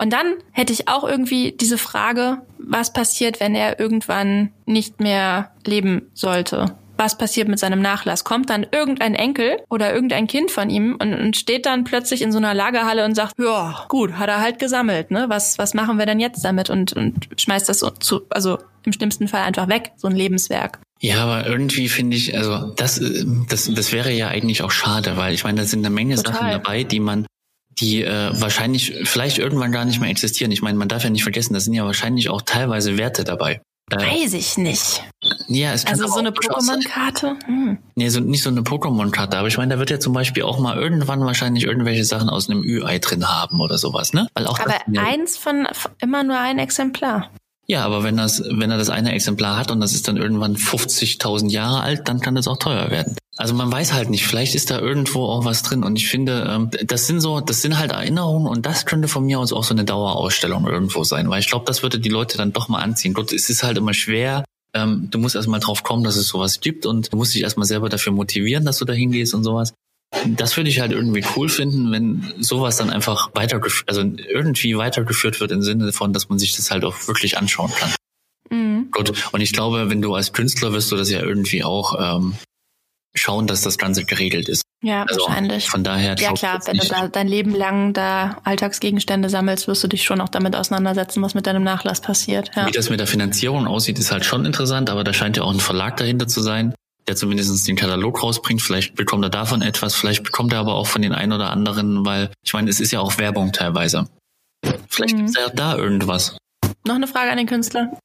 und 0.00 0.12
dann 0.12 0.34
hätte 0.52 0.72
ich 0.72 0.88
auch 0.88 1.04
irgendwie 1.04 1.52
diese 1.52 1.78
Frage, 1.78 2.42
was 2.58 2.92
passiert, 2.92 3.40
wenn 3.40 3.54
er 3.54 3.80
irgendwann 3.80 4.52
nicht 4.66 5.00
mehr 5.00 5.52
leben 5.66 6.10
sollte? 6.14 6.76
Was 6.98 7.16
passiert 7.16 7.48
mit 7.48 7.58
seinem 7.58 7.80
Nachlass? 7.80 8.24
Kommt 8.24 8.50
dann 8.50 8.66
irgendein 8.70 9.14
Enkel 9.14 9.58
oder 9.70 9.94
irgendein 9.94 10.26
Kind 10.26 10.50
von 10.50 10.68
ihm 10.68 10.98
und, 11.00 11.14
und 11.14 11.36
steht 11.36 11.64
dann 11.64 11.84
plötzlich 11.84 12.22
in 12.22 12.32
so 12.32 12.38
einer 12.38 12.54
Lagerhalle 12.54 13.04
und 13.04 13.14
sagt, 13.14 13.34
ja, 13.38 13.86
gut, 13.88 14.14
hat 14.14 14.28
er 14.28 14.40
halt 14.40 14.58
gesammelt, 14.58 15.10
ne? 15.10 15.26
Was, 15.28 15.58
was 15.58 15.74
machen 15.74 15.98
wir 15.98 16.06
denn 16.06 16.20
jetzt 16.20 16.44
damit? 16.44 16.68
Und, 16.70 16.92
und 16.92 17.28
schmeißt 17.36 17.68
das 17.68 17.84
zu, 18.00 18.22
also 18.30 18.58
im 18.84 18.92
schlimmsten 18.92 19.28
Fall 19.28 19.42
einfach 19.42 19.68
weg, 19.68 19.92
so 19.96 20.08
ein 20.08 20.16
Lebenswerk. 20.16 20.80
Ja, 21.00 21.22
aber 21.22 21.46
irgendwie 21.46 21.88
finde 21.88 22.16
ich, 22.16 22.36
also 22.36 22.72
das, 22.74 23.00
das, 23.48 23.72
das 23.72 23.92
wäre 23.92 24.12
ja 24.12 24.28
eigentlich 24.28 24.62
auch 24.62 24.72
schade, 24.72 25.16
weil 25.16 25.32
ich 25.32 25.44
meine, 25.44 25.60
da 25.60 25.66
sind 25.66 25.86
eine 25.86 25.94
Menge 25.94 26.16
Total. 26.16 26.34
Sachen 26.34 26.50
dabei, 26.50 26.82
die 26.82 27.00
man 27.00 27.26
die 27.80 28.02
äh, 28.02 28.30
wahrscheinlich 28.32 28.92
vielleicht 29.04 29.38
irgendwann 29.38 29.70
gar 29.72 29.84
nicht 29.84 30.00
mehr 30.00 30.10
existieren. 30.10 30.50
Ich 30.50 30.62
meine, 30.62 30.76
man 30.78 30.88
darf 30.88 31.04
ja 31.04 31.10
nicht 31.10 31.22
vergessen, 31.22 31.54
da 31.54 31.60
sind 31.60 31.74
ja 31.74 31.84
wahrscheinlich 31.84 32.28
auch 32.28 32.42
teilweise 32.42 32.98
Werte 32.98 33.22
dabei. 33.22 33.60
Äh, 33.90 33.96
Weiß 33.96 34.34
ich 34.34 34.58
nicht. 34.58 35.02
Ja, 35.48 35.72
es 35.72 35.86
Also 35.86 36.06
so 36.06 36.18
eine 36.18 36.30
Pokémon-Karte? 36.30 37.36
Hm. 37.46 37.78
Nee, 37.94 38.08
so, 38.08 38.20
nicht 38.20 38.42
so 38.42 38.50
eine 38.50 38.62
Pokémon-Karte, 38.62 39.38
aber 39.38 39.48
ich 39.48 39.58
meine, 39.58 39.74
da 39.74 39.78
wird 39.78 39.90
ja 39.90 40.00
zum 40.00 40.12
Beispiel 40.12 40.42
auch 40.42 40.58
mal 40.58 40.76
irgendwann 40.76 41.20
wahrscheinlich 41.20 41.64
irgendwelche 41.64 42.04
Sachen 42.04 42.28
aus 42.28 42.48
einem 42.48 42.62
Ü-Ei 42.62 42.98
drin 42.98 43.28
haben 43.28 43.60
oder 43.60 43.78
sowas, 43.78 44.12
ne? 44.12 44.28
Weil 44.34 44.46
auch 44.46 44.58
aber 44.58 44.76
das, 44.86 45.04
eins 45.04 45.36
von 45.36 45.66
immer 46.00 46.22
nur 46.24 46.38
ein 46.38 46.58
Exemplar. 46.58 47.30
Ja, 47.70 47.84
aber 47.84 48.02
wenn 48.02 48.16
das, 48.16 48.42
wenn 48.50 48.70
er 48.70 48.78
das 48.78 48.88
eine 48.88 49.12
Exemplar 49.12 49.58
hat 49.58 49.70
und 49.70 49.80
das 49.80 49.92
ist 49.92 50.08
dann 50.08 50.16
irgendwann 50.16 50.56
50.000 50.56 51.50
Jahre 51.50 51.82
alt, 51.82 52.08
dann 52.08 52.20
kann 52.20 52.34
das 52.34 52.48
auch 52.48 52.56
teuer 52.56 52.90
werden. 52.90 53.14
Also 53.36 53.52
man 53.52 53.70
weiß 53.70 53.92
halt 53.92 54.08
nicht, 54.08 54.26
vielleicht 54.26 54.54
ist 54.54 54.70
da 54.70 54.78
irgendwo 54.78 55.26
auch 55.26 55.44
was 55.44 55.62
drin 55.62 55.84
und 55.84 55.96
ich 55.96 56.08
finde, 56.08 56.48
ähm, 56.48 56.70
das 56.86 57.06
sind 57.06 57.20
so, 57.20 57.40
das 57.40 57.60
sind 57.60 57.78
halt 57.78 57.92
Erinnerungen 57.92 58.46
und 58.46 58.64
das 58.64 58.86
könnte 58.86 59.06
von 59.06 59.26
mir 59.26 59.38
aus 59.38 59.52
auch 59.52 59.64
so 59.64 59.74
eine 59.74 59.84
Dauerausstellung 59.84 60.66
irgendwo 60.66 61.04
sein, 61.04 61.28
weil 61.28 61.40
ich 61.40 61.48
glaube, 61.48 61.66
das 61.66 61.82
würde 61.82 62.00
die 62.00 62.08
Leute 62.08 62.38
dann 62.38 62.54
doch 62.54 62.68
mal 62.68 62.80
anziehen. 62.80 63.12
Gott, 63.12 63.32
es 63.32 63.50
ist 63.50 63.62
halt 63.62 63.76
immer 63.76 63.92
schwer. 63.92 64.44
Ähm, 64.74 65.08
du 65.10 65.18
musst 65.18 65.34
erstmal 65.34 65.60
drauf 65.60 65.82
kommen, 65.82 66.04
dass 66.04 66.16
es 66.16 66.28
sowas 66.28 66.60
gibt 66.60 66.86
und 66.86 67.12
du 67.12 67.16
musst 67.16 67.34
dich 67.34 67.42
erstmal 67.42 67.66
selber 67.66 67.88
dafür 67.88 68.12
motivieren, 68.12 68.64
dass 68.64 68.78
du 68.78 68.84
da 68.84 68.92
hingehst 68.92 69.34
und 69.34 69.44
sowas. 69.44 69.72
Das 70.26 70.56
würde 70.56 70.70
ich 70.70 70.80
halt 70.80 70.92
irgendwie 70.92 71.24
cool 71.36 71.48
finden, 71.48 71.92
wenn 71.92 72.32
sowas 72.38 72.76
dann 72.76 72.90
einfach 72.90 73.30
weitergeführt, 73.34 73.88
also 73.88 74.00
irgendwie 74.00 74.76
weitergeführt 74.76 75.40
wird 75.40 75.52
im 75.52 75.62
Sinne 75.62 75.92
von, 75.92 76.12
dass 76.12 76.28
man 76.28 76.38
sich 76.38 76.56
das 76.56 76.70
halt 76.70 76.84
auch 76.84 77.08
wirklich 77.08 77.36
anschauen 77.36 77.70
kann. 77.78 77.90
Mhm. 78.50 78.90
Gut. 78.90 79.12
Und 79.32 79.40
ich 79.40 79.52
glaube, 79.52 79.90
wenn 79.90 80.00
du 80.02 80.14
als 80.14 80.32
Künstler 80.32 80.72
wirst 80.72 80.90
du 80.90 80.96
das 80.96 81.10
ja 81.10 81.22
irgendwie 81.22 81.62
auch 81.62 82.16
ähm, 82.16 82.34
schauen, 83.14 83.46
dass 83.46 83.62
das 83.62 83.78
Ganze 83.78 84.04
geregelt 84.04 84.48
ist. 84.48 84.62
Ja, 84.82 85.02
also 85.02 85.26
wahrscheinlich. 85.26 85.68
Von 85.68 85.82
daher. 85.82 86.14
Ja 86.18 86.32
klar, 86.32 86.60
wenn 86.66 86.76
du 86.76 86.86
da 86.86 87.08
dein 87.08 87.26
Leben 87.26 87.54
lang 87.54 87.92
da 87.92 88.38
Alltagsgegenstände 88.44 89.28
sammelst, 89.28 89.66
wirst 89.66 89.82
du 89.82 89.88
dich 89.88 90.04
schon 90.04 90.20
auch 90.20 90.28
damit 90.28 90.54
auseinandersetzen, 90.54 91.22
was 91.22 91.34
mit 91.34 91.46
deinem 91.46 91.64
Nachlass 91.64 92.00
passiert. 92.00 92.50
Ja. 92.54 92.66
Wie 92.66 92.72
das 92.72 92.88
mit 92.88 93.00
der 93.00 93.08
Finanzierung 93.08 93.66
aussieht, 93.66 93.98
ist 93.98 94.12
halt 94.12 94.24
schon 94.24 94.44
interessant, 94.44 94.88
aber 94.88 95.02
da 95.02 95.12
scheint 95.12 95.36
ja 95.36 95.42
auch 95.42 95.52
ein 95.52 95.60
Verlag 95.60 95.96
dahinter 95.96 96.28
zu 96.28 96.42
sein, 96.42 96.74
der 97.08 97.16
zumindest 97.16 97.66
den 97.66 97.74
Katalog 97.74 98.22
rausbringt. 98.22 98.62
Vielleicht 98.62 98.94
bekommt 98.94 99.24
er 99.24 99.30
davon 99.30 99.62
etwas, 99.62 99.96
vielleicht 99.96 100.22
bekommt 100.22 100.52
er 100.52 100.60
aber 100.60 100.74
auch 100.74 100.86
von 100.86 101.02
den 101.02 101.12
einen 101.12 101.32
oder 101.32 101.50
anderen, 101.50 102.06
weil 102.06 102.30
ich 102.44 102.52
meine, 102.52 102.70
es 102.70 102.78
ist 102.78 102.92
ja 102.92 103.00
auch 103.00 103.18
Werbung 103.18 103.52
teilweise. 103.52 104.08
Vielleicht 104.88 105.14
mhm. 105.14 105.26
gibt 105.26 105.30
es 105.30 105.36
ja 105.36 105.48
da 105.48 105.76
irgendwas. 105.76 106.36
Noch 106.86 106.94
eine 106.94 107.08
Frage 107.08 107.30
an 107.30 107.38
den 107.38 107.46
Künstler. 107.46 107.98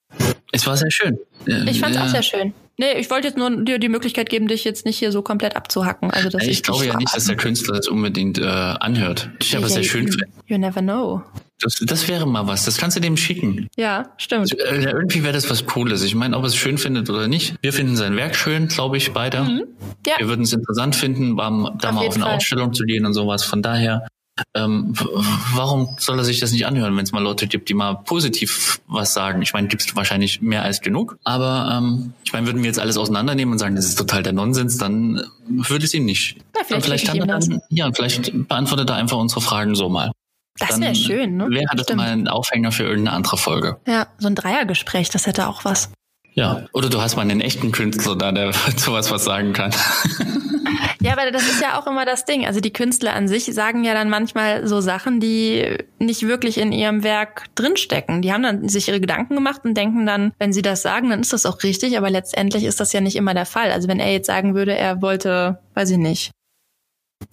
Es 0.51 0.65
war 0.65 0.75
sehr 0.75 0.91
schön. 0.91 1.19
Ich 1.45 1.79
fand 1.79 1.91
es 1.91 1.97
ja. 1.97 2.05
auch 2.05 2.09
sehr 2.09 2.23
schön. 2.23 2.53
Nee, 2.77 2.93
ich 2.97 3.09
wollte 3.11 3.27
jetzt 3.27 3.37
nur 3.37 3.51
dir 3.63 3.77
die 3.77 3.89
Möglichkeit 3.89 4.29
geben, 4.29 4.47
dich 4.47 4.63
jetzt 4.63 4.85
nicht 4.85 4.97
hier 4.97 5.11
so 5.11 5.21
komplett 5.21 5.55
abzuhacken. 5.55 6.09
Also, 6.09 6.29
dass 6.29 6.43
ich, 6.43 6.49
ich 6.49 6.63
glaube 6.63 6.85
ja 6.85 6.97
nicht, 6.97 7.15
dass 7.15 7.25
der 7.25 7.37
Künstler 7.37 7.75
das 7.75 7.87
unbedingt 7.87 8.39
äh, 8.39 8.43
anhört. 8.45 9.29
Ich 9.39 9.55
aber 9.55 9.69
sehr 9.69 9.83
schön 9.83 10.07
finde. 10.07 10.25
You 10.47 10.57
never 10.57 10.81
know. 10.81 11.21
Das, 11.59 11.75
das 11.75 12.07
wäre 12.07 12.25
mal 12.25 12.47
was. 12.47 12.65
Das 12.65 12.77
kannst 12.77 12.97
du 12.97 13.01
dem 13.01 13.15
schicken. 13.15 13.69
Ja, 13.77 14.11
stimmt. 14.17 14.41
Also, 14.41 14.57
äh, 14.57 14.91
irgendwie 14.91 15.23
wäre 15.23 15.33
das 15.33 15.49
was 15.49 15.65
Cooles. 15.65 16.03
Ich 16.03 16.15
meine, 16.15 16.35
ob 16.35 16.43
er 16.43 16.47
es 16.47 16.55
schön 16.55 16.77
findet 16.77 17.09
oder 17.09 17.27
nicht. 17.27 17.55
Wir 17.61 17.73
finden 17.73 17.95
sein 17.95 18.15
Werk 18.15 18.35
schön, 18.35 18.67
glaube 18.67 18.97
ich, 18.97 19.13
beide. 19.13 19.43
Mhm. 19.43 19.63
Ja. 20.07 20.15
Wir 20.17 20.27
würden 20.27 20.41
es 20.41 20.51
interessant 20.51 20.95
finden, 20.95 21.37
da 21.37 21.47
auf 21.47 21.51
mal 21.51 22.07
auf 22.07 22.15
eine 22.15 22.25
Fall. 22.25 22.35
Ausstellung 22.35 22.73
zu 22.73 22.83
gehen 22.85 23.05
und 23.05 23.13
sowas. 23.13 23.43
Von 23.43 23.61
daher 23.61 24.07
ähm, 24.55 24.93
warum 25.53 25.95
soll 25.99 26.17
er 26.17 26.23
sich 26.23 26.39
das 26.39 26.51
nicht 26.51 26.65
anhören, 26.65 26.95
wenn 26.97 27.03
es 27.03 27.11
mal 27.11 27.21
Leute 27.21 27.47
gibt, 27.47 27.69
die 27.69 27.73
mal 27.73 27.93
positiv 27.93 28.81
was 28.87 29.13
sagen? 29.13 29.41
Ich 29.41 29.53
meine, 29.53 29.67
gibt 29.67 29.83
es 29.83 29.95
wahrscheinlich 29.95 30.41
mehr 30.41 30.63
als 30.63 30.81
genug. 30.81 31.17
Aber 31.23 31.77
ähm, 31.77 32.13
ich 32.23 32.33
meine, 32.33 32.47
würden 32.47 32.63
wir 32.63 32.67
jetzt 32.67 32.79
alles 32.79 32.97
auseinandernehmen 32.97 33.53
und 33.53 33.59
sagen, 33.59 33.75
das 33.75 33.85
ist 33.85 33.95
total 33.95 34.23
der 34.23 34.33
Nonsens, 34.33 34.77
dann 34.77 35.21
würde 35.47 35.85
es 35.85 35.93
ihm 35.93 36.05
nicht. 36.05 36.37
Ja, 36.55 36.63
vielleicht, 36.65 36.85
vielleicht 36.85 37.07
kann 37.07 37.17
er 37.17 37.27
dann, 37.27 37.61
ja, 37.69 37.91
vielleicht 37.93 38.47
beantwortet 38.47 38.89
er 38.89 38.95
einfach 38.95 39.17
unsere 39.17 39.41
Fragen 39.41 39.75
so 39.75 39.89
mal. 39.89 40.11
Das 40.59 40.79
wäre 40.79 40.95
schön, 40.95 41.37
ne? 41.37 41.49
Wäre 41.49 41.65
das 41.73 41.83
Stimmt. 41.83 41.97
mal 41.97 42.09
ein 42.09 42.27
Aufhänger 42.27 42.71
für 42.71 42.83
irgendeine 42.83 43.15
andere 43.15 43.37
Folge. 43.37 43.79
Ja, 43.87 44.07
so 44.19 44.27
ein 44.27 44.35
Dreiergespräch, 44.35 45.09
das 45.09 45.25
hätte 45.25 45.47
auch 45.47 45.65
was. 45.65 45.89
Ja, 46.33 46.65
oder 46.73 46.89
du 46.89 47.01
hast 47.01 47.15
mal 47.15 47.21
einen 47.21 47.41
echten 47.41 47.71
Künstler 47.71 48.15
da, 48.15 48.31
der 48.31 48.53
sowas 48.77 49.11
was 49.11 49.23
sagen 49.23 49.53
kann. 49.53 49.71
Ja, 51.03 51.11
aber 51.11 51.31
das 51.31 51.43
ist 51.43 51.61
ja 51.61 51.77
auch 51.77 51.85
immer 51.85 52.05
das 52.05 52.23
Ding. 52.23 52.45
Also 52.45 52.61
die 52.61 52.71
Künstler 52.71 53.13
an 53.13 53.27
sich 53.27 53.45
sagen 53.45 53.83
ja 53.83 53.93
dann 53.93 54.09
manchmal 54.09 54.65
so 54.67 54.79
Sachen, 54.79 55.19
die 55.19 55.77
nicht 55.99 56.25
wirklich 56.25 56.57
in 56.57 56.71
ihrem 56.71 57.03
Werk 57.03 57.53
drinstecken. 57.55 58.21
Die 58.21 58.31
haben 58.31 58.43
dann 58.43 58.69
sich 58.69 58.87
ihre 58.87 59.01
Gedanken 59.01 59.35
gemacht 59.35 59.61
und 59.65 59.75
denken 59.75 60.05
dann, 60.05 60.31
wenn 60.39 60.53
sie 60.53 60.61
das 60.61 60.81
sagen, 60.81 61.09
dann 61.09 61.19
ist 61.19 61.33
das 61.33 61.45
auch 61.45 61.61
richtig, 61.63 61.97
aber 61.97 62.09
letztendlich 62.09 62.63
ist 62.63 62.79
das 62.79 62.93
ja 62.93 63.01
nicht 63.01 63.17
immer 63.17 63.33
der 63.33 63.45
Fall. 63.45 63.71
Also 63.71 63.89
wenn 63.89 63.99
er 63.99 64.13
jetzt 64.13 64.27
sagen 64.27 64.55
würde, 64.55 64.77
er 64.77 65.01
wollte, 65.01 65.59
weiß 65.73 65.89
ich 65.89 65.97
nicht, 65.97 66.31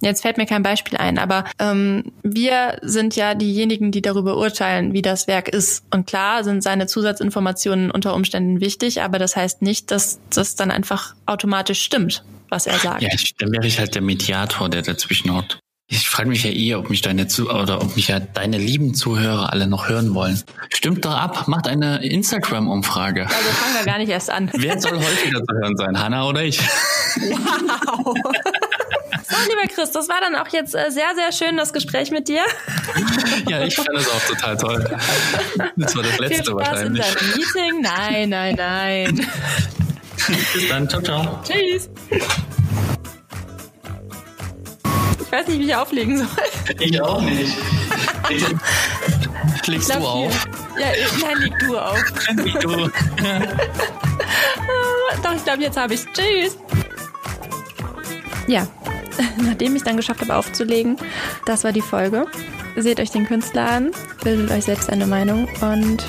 Jetzt 0.01 0.23
fällt 0.23 0.37
mir 0.37 0.47
kein 0.47 0.63
Beispiel 0.63 0.99
ein, 0.99 1.19
aber 1.19 1.45
ähm, 1.59 2.13
wir 2.23 2.79
sind 2.83 3.17
ja 3.17 3.35
diejenigen, 3.35 3.91
die 3.93 4.03
darüber 4.03 4.37
urteilen, 4.37 4.93
wie 4.93 5.03
das 5.03 5.27
Werk 5.27 5.49
ist. 5.49 5.85
Und 5.91 6.07
klar 6.07 6.45
sind 6.45 6.63
seine 6.63 6.87
Zusatzinformationen 6.87 7.91
unter 7.91 8.15
Umständen 8.15 8.61
wichtig, 8.61 9.03
aber 9.03 9.19
das 9.19 9.37
heißt 9.37 9.63
nicht, 9.63 9.91
dass 9.91 10.21
das 10.31 10.55
dann 10.55 10.71
einfach 10.71 11.15
automatisch 11.27 11.83
stimmt, 11.83 12.25
was 12.49 12.67
er 12.67 12.79
sagt. 12.79 13.03
Ja, 13.03 13.11
dann 13.39 13.53
wäre 13.53 13.67
ich 13.67 13.79
halt 13.79 13.95
der 13.95 14.03
Mediator, 14.03 14.69
der 14.69 14.83
dazwischen 14.83 15.35
haut. 15.35 15.59
Ich 15.93 16.09
frage 16.09 16.29
mich 16.29 16.45
ja 16.45 16.51
eh, 16.53 16.77
ob 16.77 16.89
mich 16.89 17.03
deine 17.03 17.27
zu 17.27 17.51
oder 17.51 17.83
ob 17.83 17.97
mich 17.97 18.07
ja 18.07 18.21
deine 18.21 18.59
lieben 18.59 18.95
Zuhörer 18.95 19.53
alle 19.53 19.67
noch 19.67 19.89
hören 19.89 20.15
wollen. 20.15 20.41
Stimmt 20.73 21.05
doch 21.05 21.17
ab, 21.17 21.49
macht 21.49 21.67
eine 21.67 22.05
Instagram-Umfrage. 22.05 23.23
Also 23.23 23.35
fangen 23.35 23.75
wir 23.75 23.85
gar 23.85 23.99
nicht 23.99 24.09
erst 24.09 24.31
an. 24.31 24.51
Wer 24.55 24.81
soll 24.81 24.97
häufiger 24.97 25.43
zu 25.43 25.53
hören 25.53 25.77
sein, 25.77 25.99
Hanna 25.99 26.29
oder 26.29 26.45
ich? 26.45 26.61
Wow. 26.61 28.15
So, 29.31 29.37
lieber 29.49 29.73
Chris, 29.73 29.93
das 29.93 30.09
war 30.09 30.21
dann 30.21 30.35
auch 30.35 30.49
jetzt 30.49 30.75
äh, 30.75 30.91
sehr, 30.91 31.15
sehr 31.15 31.31
schön, 31.33 31.57
das 31.57 31.73
Gespräch 31.73 32.11
mit 32.11 32.27
dir. 32.27 32.43
Ja, 33.49 33.63
ich 33.63 33.77
fand 33.77 33.89
es 33.97 34.09
auch 34.09 34.21
total 34.27 34.57
toll. 34.57 34.99
Das 35.77 35.95
war 35.95 36.03
das 36.03 36.19
letzte 36.19 36.35
Viel 36.37 36.45
Spaß 36.47 36.55
wahrscheinlich. 36.55 37.07
in 37.07 37.15
deinem 37.15 37.31
Meeting? 37.37 37.81
Nein, 37.83 38.29
nein, 38.29 38.55
nein. 38.57 39.27
Bis 40.53 40.69
dann, 40.69 40.89
ciao, 40.89 41.01
ciao. 41.01 41.41
Tschüss. 41.45 41.89
Ich 45.21 45.33
weiß 45.33 45.47
nicht, 45.47 45.61
wie 45.61 45.67
ich 45.67 45.75
auflegen 45.77 46.19
soll. 46.19 46.27
Ich 46.81 47.01
auch 47.01 47.21
nicht. 47.21 47.57
Legst 49.67 49.95
du 49.95 49.99
auf? 49.99 50.49
Ja, 50.77 50.87
nein, 51.25 51.39
leg 51.39 51.53
du 51.61 51.79
auf. 51.79 52.03
Leg 52.35 52.61
du. 52.61 52.69
Doch, 55.23 55.35
ich 55.35 55.45
glaube, 55.45 55.63
jetzt 55.63 55.77
habe 55.77 55.95
ich 55.95 56.05
Tschüss. 56.13 56.57
Ja, 58.49 58.67
nachdem 59.45 59.77
ich 59.77 59.83
dann 59.83 59.97
geschafft 59.97 60.21
habe 60.21 60.37
aufzulegen, 60.37 60.97
das 61.47 61.65
war 61.65 61.73
die 61.73 61.83
Folge. 61.83 62.27
Seht 62.77 63.01
euch 63.01 63.11
den 63.11 63.27
Künstler 63.27 63.69
an, 63.69 63.91
bildet 64.23 64.51
euch 64.51 64.65
selbst 64.65 64.91
eine 64.91 65.07
Meinung 65.07 65.49
und 65.61 66.05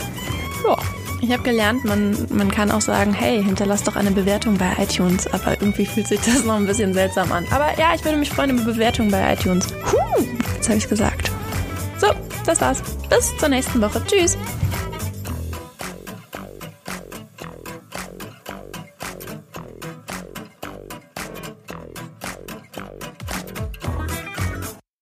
ja. 0.65 0.77
Ich 1.23 1.31
habe 1.31 1.43
gelernt, 1.43 1.85
man, 1.85 2.17
man 2.31 2.49
kann 2.49 2.71
auch 2.71 2.81
sagen, 2.81 3.13
hey, 3.13 3.43
hinterlass 3.43 3.83
doch 3.83 3.95
eine 3.95 4.09
Bewertung 4.09 4.57
bei 4.57 4.71
iTunes. 4.79 5.27
Aber 5.31 5.51
irgendwie 5.51 5.85
fühlt 5.85 6.07
sich 6.07 6.19
das 6.19 6.43
noch 6.45 6.55
ein 6.55 6.65
bisschen 6.65 6.95
seltsam 6.95 7.31
an. 7.31 7.45
Aber 7.51 7.77
ja, 7.77 7.93
ich 7.93 8.03
würde 8.03 8.17
mich 8.17 8.31
freuen 8.31 8.49
über 8.49 8.63
Bewertungen 8.63 9.11
bei 9.11 9.33
iTunes. 9.33 9.67
Huh, 9.91 10.23
jetzt 10.55 10.67
habe 10.67 10.79
ich 10.79 10.89
gesagt. 10.89 11.31
So, 11.99 12.07
das 12.43 12.59
war's. 12.59 12.81
Bis 13.07 13.37
zur 13.37 13.49
nächsten 13.49 13.79
Woche. 13.79 14.01
Tschüss. 14.07 14.35